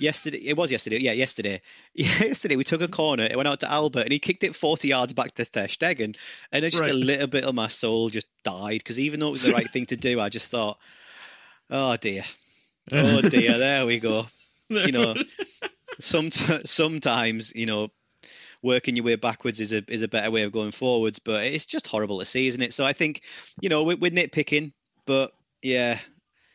yesterday, 0.00 0.38
it 0.38 0.56
was 0.56 0.70
yesterday. 0.70 0.98
Yeah, 0.98 1.12
yesterday. 1.12 1.60
Yesterday, 1.94 2.56
we 2.56 2.64
took 2.64 2.82
a 2.82 2.88
corner. 2.88 3.24
It 3.24 3.36
went 3.36 3.48
out 3.48 3.60
to 3.60 3.70
Alba, 3.70 4.00
and 4.00 4.12
he 4.12 4.18
kicked 4.18 4.42
it 4.42 4.54
40 4.56 4.88
yards 4.88 5.12
back 5.12 5.32
to 5.34 5.44
Ter 5.44 5.66
Stegen, 5.68 6.16
and 6.52 6.62
then 6.64 6.70
just 6.70 6.82
Right. 6.82 6.90
a 6.90 6.94
little 6.94 7.28
bit 7.28 7.44
of 7.44 7.54
my 7.54 7.68
soul 7.68 8.08
just 8.10 8.26
died 8.46 8.78
because 8.78 9.00
even 9.00 9.18
though 9.18 9.28
it 9.28 9.32
was 9.32 9.42
the 9.42 9.52
right 9.52 9.68
thing 9.68 9.86
to 9.86 9.96
do, 9.96 10.20
I 10.20 10.28
just 10.28 10.52
thought, 10.52 10.78
oh 11.68 11.96
dear, 11.96 12.22
oh 12.92 13.20
dear, 13.20 13.58
there 13.58 13.84
we 13.84 13.98
go. 13.98 14.26
You 14.68 14.92
know, 14.92 15.14
some 15.98 16.30
sometimes 16.30 17.52
you 17.54 17.66
know 17.66 17.88
working 18.62 18.96
your 18.96 19.04
way 19.04 19.16
backwards 19.16 19.60
is 19.60 19.72
a 19.72 19.82
is 19.88 20.02
a 20.02 20.08
better 20.08 20.30
way 20.30 20.42
of 20.42 20.52
going 20.52 20.70
forwards. 20.70 21.18
But 21.18 21.44
it's 21.44 21.66
just 21.66 21.88
horrible 21.88 22.20
to 22.20 22.24
see, 22.24 22.46
isn't 22.46 22.62
it? 22.62 22.72
So 22.72 22.84
I 22.84 22.92
think 22.92 23.22
you 23.60 23.68
know 23.68 23.82
we're, 23.82 23.96
we're 23.96 24.10
nitpicking, 24.12 24.72
but 25.06 25.32
yeah, 25.62 25.98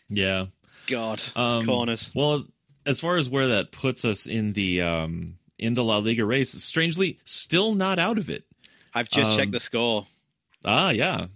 Yeah. 0.09 0.45
God, 0.87 1.21
Um, 1.35 1.65
corners. 1.65 2.11
Well, 2.15 2.43
as 2.85 2.99
far 2.99 3.17
as 3.17 3.29
where 3.29 3.47
that 3.47 3.71
puts 3.71 4.05
us 4.05 4.27
in 4.27 4.53
the 4.53 4.81
um 4.81 5.37
in 5.59 5.73
the 5.73 5.83
La 5.83 5.97
Liga 5.97 6.25
race, 6.25 6.51
strangely 6.63 7.19
still 7.25 7.75
not 7.75 7.99
out 7.99 8.17
of 8.17 8.29
it. 8.29 8.45
I've 8.93 9.09
just 9.09 9.31
um, 9.31 9.37
checked 9.37 9.51
the 9.51 9.59
score. 9.59 10.07
Ah, 10.65 10.91
yeah. 10.91 11.27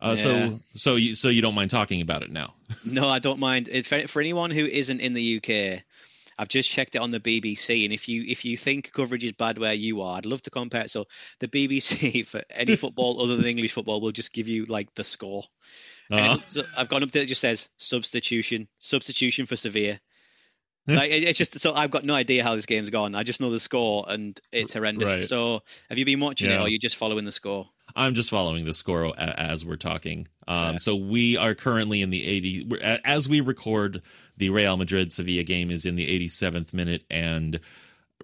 Uh, 0.00 0.14
Yeah. 0.16 0.22
So 0.22 0.60
so 0.74 0.96
you 0.96 1.14
so 1.14 1.28
you 1.28 1.42
don't 1.42 1.54
mind 1.54 1.70
talking 1.70 2.00
about 2.00 2.22
it 2.22 2.30
now? 2.30 2.54
No, 2.84 3.08
I 3.08 3.18
don't 3.18 3.40
mind. 3.40 3.68
If, 3.70 3.88
for 4.10 4.20
anyone 4.20 4.50
who 4.50 4.64
isn't 4.66 5.00
in 5.00 5.12
the 5.14 5.36
UK, 5.38 5.82
I've 6.38 6.48
just 6.48 6.70
checked 6.70 6.94
it 6.94 7.00
on 7.00 7.10
the 7.10 7.18
BBC, 7.20 7.84
and 7.84 7.92
if 7.92 8.08
you 8.08 8.22
if 8.28 8.44
you 8.44 8.56
think 8.56 8.92
coverage 8.92 9.24
is 9.24 9.32
bad 9.32 9.58
where 9.58 9.72
you 9.74 10.00
are, 10.02 10.18
I'd 10.18 10.26
love 10.26 10.42
to 10.42 10.50
compare 10.50 10.82
it. 10.82 10.90
So 10.90 11.06
the 11.40 11.48
BBC 11.48 12.24
for 12.32 12.42
any 12.50 12.76
football 12.76 13.20
other 13.22 13.36
than 13.36 13.46
English 13.46 13.72
football 13.72 14.00
will 14.00 14.12
just 14.12 14.32
give 14.32 14.46
you 14.48 14.64
like 14.66 14.94
the 14.94 15.04
score. 15.04 15.42
And 16.10 16.20
Uh, 16.20 16.34
it- 16.34 16.42
so 16.44 16.62
I've 16.76 16.88
gone 16.88 17.02
up 17.02 17.10
there. 17.10 17.22
It 17.24 17.26
just 17.28 17.40
says 17.40 17.68
substitution, 17.78 18.68
substitution 18.78 19.46
for 19.46 19.56
Sevilla. 19.56 19.98
Like 20.88 21.10
it- 21.10 21.24
it's 21.24 21.38
just 21.38 21.58
so 21.60 21.74
I've 21.74 21.90
got 21.90 22.04
no 22.04 22.14
idea 22.14 22.42
how 22.42 22.54
this 22.54 22.66
game's 22.66 22.90
gone. 22.90 23.14
I 23.14 23.22
just 23.22 23.40
know 23.40 23.50
the 23.50 23.60
score, 23.60 24.04
and 24.08 24.38
it's 24.52 24.72
horrendous. 24.74 25.08
Right. 25.08 25.24
So 25.24 25.62
have 25.88 25.98
you 25.98 26.04
been 26.04 26.20
watching 26.20 26.50
it, 26.50 26.54
or 26.60 26.66
are 26.66 26.68
you 26.68 26.78
just 26.78 26.96
following 26.96 27.24
the 27.24 27.32
score? 27.32 27.68
I'm 27.96 28.14
just 28.14 28.30
following 28.30 28.64
the 28.64 28.74
score 28.74 29.12
as 29.18 29.64
we're 29.64 29.76
talking. 29.76 30.28
Um, 30.46 30.78
so 30.78 30.94
we 30.94 31.36
are 31.36 31.54
currently 31.54 32.00
in 32.02 32.10
the 32.10 32.26
80 32.26 32.68
as 33.04 33.28
we 33.28 33.40
record. 33.40 34.02
The 34.36 34.50
Real 34.50 34.76
Madrid 34.76 35.12
Sevilla 35.12 35.42
game 35.42 35.70
is 35.70 35.84
in 35.86 35.96
the 35.96 36.06
87th 36.06 36.72
minute, 36.74 37.04
and 37.10 37.60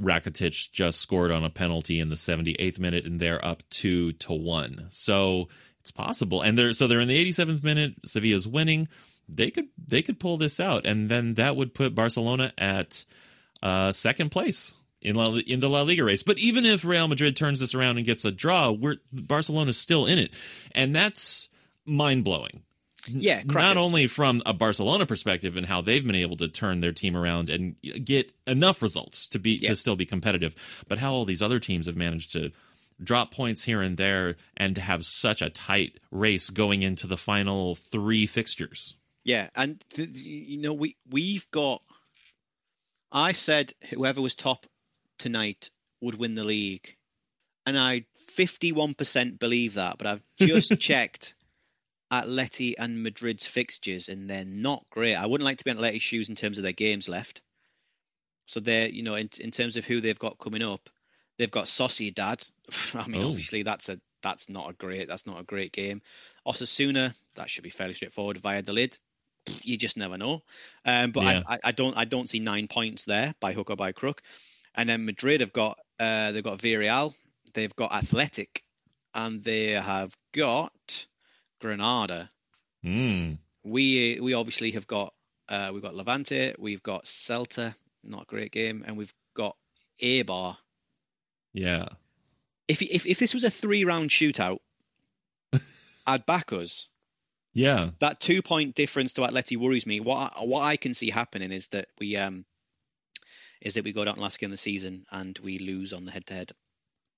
Rakitic 0.01 0.71
just 0.73 1.01
scored 1.01 1.31
on 1.31 1.45
a 1.45 1.51
penalty 1.51 2.01
in 2.01 2.09
the 2.09 2.17
78th 2.17 2.79
minute, 2.79 3.05
and 3.05 3.21
they're 3.21 3.45
up 3.45 3.63
two 3.71 4.13
to 4.13 4.33
one. 4.33 4.87
So 4.91 5.49
it's 5.81 5.91
possible, 5.91 6.41
and 6.43 6.59
they're 6.59 6.73
so 6.73 6.87
they're 6.87 7.01
in 7.01 7.09
the 7.09 7.17
87th 7.33 7.63
minute. 7.63 7.95
Sevilla's 8.07 8.47
winning. 8.49 8.89
They 9.29 9.51
could 9.51 9.69
they 9.79 10.03
could 10.03 10.19
pull 10.21 10.37
this 10.37 10.61
out, 10.61 10.85
and 10.85 11.09
then 11.09 11.35
that 11.35 11.57
would 11.57 11.75
put 11.75 11.95
Barcelona 11.95 12.53
at 12.59 13.05
uh, 13.63 13.93
second 13.93 14.31
place 14.31 14.75
in 15.01 15.17
La, 15.17 15.35
in 15.47 15.61
the 15.61 15.69
La 15.71 15.83
Liga 15.83 16.05
race. 16.05 16.23
But 16.23 16.39
even 16.39 16.65
if 16.65 16.85
Real 16.85 17.09
Madrid 17.09 17.37
turns 17.37 17.61
this 17.61 17.75
around 17.75 17.97
and 17.97 18.07
gets 18.07 18.25
a 18.25 18.31
draw, 18.31 18.71
we're 18.71 18.97
Barcelona's 19.13 19.79
still 19.79 20.07
in 20.07 20.19
it, 20.19 20.33
and 20.73 20.95
that's 20.95 21.49
mind 21.87 22.25
blowing. 22.25 22.63
Yeah, 23.07 23.43
Not 23.45 23.77
only 23.77 24.07
from 24.07 24.43
a 24.47 24.55
Barcelona 24.55 25.05
perspective 25.05 25.59
and 25.59 25.67
how 25.67 25.83
they've 25.83 26.05
been 26.07 26.15
able 26.15 26.39
to 26.39 26.49
turn 26.49 26.81
their 26.81 26.93
team 26.93 27.19
around 27.19 27.51
and 27.51 27.77
get 28.03 28.33
enough 28.47 28.81
results 28.81 29.29
to 29.29 29.39
be 29.39 29.59
Yeah. 29.63 29.71
to 29.71 29.77
still 29.77 29.95
be 29.97 30.07
competitive, 30.07 30.85
but 30.89 30.97
how 30.99 31.13
all 31.13 31.27
these 31.27 31.43
other 31.43 31.61
teams 31.61 31.85
have 31.85 31.97
managed 31.97 32.33
to 32.33 32.51
drop 33.03 33.31
points 33.31 33.65
here 33.65 33.83
and 33.83 33.99
there 33.99 34.37
and 34.57 34.75
to 34.77 34.81
have 34.81 35.05
such 35.05 35.43
a 35.43 35.51
tight 35.51 35.99
race 36.11 36.49
going 36.49 36.83
into 36.83 37.07
the 37.07 37.19
final 37.19 37.75
three 37.75 38.25
fixtures. 38.25 38.95
Yeah, 39.25 39.49
and 39.55 39.83
th- 39.91 40.11
you 40.11 40.59
know 40.59 40.73
we 40.75 40.97
we've 41.11 41.51
got. 41.51 41.83
I 43.13 43.33
said 43.33 43.73
whoever 43.91 44.21
was 44.21 44.35
top 44.35 44.67
tonight 45.19 45.71
would 46.01 46.17
win 46.17 46.35
the 46.35 46.45
league, 46.45 46.97
and 47.65 47.79
I 47.79 48.05
fifty-one 48.15 48.95
percent 48.95 49.39
believe 49.39 49.75
that. 49.75 49.99
But 49.99 50.07
I've 50.07 50.23
just 50.39 50.79
checked 50.79 51.35
Atleti 52.13 52.75
and 52.79 53.03
Madrid's 53.03 53.47
fixtures, 53.47 54.09
and 54.09 54.29
they're 54.29 54.45
not 54.45 54.85
great. 54.91 55.15
I 55.15 55.27
wouldn't 55.27 55.47
like 55.47 55.59
to 55.59 55.65
be 55.65 55.71
in 55.71 55.79
Atleti's 55.79 56.03
shoes 56.03 56.29
in 56.29 56.35
terms 56.35 56.59
of 56.59 56.65
their 56.65 56.73
games 56.73 57.09
left. 57.09 57.41
So 58.47 58.61
they're 58.61 58.89
you 58.91 59.03
know 59.03 59.15
in 59.15 59.31
in 59.41 59.51
terms 59.51 59.77
of 59.77 59.87
who 59.87 60.01
they've 60.01 60.19
got 60.19 60.39
coming 60.39 60.63
up, 60.63 60.91
they've 61.39 61.51
got 61.51 61.65
Sociedad. 61.65 62.51
I 62.95 63.07
mean, 63.07 63.23
Oh. 63.23 63.29
obviously 63.29 63.63
that's 63.63 63.89
a 63.89 63.99
that's 64.23 64.49
not 64.49 64.69
a 64.71 64.75
great 64.75 65.09
that's 65.09 65.27
not 65.27 65.41
a 65.41 65.45
great 65.45 65.73
game. 65.73 66.03
Osasuna, 66.47 67.15
that 67.37 67.49
should 67.49 67.65
be 67.65 67.71
fairly 67.71 67.95
straightforward. 67.95 68.39
Valladolid, 68.39 68.99
you 69.63 69.77
just 69.77 69.97
never 69.97 70.17
know. 70.17 70.43
Um, 70.85 71.13
but 71.13 71.25
Yeah. 71.25 71.43
I, 71.47 71.59
I, 71.65 71.73
don't 71.73 71.97
I 71.97 72.05
don't 72.05 72.29
see 72.29 72.41
nine 72.41 72.69
points 72.69 73.05
there 73.05 73.35
by 73.41 73.53
hook 73.53 73.71
or 73.71 73.77
by 73.77 73.93
crook. 73.93 74.23
And 74.75 74.89
then 74.89 75.05
Madrid 75.05 75.41
have 75.41 75.53
got 75.53 75.79
uh, 76.01 76.33
they've 76.33 76.43
got 76.43 76.59
Villarreal, 76.59 77.15
they've 77.53 77.75
got 77.77 77.93
Athletic, 77.93 78.65
and 79.15 79.43
they 79.45 79.71
have 79.71 80.17
got 80.33 81.07
Granada. 81.61 82.31
Mm. 82.85 83.39
We 83.63 84.19
we 84.21 84.35
obviously 84.35 84.73
have 84.73 84.87
got 84.87 85.15
uh, 85.49 85.71
we've 85.73 85.83
got 85.83 85.95
Levante, 85.95 86.55
we've 86.59 86.83
got 86.83 87.05
Celta, 87.05 87.75
not 88.03 88.23
a 88.23 88.27
great 88.27 88.53
game, 88.53 88.85
and 88.87 88.97
we've 88.97 89.15
got 89.35 89.57
Eibar. 90.03 90.57
Yeah. 91.53 91.87
If 92.67 92.83
if 92.83 93.07
if 93.07 93.19
this 93.19 93.35
was 93.35 93.45
a 93.45 93.51
three 93.51 93.85
round 93.85 94.11
shootout, 94.11 94.59
I'd 96.07 96.27
back 96.27 96.53
us. 96.53 96.89
Yeah. 97.55 97.91
that 98.01 98.21
two 98.21 98.43
point 98.43 98.75
difference 98.75 99.13
to 99.15 99.23
Atleti 99.23 99.57
worries 99.57 99.87
me. 99.87 100.01
What 100.01 100.33
I, 100.37 100.45
what 100.45 100.63
I 100.63 100.77
can 100.77 100.95
see 100.95 101.11
happening 101.11 101.53
is 101.53 101.69
that 101.69 101.89
we 101.99 102.17
um 102.17 102.45
is 103.61 103.75
that 103.75 103.85
we 103.85 103.93
go 103.93 104.05
down 104.05 104.17
last 104.17 104.39
game 104.39 104.49
of 104.49 104.53
the 104.53 104.57
season 104.57 105.05
and 105.11 105.39
we 105.39 105.59
lose 105.59 105.93
on 105.93 106.05
the 106.05 106.11
head 106.13 106.27
to 106.27 106.35
head. 106.35 106.53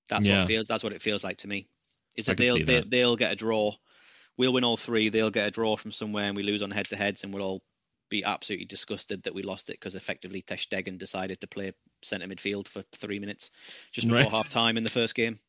That's 0.09 0.29
what 0.29 0.37
it 0.39 0.45
feels. 0.45 0.67
That's 0.67 0.83
what 0.83 0.93
it 0.93 1.01
feels 1.01 1.23
like 1.23 1.37
to 1.39 1.47
me. 1.47 1.69
Is 2.15 2.25
that 2.27 2.37
they'll 2.37 2.55
see 2.55 2.63
they, 2.63 2.79
that. 2.79 2.89
they'll 2.89 3.15
get 3.15 3.31
a 3.33 3.35
draw. 3.35 3.73
We'll 4.37 4.53
win 4.53 4.63
all 4.63 4.77
three. 4.77 5.09
They'll 5.09 5.31
get 5.31 5.47
a 5.47 5.51
draw 5.51 5.75
from 5.75 5.91
somewhere, 5.91 6.25
and 6.25 6.35
we 6.35 6.43
lose 6.43 6.61
on 6.61 6.71
head 6.71 6.87
to 6.87 6.95
heads, 6.95 7.23
and 7.23 7.33
we'll 7.33 7.43
all 7.43 7.63
be 8.09 8.23
absolutely 8.23 8.65
disgusted 8.65 9.23
that 9.23 9.33
we 9.33 9.41
lost 9.43 9.69
it 9.69 9.73
because 9.73 9.95
effectively 9.95 10.41
Ter 10.41 10.55
Stegen 10.55 10.97
decided 10.97 11.41
to 11.41 11.47
play 11.47 11.73
centre 12.03 12.27
midfield 12.27 12.67
for 12.67 12.81
three 12.93 13.19
minutes 13.19 13.51
just 13.91 14.07
before 14.07 14.29
Right. 14.29 14.31
half 14.31 14.49
time 14.49 14.77
in 14.77 14.83
the 14.83 14.89
first 14.89 15.13
game 15.15 15.39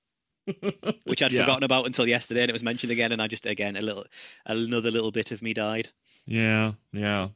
which 1.04 1.22
I'd 1.22 1.32
Yeah. 1.32 1.42
forgotten 1.42 1.64
about 1.64 1.86
until 1.86 2.06
yesterday, 2.08 2.42
and 2.42 2.50
it 2.50 2.52
was 2.52 2.62
mentioned 2.62 2.92
again, 2.92 3.12
and 3.12 3.20
I 3.22 3.26
just 3.26 3.46
again 3.46 3.76
a 3.76 3.80
little 3.80 4.04
another 4.46 4.90
little 4.90 5.10
bit 5.10 5.30
of 5.32 5.42
me 5.42 5.54
died. 5.54 5.88
Yeah, 6.26 6.72
yeah. 6.92 7.28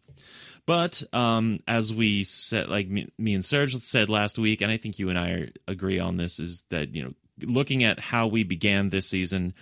But 0.67 1.03
um, 1.13 1.59
as 1.67 1.95
we 1.95 2.25
said, 2.25 2.69
like 2.69 2.89
me, 2.89 3.09
me 3.19 3.35
and 3.35 3.45
Serge 3.45 3.75
said 3.77 4.11
last 4.11 4.39
week, 4.39 4.61
and 4.61 4.71
I 4.71 4.77
think 4.77 4.99
you 4.99 5.09
and 5.09 5.19
I 5.19 5.31
are, 5.31 5.49
agree 5.67 5.99
on 5.99 6.19
this, 6.19 6.39
is 6.39 6.65
that 6.71 6.95
you 6.95 7.03
know, 7.03 7.15
looking 7.43 7.83
at 7.85 7.99
how 7.99 8.27
we 8.27 8.45
began 8.45 8.91
this 8.91 9.09
season 9.09 9.55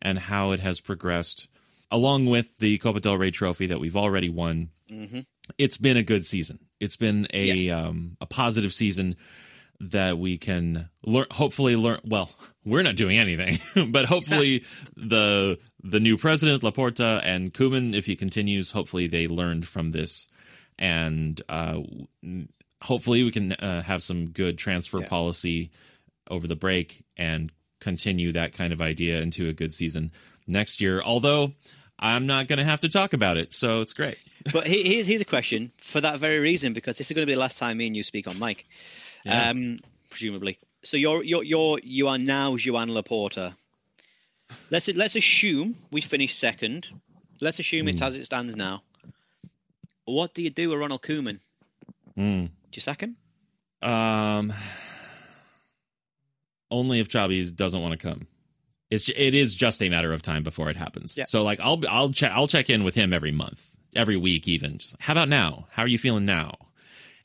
and 0.00 0.18
how 0.18 0.52
it 0.52 0.60
has 0.60 0.80
progressed, 0.80 1.48
along 1.90 2.26
with 2.26 2.58
the 2.58 2.78
Copa 2.78 3.00
del 3.00 3.18
Rey 3.18 3.30
trophy 3.30 3.66
that 3.66 3.80
we've 3.80 3.96
already 3.96 4.28
won, 4.28 4.70
hmm 4.88 5.20
it's 5.56 5.78
been 5.78 5.96
a 5.96 6.02
good 6.02 6.26
season. 6.26 6.58
It's 6.78 6.96
been 6.96 7.26
a 7.32 7.70
um, 7.70 8.16
a 8.20 8.26
positive 8.26 8.72
season 8.72 9.16
that 9.80 10.18
we 10.18 10.38
can 10.38 10.88
learn. 11.04 11.26
Hopefully, 11.30 11.76
learn. 11.76 12.00
Well, 12.04 12.30
we're 12.64 12.82
not 12.82 12.96
doing 12.96 13.18
anything, 13.18 13.58
but 13.92 14.04
hopefully 14.06 14.64
the 14.96 15.58
the 15.82 16.00
new 16.00 16.16
president 16.18 16.62
Laporta 16.62 17.20
and 17.24 17.52
Koeman, 17.54 17.94
if 17.94 18.06
he 18.06 18.16
continues, 18.16 18.72
hopefully 18.72 19.06
they 19.06 19.28
learned 19.28 19.66
from 19.66 19.92
this, 19.92 20.28
and 20.78 21.40
uh, 21.48 21.80
hopefully 22.82 23.22
we 23.22 23.30
can 23.30 23.52
uh, 23.52 23.82
have 23.82 24.02
some 24.02 24.30
good 24.30 24.58
transfer 24.58 25.00
Yeah. 25.00 25.08
policy 25.08 25.70
over 26.30 26.46
the 26.46 26.56
break 26.56 27.04
and 27.16 27.50
continue 27.80 28.32
that 28.32 28.52
kind 28.52 28.72
of 28.72 28.80
idea 28.80 29.20
into 29.20 29.48
a 29.48 29.52
good 29.52 29.72
season 29.72 30.10
next 30.46 30.80
year. 30.80 31.00
Although 31.00 31.52
I'm 31.98 32.26
not 32.26 32.48
going 32.48 32.58
to 32.58 32.64
have 32.64 32.80
to 32.80 32.88
talk 32.88 33.12
about 33.12 33.36
it, 33.36 33.52
so 33.52 33.80
it's 33.80 33.92
great. 33.92 34.18
but 34.52 34.66
here's 34.66 35.06
here's 35.06 35.20
a 35.20 35.24
question 35.24 35.70
for 35.78 36.00
that 36.00 36.18
very 36.18 36.38
reason 36.40 36.72
because 36.72 36.98
this 36.98 37.10
is 37.10 37.14
going 37.14 37.22
to 37.26 37.30
be 37.30 37.34
the 37.34 37.40
last 37.40 37.58
time 37.58 37.76
me 37.78 37.86
and 37.86 37.96
you 37.96 38.02
speak 38.02 38.26
on 38.28 38.38
mic, 38.38 38.66
yeah. 39.28 39.50
um, 39.50 39.78
presumably. 40.10 40.58
So 40.82 40.96
you're 40.96 41.22
you're 41.22 41.44
you're 41.44 41.78
you 41.82 42.08
are 42.08 42.18
now 42.18 42.56
Joan 42.56 42.88
Laporta. 42.88 43.54
Let's 44.70 44.88
let's 44.88 45.16
assume 45.16 45.76
we 45.90 46.00
finish 46.00 46.34
second. 46.34 46.88
Let's 47.40 47.58
assume 47.58 47.86
mm. 47.86 47.90
it's 47.90 48.02
as 48.02 48.16
it 48.16 48.24
stands 48.24 48.56
now. 48.56 48.82
What 50.04 50.34
do 50.34 50.42
you 50.42 50.50
do 50.50 50.70
with 50.70 50.78
Ronald 50.78 51.02
Koeman? 51.02 51.40
Mm. 52.16 52.46
Do 52.46 52.50
you 52.72 52.80
sack 52.80 53.02
him? 53.02 53.16
Um, 53.82 54.52
only 56.70 57.00
if 57.00 57.08
Xavi 57.08 57.54
doesn't 57.54 57.80
want 57.80 57.98
to 57.98 58.08
come. 58.08 58.26
It's 58.90 59.08
it 59.10 59.34
is 59.34 59.54
just 59.54 59.82
a 59.82 59.88
matter 59.88 60.12
of 60.12 60.22
time 60.22 60.42
before 60.42 60.70
it 60.70 60.76
happens. 60.76 61.16
Yeah. 61.16 61.24
So 61.26 61.42
like 61.42 61.60
I'll 61.60 61.80
I'll 61.88 62.10
check 62.10 62.32
I'll 62.34 62.48
check 62.48 62.70
in 62.70 62.84
with 62.84 62.94
him 62.94 63.12
every 63.12 63.32
month, 63.32 63.70
every 63.94 64.16
week 64.16 64.48
even. 64.48 64.78
Just, 64.78 64.96
how 65.00 65.12
about 65.12 65.28
now? 65.28 65.66
How 65.72 65.82
are 65.82 65.88
you 65.88 65.98
feeling 65.98 66.24
now? 66.24 66.54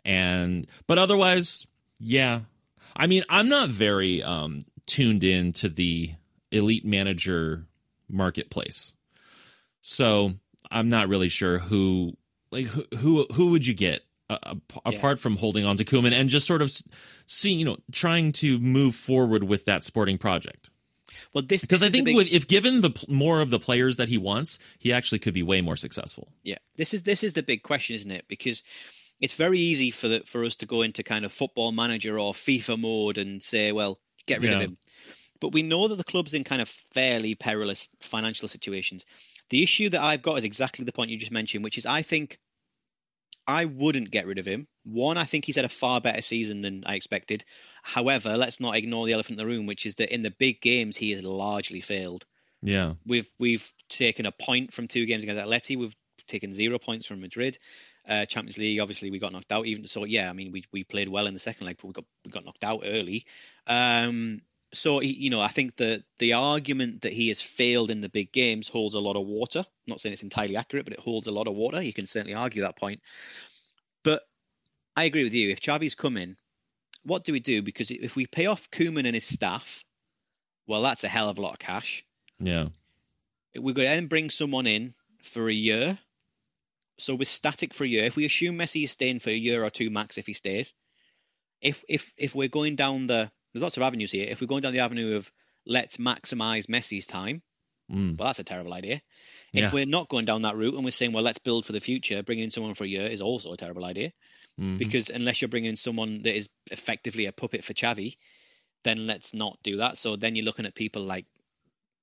And 0.03 0.67
but 0.87 0.97
otherwise, 0.97 1.65
yeah. 1.99 2.41
I 2.95 3.07
mean, 3.07 3.23
I'm 3.29 3.49
not 3.49 3.69
very 3.69 4.21
um 4.23 4.61
tuned 4.85 5.23
in 5.23 5.53
to 5.53 5.69
the 5.69 6.11
elite 6.51 6.85
manager 6.85 7.65
marketplace. 8.09 8.93
So, 9.81 10.33
I'm 10.71 10.89
not 10.89 11.09
really 11.09 11.29
sure 11.29 11.57
who 11.57 12.17
like 12.51 12.65
who 12.65 12.85
who, 12.95 13.25
who 13.33 13.51
would 13.51 13.65
you 13.65 13.73
get 13.73 14.01
uh, 14.29 14.55
apart 14.85 15.17
yeah. 15.17 15.21
from 15.21 15.37
holding 15.37 15.65
on 15.65 15.77
to 15.77 15.85
Koeman 15.85 16.11
and 16.11 16.29
just 16.29 16.47
sort 16.47 16.61
of 16.61 16.71
seeing, 17.25 17.59
you 17.59 17.65
know, 17.65 17.77
trying 17.91 18.31
to 18.33 18.59
move 18.59 18.95
forward 18.95 19.43
with 19.43 19.65
that 19.65 19.83
sporting 19.83 20.17
project. 20.17 20.69
Well, 21.33 21.43
this 21.43 21.61
because 21.61 21.83
I 21.83 21.89
think 21.89 22.05
big... 22.05 22.15
with, 22.15 22.31
if 22.31 22.47
given 22.47 22.81
the 22.81 23.05
more 23.07 23.41
of 23.41 23.49
the 23.49 23.59
players 23.59 23.97
that 23.97 24.09
he 24.09 24.17
wants, 24.17 24.59
he 24.79 24.93
actually 24.93 25.19
could 25.19 25.33
be 25.33 25.43
way 25.43 25.61
more 25.61 25.75
successful. 25.75 26.29
Yeah, 26.43 26.57
this 26.75 26.93
is 26.93 27.03
this 27.03 27.23
is 27.23 27.33
the 27.33 27.43
big 27.43 27.61
question, 27.63 27.95
isn't 27.95 28.11
it? 28.11 28.25
Because 28.27 28.63
it's 29.19 29.35
very 29.35 29.59
easy 29.59 29.91
for 29.91 30.07
the, 30.07 30.23
for 30.25 30.43
us 30.43 30.55
to 30.57 30.65
go 30.65 30.81
into 30.81 31.03
kind 31.03 31.25
of 31.25 31.31
football 31.31 31.71
manager 31.71 32.19
or 32.19 32.33
FIFA 32.33 32.79
mode 32.79 33.17
and 33.17 33.41
say, 33.41 33.71
well, 33.71 33.99
get 34.25 34.41
rid 34.41 34.51
yeah. 34.51 34.57
of 34.57 34.61
him. 34.61 34.77
But 35.39 35.53
we 35.53 35.61
know 35.61 35.87
that 35.87 35.95
the 35.95 36.03
club's 36.03 36.33
in 36.33 36.43
kind 36.43 36.61
of 36.61 36.69
fairly 36.93 37.35
perilous 37.35 37.89
financial 38.01 38.47
situations. 38.47 39.05
The 39.49 39.61
issue 39.63 39.89
that 39.89 40.01
I've 40.01 40.21
got 40.21 40.37
is 40.37 40.45
exactly 40.45 40.85
the 40.85 40.93
point 40.93 41.11
you 41.11 41.17
just 41.17 41.31
mentioned, 41.31 41.63
which 41.63 41.77
is 41.77 41.85
I 41.85 42.01
think 42.01 42.39
I 43.45 43.65
wouldn't 43.65 44.11
get 44.11 44.25
rid 44.25 44.39
of 44.39 44.45
him. 44.45 44.67
One, 44.83 45.17
I 45.17 45.25
think 45.25 45.45
he's 45.45 45.55
had 45.55 45.65
a 45.65 45.69
far 45.69 45.99
better 46.01 46.21
season 46.21 46.61
than 46.61 46.83
I 46.85 46.95
expected. 46.95 47.43
However, 47.81 48.37
let's 48.37 48.59
not 48.59 48.75
ignore 48.75 49.05
the 49.05 49.13
elephant 49.13 49.39
in 49.39 49.45
the 49.45 49.51
room, 49.51 49.65
which 49.65 49.85
is 49.85 49.95
that 49.95 50.13
in 50.13 50.23
the 50.23 50.31
big 50.31 50.61
games 50.61 50.95
he 50.95 51.11
has 51.11 51.23
largely 51.23 51.81
failed. 51.81 52.25
Yeah, 52.61 52.93
we've 53.05 53.29
we've 53.37 53.69
taken 53.89 54.25
a 54.25 54.31
point 54.31 54.73
from 54.73 54.87
two 54.87 55.05
games 55.05 55.23
against 55.23 55.43
Atleti. 55.43 55.77
We've 55.77 55.95
taken 56.27 56.53
zero 56.53 56.79
points 56.79 57.05
from 57.05 57.19
Madrid. 57.19 57.57
Uh, 58.07 58.25
Champions 58.25 58.57
League, 58.57 58.79
obviously, 58.79 59.11
we 59.11 59.19
got 59.19 59.31
knocked 59.31 59.51
out. 59.51 59.65
Even 59.65 59.85
so, 59.85 60.03
yeah, 60.03 60.29
I 60.29 60.33
mean, 60.33 60.51
we 60.51 60.63
we 60.71 60.83
played 60.83 61.09
well 61.09 61.27
in 61.27 61.33
the 61.33 61.39
second 61.39 61.65
leg, 61.65 61.77
but 61.81 61.87
we 61.87 61.93
got 61.93 62.05
we 62.25 62.31
got 62.31 62.45
knocked 62.45 62.63
out 62.63 62.83
early. 62.85 63.25
Um, 63.67 64.41
so 64.73 65.01
you 65.01 65.29
know, 65.29 65.39
I 65.39 65.47
think 65.47 65.75
the 65.75 66.03
the 66.19 66.33
argument 66.33 67.01
that 67.01 67.13
he 67.13 67.29
has 67.29 67.41
failed 67.41 67.91
in 67.91 68.01
the 68.01 68.09
big 68.09 68.31
games 68.31 68.67
holds 68.67 68.95
a 68.95 68.99
lot 68.99 69.15
of 69.15 69.25
water. 69.25 69.59
I'm 69.59 69.65
not 69.87 70.01
saying 70.01 70.13
it's 70.13 70.23
entirely 70.23 70.57
accurate, 70.57 70.85
but 70.85 70.93
it 70.93 70.99
holds 70.99 71.27
a 71.27 71.31
lot 71.31 71.47
of 71.47 71.55
water. 71.55 71.81
You 71.81 71.93
can 71.93 72.07
certainly 72.07 72.33
argue 72.33 72.63
that 72.63 72.77
point. 72.77 73.01
But 74.03 74.23
I 74.95 75.05
agree 75.05 75.23
with 75.23 75.33
you. 75.33 75.51
If 75.51 75.61
Xavi's 75.61 75.95
come 75.95 76.17
in, 76.17 76.35
what 77.03 77.23
do 77.23 77.31
we 77.31 77.39
do? 77.39 77.61
Because 77.61 77.91
if 77.91 78.15
we 78.15 78.25
pay 78.25 78.47
off 78.47 78.69
Koeman 78.71 79.05
and 79.05 79.13
his 79.13 79.25
staff, 79.25 79.85
well, 80.67 80.81
that's 80.81 81.03
a 81.03 81.07
hell 81.07 81.29
of 81.29 81.37
a 81.37 81.41
lot 81.41 81.53
of 81.53 81.59
cash. 81.59 82.03
Yeah. 82.39 82.67
We're 83.55 83.73
going 83.73 83.87
to 83.87 83.95
then 83.95 84.07
bring 84.07 84.29
someone 84.29 84.67
in 84.67 84.93
for 85.21 85.47
a 85.47 85.53
year. 85.53 85.97
So 86.97 87.15
we're 87.15 87.25
static 87.25 87.73
for 87.73 87.83
a 87.83 87.87
year. 87.87 88.05
If 88.05 88.15
we 88.15 88.25
assume 88.25 88.57
Messi 88.57 88.83
is 88.83 88.91
staying 88.91 89.19
for 89.19 89.29
a 89.29 89.33
year 89.33 89.63
or 89.63 89.69
two 89.69 89.89
max, 89.89 90.17
if 90.17 90.27
he 90.27 90.33
stays, 90.33 90.73
if 91.61 91.83
if 91.87 92.13
if 92.17 92.35
we're 92.35 92.49
going 92.49 92.75
down 92.75 93.07
the 93.07 93.31
there's 93.53 93.63
lots 93.63 93.77
of 93.77 93.83
avenues 93.83 94.11
here. 94.11 94.27
If 94.29 94.41
we're 94.41 94.47
going 94.47 94.61
down 94.61 94.73
the 94.73 94.79
avenue 94.79 95.15
of 95.15 95.31
let's 95.65 95.97
maximize 95.97 96.65
Messi's 96.65 97.07
time, 97.07 97.41
mm. 97.91 98.17
well, 98.17 98.29
that's 98.29 98.39
a 98.39 98.43
terrible 98.43 98.73
idea. 98.73 99.01
If 99.53 99.61
yeah. 99.61 99.71
we're 99.71 99.85
not 99.85 100.09
going 100.09 100.25
down 100.25 100.41
that 100.41 100.57
route 100.57 100.73
and 100.73 100.83
we're 100.83 100.91
saying, 100.91 101.13
well, 101.13 101.23
let's 101.23 101.39
build 101.39 101.65
for 101.65 101.73
the 101.73 101.79
future, 101.79 102.23
bringing 102.23 102.45
in 102.45 102.51
someone 102.51 102.73
for 102.73 102.83
a 102.83 102.87
year 102.87 103.07
is 103.07 103.21
also 103.21 103.53
a 103.53 103.57
terrible 103.57 103.85
idea. 103.85 104.11
Mm-hmm. 104.59 104.77
Because 104.77 105.09
unless 105.09 105.41
you're 105.41 105.49
bringing 105.49 105.69
in 105.69 105.77
someone 105.77 106.23
that 106.23 106.35
is 106.35 106.49
effectively 106.71 107.27
a 107.27 107.31
puppet 107.31 107.63
for 107.63 107.73
Xavi, 107.73 108.15
then 108.83 109.05
let's 109.05 109.33
not 109.33 109.57
do 109.63 109.77
that. 109.77 109.97
So 109.97 110.15
then 110.15 110.35
you're 110.35 110.45
looking 110.45 110.65
at 110.65 110.75
people 110.75 111.03
like 111.03 111.25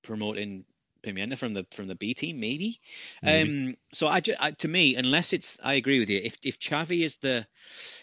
promoting 0.03 0.65
Pimienta 1.03 1.37
from 1.37 1.55
the 1.55 1.67
from 1.71 1.89
the 1.89 1.95
B 1.95 2.15
team, 2.15 2.41
maybe. 2.41 2.79
maybe. 3.23 3.69
Um, 3.69 3.77
so 3.93 4.07
I, 4.07 4.23
I, 4.39 4.51
to 4.53 4.69
me, 4.69 4.97
unless 4.97 5.33
it's, 5.33 5.59
I 5.63 5.75
agree 5.75 5.99
with 5.99 6.11
you. 6.11 6.21
If 6.23 6.37
if 6.43 6.59
Xavi 6.59 7.03
is 7.03 7.17
the 7.17 7.47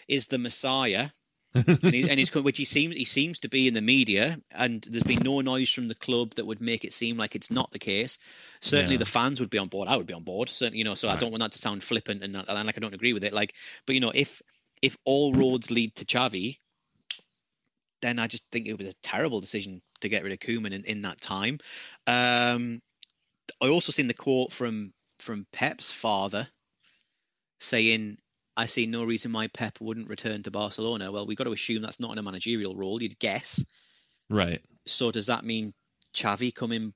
is 0.06 0.26
the 0.26 0.38
Messiah, 0.38 1.10
and, 1.54 1.78
he, 1.82 2.08
and 2.08 2.18
he's 2.18 2.34
which 2.34 2.58
he 2.58 2.64
seems 2.64 2.94
he 2.94 3.04
seems 3.04 3.38
to 3.40 3.48
be 3.48 3.68
in 3.68 3.74
the 3.74 3.80
media, 3.80 4.40
and 4.52 4.86
there's 4.90 5.02
been 5.02 5.22
no 5.22 5.40
noise 5.40 5.70
from 5.70 5.88
the 5.88 5.94
club 5.94 6.34
that 6.34 6.46
would 6.46 6.60
make 6.60 6.84
it 6.84 6.92
seem 6.92 7.16
like 7.16 7.34
it's 7.34 7.50
not 7.50 7.70
the 7.72 7.78
case. 7.78 8.18
Certainly, 8.60 8.96
yeah. 8.96 8.98
the 8.98 9.06
fans 9.06 9.40
would 9.40 9.50
be 9.50 9.58
on 9.58 9.68
board. 9.68 9.88
I 9.88 9.96
would 9.96 10.06
be 10.06 10.14
on 10.14 10.24
board. 10.24 10.48
Certainly, 10.48 10.78
you 10.78 10.84
know. 10.84 10.94
So 10.94 11.08
right. 11.08 11.16
I 11.16 11.20
don't 11.20 11.30
want 11.30 11.40
that 11.40 11.52
to 11.52 11.58
sound 11.58 11.82
flippant 11.82 12.22
and, 12.22 12.36
and 12.36 12.66
like 12.66 12.76
I 12.76 12.80
don't 12.80 12.94
agree 12.94 13.12
with 13.12 13.24
it. 13.24 13.32
Like, 13.32 13.54
but 13.86 13.94
you 13.94 14.00
know, 14.00 14.12
if 14.14 14.42
if 14.82 14.96
all 15.04 15.32
roads 15.32 15.70
lead 15.70 15.94
to 15.96 16.04
Xavi, 16.04 16.58
then 18.02 18.18
I 18.18 18.26
just 18.26 18.50
think 18.50 18.66
it 18.66 18.78
was 18.78 18.86
a 18.86 18.94
terrible 19.02 19.40
decision 19.40 19.82
to 20.00 20.08
get 20.08 20.22
rid 20.22 20.32
of 20.32 20.38
Koeman 20.38 20.72
in, 20.72 20.84
in 20.84 21.02
that 21.02 21.20
time. 21.20 21.58
Um, 22.06 22.80
I 23.60 23.68
also 23.68 23.92
seen 23.92 24.08
the 24.08 24.14
quote 24.14 24.52
from 24.52 24.92
from 25.18 25.46
Pep's 25.52 25.90
father 25.90 26.48
saying 27.60 28.18
I 28.56 28.66
see 28.66 28.86
no 28.86 29.04
reason 29.04 29.32
why 29.32 29.48
Pep 29.48 29.80
wouldn't 29.80 30.08
return 30.08 30.42
to 30.42 30.50
Barcelona. 30.50 31.12
Well, 31.12 31.26
we've 31.26 31.38
got 31.38 31.44
to 31.44 31.52
assume 31.52 31.82
that's 31.82 32.00
not 32.00 32.12
in 32.12 32.18
a 32.18 32.22
managerial 32.22 32.76
role. 32.76 33.00
You'd 33.02 33.18
guess. 33.18 33.64
Right. 34.30 34.60
So 34.86 35.10
does 35.10 35.26
that 35.26 35.44
mean 35.44 35.72
Xavi 36.14 36.54
coming 36.54 36.92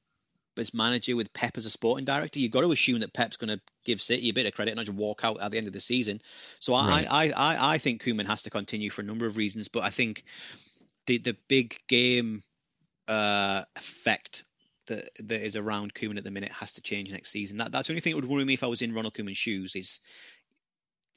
as 0.59 0.75
manager 0.75 1.17
with 1.17 1.33
Pep 1.33 1.57
as 1.57 1.67
a 1.67 1.71
sporting 1.71 2.05
director? 2.05 2.41
You've 2.41 2.51
got 2.51 2.63
to 2.63 2.73
assume 2.73 3.01
that 3.01 3.15
Pep's 3.15 3.37
going 3.37 3.57
to 3.57 3.61
give 3.85 4.01
City 4.01 4.29
a 4.29 4.33
bit 4.33 4.47
of 4.47 4.55
credit 4.55 4.73
and 4.73 4.77
not 4.77 4.87
just 4.87 4.99
walk 4.99 5.25
out 5.25 5.41
at 5.41 5.53
the 5.53 5.59
end 5.59 5.67
of 5.67 5.73
the 5.73 5.81
season. 5.81 6.21
So 6.59 6.75
I, 6.75 6.89
right. 6.89 7.07
I, 7.09 7.31
I, 7.31 7.75
I 7.75 7.79
think 7.79 8.03
Koeman 8.03 8.27
has 8.27 8.43
to 8.43 8.51
continue 8.51 8.91
for 8.91 9.03
a 9.03 9.05
number 9.05 9.27
of 9.27 9.37
reasons, 9.37 9.69
but 9.69 9.85
I 9.85 9.91
think 9.91 10.25
the 11.07 11.19
the 11.19 11.37
big 11.49 11.77
game 11.89 12.43
uh, 13.09 13.65
effect 13.77 14.45
that 14.87 15.11
that 15.21 15.45
is 15.45 15.57
around 15.57 15.95
Koeman 15.95 16.19
at 16.19 16.25
the 16.25 16.31
minute 16.31 16.53
has 16.53 16.73
to 16.75 16.81
change 16.81 17.11
next 17.11 17.31
season. 17.31 17.59
That 17.59 17.73
that's 17.73 17.89
the 17.89 17.93
only 17.93 18.01
thing 18.01 18.13
that 18.13 18.17
would 18.17 18.31
worry 18.31 18.45
me 18.45 18.55
if 18.55 18.63
I 18.63 18.67
was 18.67 18.83
in 18.83 18.93
Ronald 18.93 19.15
Koeman's 19.15 19.37
shoes 19.37 19.75
is 19.77 20.01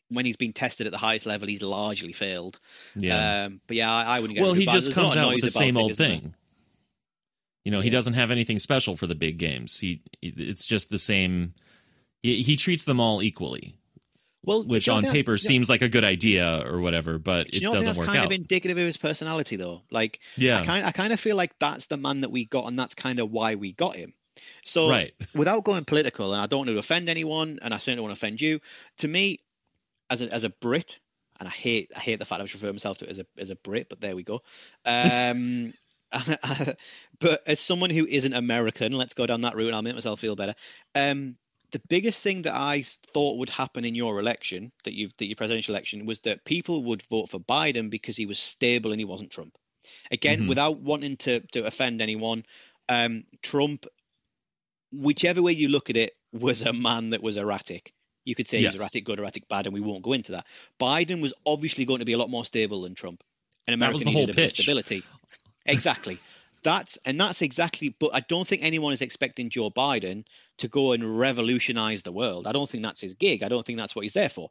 when 0.10 0.26
he's 0.26 0.38
been 0.38 0.54
tested 0.54 0.86
at 0.86 0.92
the 0.92 0.98
highest 0.98 1.26
level, 1.26 1.48
he's 1.48 1.64
largely 1.64 2.14
failed. 2.14 2.60
Yeah. 2.96 3.46
Um, 3.46 3.62
but 3.68 3.78
yeah, 3.78 3.92
I, 3.92 4.18
I 4.18 4.20
wouldn't 4.20 4.36
get. 4.36 4.44
Well, 4.44 4.54
he 4.54 4.66
just 4.66 4.94
comes 4.94 5.18
out 5.18 5.34
with 5.34 5.42
the 5.42 5.50
same 5.50 5.78
old 5.78 5.92
it, 5.92 5.98
thing. 5.98 6.36
You 7.64 7.72
know, 7.72 7.80
yeah. 7.80 7.86
he 7.86 7.90
doesn't 7.90 8.14
have 8.14 8.30
anything 8.30 8.60
special 8.60 8.96
for 8.96 9.08
the 9.08 9.16
big 9.16 9.38
games. 9.38 9.80
He, 9.80 10.04
it's 10.22 10.68
just 10.68 10.92
the 10.92 11.00
same. 11.00 11.54
He, 12.22 12.44
he 12.44 12.56
treats 12.56 12.86
them 12.86 13.00
all 13.00 13.24
equally. 13.24 13.76
Well, 14.46 14.64
which 14.64 14.90
on 14.90 15.04
paper 15.04 15.34
yeah. 15.34 15.38
seems 15.38 15.70
like 15.70 15.82
a 15.82 15.90
good 15.90 16.04
idea 16.04 16.64
or 16.66 16.80
whatever, 16.80 17.18
but 17.18 17.48
it 17.50 17.62
doesn't 17.62 17.86
that's 17.86 17.98
work 17.98 18.08
kind 18.08 18.20
out. 18.20 18.26
of 18.26 18.32
indicative 18.32 18.78
of 18.78 18.84
his 18.84 18.98
personality, 18.98 19.56
though. 19.56 19.82
Like, 19.92 20.20
yeah, 20.36 20.60
I 20.60 20.66
kind, 20.66 20.86
I 20.86 20.92
kind 20.92 21.14
of 21.14 21.20
feel 21.20 21.36
like 21.36 21.58
that's 21.60 21.88
the 21.88 21.98
man 21.98 22.22
that 22.22 22.32
we 22.32 22.46
got, 22.46 22.68
and 22.68 22.78
that's 22.78 22.96
kind 22.96 23.20
of 23.20 23.32
why 23.32 23.56
we 23.56 23.74
got 23.74 23.96
him. 23.96 24.14
So, 24.64 24.90
right. 24.90 25.14
without 25.36 25.64
going 25.64 25.86
political, 25.86 26.34
and 26.34 26.42
I 26.42 26.48
don't 26.48 26.60
want 26.60 26.70
to 26.70 26.78
offend 26.78 27.10
anyone, 27.10 27.60
and 27.62 27.74
I 27.74 27.78
certainly 27.78 27.98
don't 27.98 28.10
want 28.10 28.20
to 28.20 28.26
offend 28.26 28.42
you. 28.42 28.60
To 29.00 29.08
me, 29.08 29.40
as 30.10 30.22
a 30.22 30.34
as 30.34 30.44
a 30.44 30.50
Brit, 30.50 31.00
and 31.40 31.48
I 31.48 31.52
hate 31.52 31.92
I 31.96 32.00
hate 32.00 32.20
the 32.20 32.26
fact 32.26 32.40
I 32.40 32.44
was 32.44 32.54
referring 32.54 32.76
myself 32.76 33.00
to 33.00 33.06
it 33.06 33.12
as 33.12 33.20
a 33.20 33.26
as 33.38 33.50
a 33.50 33.56
Brit, 33.56 33.90
but 33.90 34.02
there 34.02 34.16
we 34.16 34.24
go. 34.24 34.42
Um, 34.86 35.74
but 37.20 37.42
as 37.48 37.60
someone 37.60 37.90
who 37.90 38.06
isn't 38.06 38.34
American, 38.34 38.94
let's 38.94 39.14
go 39.14 39.26
down 39.26 39.42
that 39.42 39.56
route, 39.56 39.68
and 39.68 39.76
I'll 39.76 39.82
make 39.82 39.96
myself 39.96 40.20
feel 40.20 40.36
better. 40.36 40.56
Um, 40.94 41.38
the 41.76 41.82
biggest 41.90 42.24
thing 42.24 42.44
that 42.44 42.56
I 42.56 42.84
thought 43.08 43.38
would 43.38 43.50
happen 43.50 43.84
in 43.84 43.96
your 43.96 44.18
election, 44.18 44.72
that 44.86 44.94
you've 44.94 45.14
that 45.18 45.26
your 45.26 45.36
presidential 45.36 45.74
election, 45.74 46.06
was 46.06 46.22
that 46.22 46.46
people 46.46 46.86
would 46.86 47.02
vote 47.10 47.28
for 47.28 47.38
Biden 47.38 47.90
because 47.90 48.16
he 48.16 48.26
was 48.26 48.40
stable 48.40 48.92
and 48.92 49.02
he 49.02 49.04
wasn't 49.04 49.30
Trump. 49.30 49.58
Again, 50.10 50.40
mm-hmm. 50.40 50.48
without 50.48 50.80
wanting 50.80 51.18
to 51.18 51.42
to 51.52 51.66
offend 51.66 52.02
anyone, 52.02 52.46
um, 52.88 53.26
Trump, 53.42 53.86
whichever 54.94 55.42
way 55.42 55.52
you 55.52 55.68
look 55.68 55.90
at 55.90 55.98
it, 55.98 56.14
was 56.32 56.62
a 56.62 56.72
man 56.72 57.10
that 57.10 57.22
was 57.22 57.36
erratic. 57.36 57.92
You 58.24 58.36
could 58.36 58.48
say 58.48 58.60
yes. 58.60 58.72
he's 58.72 58.82
erratic 58.82 59.04
good, 59.04 59.20
erratic 59.20 59.50
bad, 59.50 59.66
and 59.68 59.74
we 59.74 59.82
won't 59.82 60.02
go 60.02 60.14
into 60.14 60.32
that. 60.32 60.46
Biden 60.80 61.22
was 61.22 61.34
obviously 61.46 61.84
going 61.84 62.00
to 62.00 62.06
be 62.06 62.14
a 62.14 62.18
lot 62.18 62.30
more 62.30 62.46
stable 62.46 62.84
than 62.84 62.96
Trump. 62.96 63.22
And 63.68 63.76
America 63.76 64.00
that 64.00 64.06
was 64.06 64.14
the 64.14 64.18
needed 64.18 64.36
whole 64.36 64.44
a 64.46 64.48
pitch. 64.48 64.60
stability. 64.60 65.04
Exactly. 65.66 66.20
that's 66.66 66.98
and 67.06 67.22
that's 67.22 67.44
exactly 67.44 67.96
but 68.00 68.10
I 68.12 68.22
don't 68.22 68.48
think 68.48 68.64
anyone 68.64 68.92
is 68.92 69.04
expecting 69.04 69.50
Joe 69.50 69.70
Biden 69.70 70.26
to 70.58 70.68
go 70.68 70.92
and 70.92 71.18
revolutionize 71.18 72.02
the 72.02 72.12
world. 72.12 72.48
I 72.48 72.52
don't 72.52 72.70
think 72.70 72.84
that's 72.84 73.00
his 73.00 73.14
gig. 73.14 73.44
I 73.44 73.48
don't 73.48 73.66
think 73.66 73.78
that's 73.78 73.96
what 73.96 74.02
he's 74.02 74.14
there 74.14 74.30
for. 74.30 74.50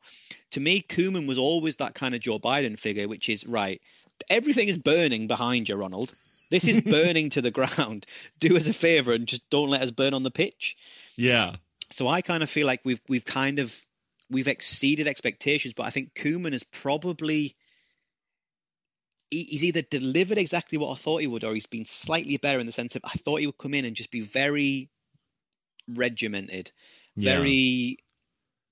To 0.53 0.61
me, 0.61 0.81
Koeman 0.81 1.27
was 1.27 1.39
always 1.39 1.77
that 1.77 1.95
kind 1.95 2.15
of 2.15 2.21
Joe 2.21 2.39
Biden 2.39 2.79
figure, 2.79 3.09
which 3.09 3.29
is 3.29 3.47
right, 3.47 3.83
everything 4.31 4.69
is 4.69 4.79
burning 4.79 5.27
behind 5.27 5.69
you, 5.69 5.75
Ronald. 5.75 6.15
This 6.51 6.69
is 6.69 6.81
burning 6.85 7.31
to 7.31 7.43
the 7.43 7.51
ground. 7.51 8.07
Do 8.39 8.57
us 8.57 8.69
a 8.69 8.73
favor 8.73 9.12
and 9.12 9.27
just 9.27 9.51
don't 9.51 9.71
let 9.71 9.83
us 9.83 9.91
burn 9.91 10.15
on 10.15 10.23
the 10.23 10.31
pitch. 10.31 10.77
Yeah. 11.17 11.57
So 11.91 12.07
I 12.07 12.23
kind 12.23 12.43
of 12.43 12.49
feel 12.49 12.67
like 12.67 12.81
we've 12.85 13.03
we've 13.09 13.25
kind 13.25 13.59
of 13.59 13.79
we've 14.31 14.49
exceeded 14.49 15.09
expectations, 15.09 15.75
but 15.75 15.83
I 15.83 15.91
think 15.91 16.15
Koeman 16.15 16.53
is 16.53 16.62
probably 16.62 17.57
he's 19.43 19.64
either 19.64 19.82
delivered 19.82 20.39
exactly 20.39 20.78
what 20.78 20.93
I 20.93 20.97
thought 20.97 21.20
he 21.20 21.26
would, 21.26 21.45
or 21.45 21.55
he's 21.55 21.66
been 21.66 21.85
slightly 21.85 22.37
better 22.37 22.59
in 22.59 22.66
the 22.66 22.72
sense 22.72 22.97
of 22.97 23.03
I 23.05 23.11
thought 23.11 23.41
he 23.41 23.47
would 23.47 23.59
come 23.59 23.74
in 23.74 23.85
and 23.85 23.97
just 23.97 24.11
be 24.11 24.20
very 24.20 24.91
regimented, 25.89 26.70
yeah. 27.16 27.37
very 27.37 27.99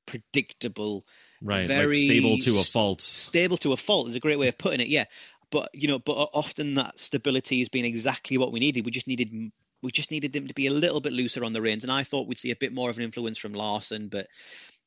predictable, 0.07 1.05
right? 1.43 1.67
Very 1.67 1.87
like 1.87 1.97
stable 1.97 2.39
to 2.39 2.51
a 2.61 2.65
fault. 2.65 3.01
Stable 3.01 3.57
to 3.59 3.73
a 3.73 3.77
fault 3.77 4.09
is 4.09 4.17
a 4.17 4.21
great 4.21 4.39
way 4.39 4.49
of 4.49 4.59
putting 4.59 4.81
it. 4.81 4.89
Yeah, 4.89 5.05
but 5.51 5.71
you 5.75 5.89
know, 5.89 5.99
but 5.99 6.31
often 6.33 6.75
that 6.75 6.99
stability 6.99 7.59
has 7.61 7.69
been 7.69 7.85
exactly 7.85 8.39
what 8.39 8.53
we 8.53 8.61
needed. 8.61 8.85
We 8.85 8.91
just 8.91 9.09
needed 9.09 9.53
we 9.83 9.91
just 9.91 10.11
needed 10.11 10.33
them 10.33 10.47
to 10.47 10.55
be 10.55 10.67
a 10.69 10.73
little 10.73 11.01
bit 11.01 11.13
looser 11.13 11.45
on 11.45 11.53
the 11.53 11.63
reins, 11.63 11.85
and 11.85 11.93
I 11.93 12.05
thought 12.05 12.27
we'd 12.29 12.39
see 12.39 12.53
a 12.53 12.57
bit 12.57 12.73
more 12.73 12.91
of 12.91 12.97
an 12.97 13.05
influence 13.05 13.39
from 13.39 13.53
Larsson, 13.53 14.09
but 14.09 14.29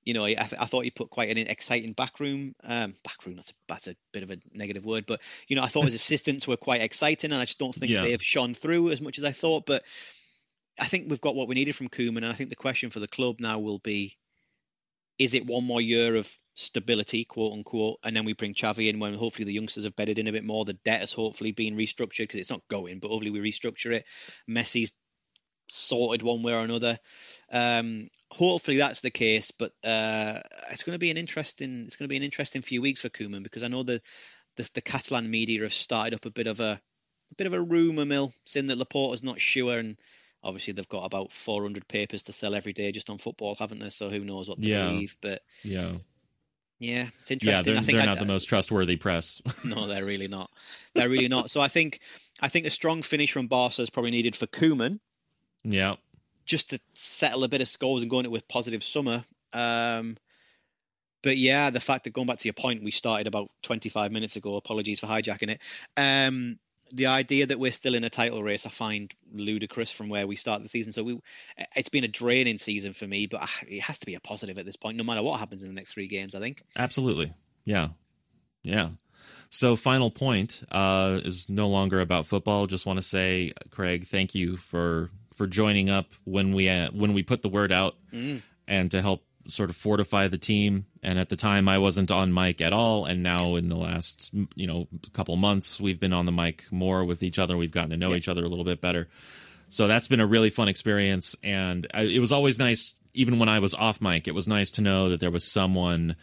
you 0.06 0.14
know, 0.14 0.26
I, 0.26 0.36
I 0.38 0.66
thought 0.66 0.84
he 0.84 0.92
put 0.92 1.10
quite 1.10 1.30
an 1.30 1.38
exciting 1.38 1.94
backroom. 1.94 2.54
Um, 2.64 2.94
backroom, 3.04 3.36
that's 3.36 3.50
a, 3.50 3.54
that's 3.68 3.88
a 3.88 3.96
bit 4.14 4.24
of 4.24 4.32
a 4.32 4.38
negative 4.54 4.86
word, 4.86 5.06
but 5.08 5.22
you 5.48 5.56
know, 5.56 5.64
I 5.64 5.68
thought 5.68 5.86
his 5.86 5.96
assistants 6.04 6.48
were 6.48 6.58
quite 6.58 6.82
exciting, 6.82 7.32
and 7.32 7.42
I 7.42 7.46
just 7.46 7.60
don't 7.60 7.74
think 7.74 7.92
yeah. 7.92 8.04
they 8.04 8.12
have 8.12 8.24
shone 8.24 8.54
through 8.54 8.92
as 8.92 9.02
much 9.02 9.18
as 9.18 9.26
I 9.26 9.32
thought. 9.32 9.66
But 9.66 9.84
I 10.80 10.86
think 10.86 11.10
we've 11.10 11.22
got 11.22 11.36
what 11.36 11.48
we 11.48 11.56
needed 11.56 11.76
from 11.76 11.90
Koeman, 11.90 12.18
and 12.18 12.28
I 12.28 12.34
think 12.34 12.50
the 12.50 12.56
question 12.56 12.92
for 12.92 13.00
the 13.00 13.08
club 13.08 13.38
now 13.40 13.60
will 13.60 13.80
be: 13.80 14.16
Is 15.18 15.34
it 15.34 15.48
one 15.48 15.64
more 15.64 15.82
year 15.82 16.16
of 16.16 16.32
stability, 16.56 17.26
quote 17.26 17.54
unquote, 17.54 18.00
and 18.04 18.16
then 18.16 18.26
we 18.26 18.34
bring 18.34 18.54
Xavi 18.54 18.90
in 18.90 19.00
when 19.00 19.14
hopefully 19.14 19.46
the 19.46 19.54
youngsters 19.54 19.84
have 19.84 19.96
bedded 19.96 20.20
in 20.20 20.28
a 20.28 20.32
bit 20.32 20.46
more. 20.46 20.66
The 20.66 20.74
debt 20.86 21.02
has 21.02 21.14
hopefully 21.14 21.52
been 21.52 21.76
restructured 21.76 22.20
because 22.20 22.40
it's 22.40 22.52
not 22.52 22.68
going, 22.70 23.00
but 23.00 23.10
hopefully 23.10 23.32
we 23.32 23.40
restructure 23.40 23.92
it. 23.92 24.06
Messi's 24.50 24.94
sorted 25.68 26.22
one 26.22 26.44
way 26.44 26.54
or 26.54 26.64
another. 26.64 26.98
Um, 27.52 28.10
hopefully 28.32 28.78
that's 28.78 29.02
the 29.02 29.12
case, 29.12 29.52
but 29.52 29.72
uh, 29.84 30.42
it's 30.72 30.84
going 30.84 30.96
to 30.96 31.00
be 31.00 31.12
an 31.12 31.18
interesting. 31.18 31.84
It's 31.86 31.96
going 31.96 32.06
to 32.08 32.12
be 32.12 32.18
an 32.18 32.24
interesting 32.24 32.62
few 32.62 32.82
weeks 32.82 33.02
for 33.02 33.10
Koeman 33.10 33.44
because 33.44 33.64
I 33.64 33.68
know 33.68 33.84
the, 33.84 34.02
the 34.58 34.70
the, 34.74 34.82
Catalan 34.82 35.30
media 35.30 35.62
have 35.62 35.74
started 35.74 36.14
up 36.14 36.26
a 36.26 36.32
bit 36.32 36.48
of 36.48 36.60
a, 36.60 36.80
a 37.32 37.36
bit 37.36 37.48
of 37.48 37.54
a 37.54 37.62
rumor 37.62 38.06
mill, 38.06 38.34
saying 38.46 38.68
that 38.68 38.78
Laporta's 38.78 39.24
not 39.24 39.40
sure, 39.40 39.78
and 39.78 39.98
obviously 40.44 40.74
they've 40.74 40.90
got 40.90 41.06
about 41.06 41.32
400 41.32 41.88
papers 41.88 42.24
to 42.24 42.34
sell 42.34 42.56
every 42.56 42.74
day 42.74 42.92
just 42.92 43.10
on 43.10 43.18
football, 43.18 43.56
haven't 43.56 43.80
they? 43.80 43.90
So 43.90 44.10
who 44.10 44.26
knows 44.26 44.50
what 44.50 44.62
to 44.62 44.68
yeah. 44.68 44.90
believe? 44.90 45.16
But 45.22 45.42
yeah. 45.64 45.92
Yeah, 46.80 47.08
it's 47.22 47.32
interesting. 47.32 47.74
Yeah, 47.74 47.82
they're, 47.82 47.82
they're 47.82 48.06
not 48.06 48.18
I, 48.18 48.22
the 48.22 48.28
most 48.28 48.46
trustworthy 48.46 48.98
press. 48.98 49.42
no, 49.64 49.88
they're 49.88 50.04
really 50.04 50.28
not. 50.28 50.52
They're 50.94 51.10
really 51.10 51.28
not. 51.28 51.50
So 51.50 51.62
I 51.62 51.68
think 51.68 52.00
I 52.42 52.48
think 52.50 52.66
a 52.66 52.70
strong 52.70 53.02
finish 53.02 53.32
from 53.32 53.48
Barca 53.48 53.82
is 53.82 53.90
probably 53.90 54.12
needed 54.12 54.36
for 54.36 54.46
Koeman. 54.46 55.00
Yeah. 55.64 55.96
Just 56.46 56.72
to 56.72 56.80
settle 56.94 57.44
a 57.44 57.48
bit 57.48 57.62
of 57.62 57.68
scores 57.68 58.02
and 58.02 58.12
go 58.12 58.20
into 58.20 58.30
it 58.30 58.34
with 58.34 58.48
positive 58.48 58.84
summer. 58.84 59.24
Um, 59.54 60.18
but 61.24 61.38
yeah, 61.38 61.72
the 61.72 61.80
fact 61.80 62.04
that 62.04 62.14
going 62.14 62.28
back 62.28 62.40
to 62.40 62.48
your 62.48 62.54
point, 62.54 62.84
we 62.84 62.92
started 62.92 63.26
about 63.26 63.50
25 63.64 64.12
minutes 64.12 64.36
ago. 64.36 64.56
Apologies 64.58 65.00
for 65.00 65.08
hijacking 65.08 65.50
it. 65.50 65.62
Um, 65.98 66.60
the 66.94 67.08
idea 67.08 67.48
that 67.48 67.60
we're 67.60 67.72
still 67.72 67.96
in 67.96 68.04
a 68.04 68.10
title 68.10 68.44
race, 68.44 68.66
I 68.66 68.70
find 68.70 69.14
ludicrous 69.34 69.92
from 69.92 70.08
where 70.10 70.28
we 70.28 70.36
start 70.36 70.62
the 70.62 70.70
season. 70.70 70.94
So 70.94 71.04
we, 71.04 71.20
it's 71.76 71.90
been 71.90 72.04
a 72.04 72.08
draining 72.08 72.60
season 72.60 72.94
for 72.94 73.08
me, 73.08 73.26
but 73.26 73.50
it 73.68 73.82
has 73.82 73.98
to 74.00 74.06
be 74.06 74.14
a 74.14 74.20
positive 74.20 74.60
at 74.60 74.66
this 74.66 74.76
point, 74.76 74.98
no 74.98 75.04
matter 75.04 75.24
what 75.24 75.40
happens 75.40 75.64
in 75.64 75.70
the 75.70 75.76
next 75.76 75.94
three 75.94 76.08
games. 76.08 76.36
I 76.36 76.40
think. 76.40 76.62
Absolutely. 76.76 77.34
Yeah. 77.64 77.90
Yeah. 78.62 78.90
So, 79.50 79.76
final 79.76 80.12
point 80.12 80.64
uh, 80.72 81.22
is 81.24 81.50
no 81.50 81.70
longer 81.70 82.02
about 82.02 82.26
football. 82.26 82.68
Just 82.68 82.86
want 82.86 82.98
to 82.98 83.04
say, 83.04 83.54
Craig, 83.72 84.04
thank 84.06 84.36
you 84.36 84.58
for 84.58 85.10
for 85.36 85.48
joining 85.48 85.90
up 85.90 86.08
when 86.24 86.54
we 86.54 86.70
uh, 86.70 86.90
when 86.92 87.14
we 87.14 87.24
put 87.24 87.42
the 87.42 87.50
word 87.50 87.72
out 87.72 87.96
mm. 88.12 88.42
and 88.68 88.92
to 88.92 89.02
help 89.02 89.24
sort 89.48 89.70
of 89.70 89.76
fortify 89.76 90.28
the 90.28 90.38
team. 90.38 90.86
And 91.04 91.20
at 91.20 91.30
the 91.30 91.36
time, 91.36 91.70
I 91.70 91.78
wasn't 91.78 92.12
on 92.12 92.34
mic 92.34 92.62
at 92.62 92.74
all, 92.74 93.06
and 93.06 93.22
now 93.22 93.56
in 93.56 93.70
the 93.70 93.76
last 93.76 94.34
you 94.56 94.68
know 94.68 94.88
couple 95.14 95.36
months, 95.36 95.80
we've 95.80 96.00
been 96.00 96.14
on 96.14 96.26
the 96.26 96.32
mic 96.32 96.66
more 96.72 97.06
with 97.06 97.22
each 97.22 97.38
other. 97.38 97.56
We've 97.56 97.72
gotten 97.72 97.92
to 97.92 97.98
know 97.98 98.16
each 98.16 98.28
other 98.28 98.44
a 98.44 98.48
little 98.48 98.66
bit 98.66 98.82
better. 98.82 99.08
So 99.70 99.88
that's 99.88 100.08
been 100.08 100.20
a 100.20 100.26
really 100.26 100.50
fun 100.50 100.68
experience, 100.68 101.36
and 101.44 101.88
I, 101.94 102.04
it 102.04 102.20
was 102.20 102.32
always 102.32 102.58
nice, 102.58 102.96
even 103.14 103.40
when 103.40 103.50
I 103.50 103.60
was 103.60 103.74
off 103.74 104.02
mic. 104.02 104.28
It 104.28 104.34
was 104.34 104.48
nice 104.48 104.72
to 104.72 104.82
know 104.82 105.10
that 105.10 105.20
there 105.20 105.32
was 105.32 105.44
someone 105.44 106.16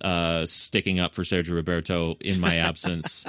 uh, 0.00 0.46
sticking 0.46 1.00
up 1.00 1.14
for 1.14 1.22
Sergio 1.22 1.54
Roberto 1.54 2.16
in 2.20 2.40
my 2.40 2.56
absence. 2.56 3.24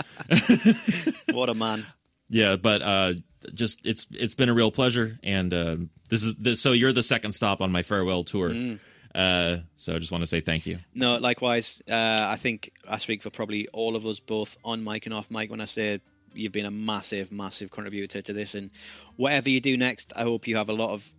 what 1.32 1.50
a 1.50 1.54
man! 1.54 1.84
Yeah, 2.30 2.56
but 2.56 2.82
uh, 2.82 3.14
just 3.54 3.86
it's 3.86 4.08
it's 4.12 4.36
been 4.36 4.50
a 4.50 4.54
real 4.54 4.72
pleasure, 4.72 5.18
and 5.24 5.54
uh, 5.54 5.78
this 6.10 6.24
is 6.24 6.36
this, 6.36 6.62
so 6.62 6.72
you're 6.72 6.94
the 6.94 7.04
second 7.04 7.34
stop 7.34 7.62
on 7.62 7.72
my 7.72 7.84
farewell 7.84 8.24
tour. 8.24 8.50
Mm. 8.50 8.80
Uh, 9.14 9.58
so 9.76 9.96
I 9.96 10.00
just 10.00 10.12
want 10.12 10.24
to 10.24 10.28
say 10.28 10.42
thank 10.42 10.66
you. 10.66 10.80
No, 10.94 11.18
likewise. 11.18 11.82
Uh, 11.90 12.28
I 12.30 12.36
think 12.36 12.74
I 12.88 12.98
speak 12.98 13.22
for 13.22 13.30
probably 13.30 13.68
all 13.70 13.96
of 13.96 14.06
us, 14.06 14.20
both 14.20 14.58
on 14.64 14.84
mic 14.84 15.06
and 15.06 15.14
off 15.14 15.32
mic, 15.32 15.50
when 15.50 15.62
I 15.62 15.66
say 15.66 16.02
you've 16.34 16.52
been 16.52 16.66
a 16.66 16.72
massive, 16.72 17.32
massive 17.32 17.72
contributor 17.72 18.22
to 18.22 18.34
this. 18.34 18.56
And 18.56 18.72
whatever 19.16 19.50
you 19.50 19.62
do 19.62 19.78
next, 19.78 20.12
I 20.16 20.24
hope 20.24 20.48
you 20.48 20.58
have 20.58 20.68
a 20.68 20.74
lot 20.74 20.92
of 20.92 21.14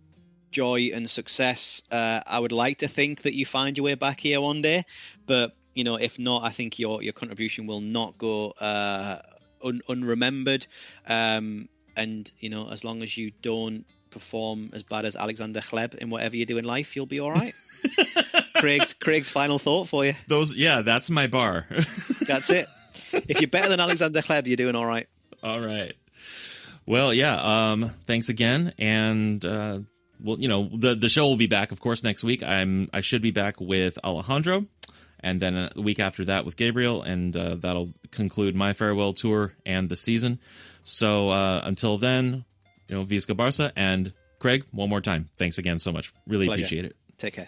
joy 0.51 0.91
and 0.93 1.09
success. 1.09 1.81
Uh, 1.89 2.21
I 2.25 2.39
would 2.39 2.51
like 2.51 2.79
to 2.79 2.87
think 2.87 3.23
that 3.23 3.33
you 3.33 3.45
find 3.45 3.75
your 3.75 3.85
way 3.85 3.95
back 3.95 4.19
here 4.19 4.41
one 4.41 4.61
day, 4.61 4.85
but 5.25 5.55
you 5.73 5.83
know, 5.83 5.95
if 5.95 6.17
not, 6.19 6.43
I 6.43 6.49
think 6.49 6.79
your 6.79 7.01
your 7.01 7.13
contribution 7.13 7.67
will 7.67 7.81
not 7.81 8.17
go 8.17 8.51
uh, 8.51 9.19
un- 9.63 9.81
unremembered. 9.87 10.67
Um, 11.07 11.69
and 11.95 12.31
you 12.39 12.49
know, 12.49 12.69
as 12.69 12.83
long 12.83 13.01
as 13.01 13.17
you 13.17 13.31
don't 13.41 13.85
perform 14.09 14.69
as 14.73 14.83
bad 14.83 15.05
as 15.05 15.15
Alexander 15.15 15.59
Hleb 15.59 15.95
in 15.95 16.09
whatever 16.09 16.35
you 16.35 16.45
do 16.45 16.57
in 16.57 16.65
life, 16.65 16.95
you'll 16.95 17.05
be 17.05 17.19
all 17.19 17.31
right. 17.31 17.53
Craig's 18.57 18.93
Craig's 18.93 19.29
final 19.29 19.59
thought 19.59 19.87
for 19.87 20.05
you. 20.05 20.13
Those, 20.27 20.55
yeah, 20.55 20.81
that's 20.81 21.09
my 21.09 21.27
bar. 21.27 21.67
that's 22.27 22.49
it. 22.49 22.67
If 23.13 23.41
you're 23.41 23.49
better 23.49 23.69
than 23.69 23.79
Alexander 23.79 24.21
Hleb, 24.21 24.47
you're 24.47 24.57
doing 24.57 24.75
all 24.75 24.85
right. 24.85 25.07
All 25.43 25.59
right. 25.59 25.93
Well, 26.85 27.13
yeah. 27.13 27.71
Um, 27.71 27.89
thanks 28.05 28.29
again, 28.29 28.73
and 28.79 29.43
uh, 29.45 29.79
well, 30.23 30.39
you 30.39 30.47
know, 30.47 30.69
the 30.71 30.95
the 30.95 31.09
show 31.09 31.27
will 31.27 31.37
be 31.37 31.47
back, 31.47 31.71
of 31.71 31.79
course, 31.79 32.03
next 32.03 32.23
week. 32.23 32.41
I'm 32.41 32.89
I 32.93 33.01
should 33.01 33.21
be 33.21 33.31
back 33.31 33.59
with 33.59 33.99
Alejandro, 34.03 34.65
and 35.19 35.39
then 35.39 35.69
a 35.75 35.81
week 35.81 35.99
after 35.99 36.25
that 36.25 36.45
with 36.45 36.57
Gabriel, 36.57 37.01
and 37.01 37.35
uh, 37.35 37.55
that'll 37.55 37.89
conclude 38.11 38.55
my 38.55 38.73
farewell 38.73 39.13
tour 39.13 39.53
and 39.65 39.89
the 39.89 39.95
season. 39.95 40.39
So 40.83 41.29
uh, 41.29 41.61
until 41.63 41.97
then, 41.97 42.45
you 42.87 42.95
know, 42.95 43.03
Visca 43.03 43.35
Barca 43.35 43.71
and 43.75 44.13
Craig, 44.39 44.65
one 44.71 44.89
more 44.89 45.01
time, 45.01 45.29
thanks 45.37 45.57
again 45.57 45.79
so 45.79 45.91
much. 45.91 46.13
Really 46.27 46.45
Pleasure. 46.45 46.61
appreciate 46.61 46.85
it. 46.85 46.95
Take 47.17 47.33
care. 47.33 47.47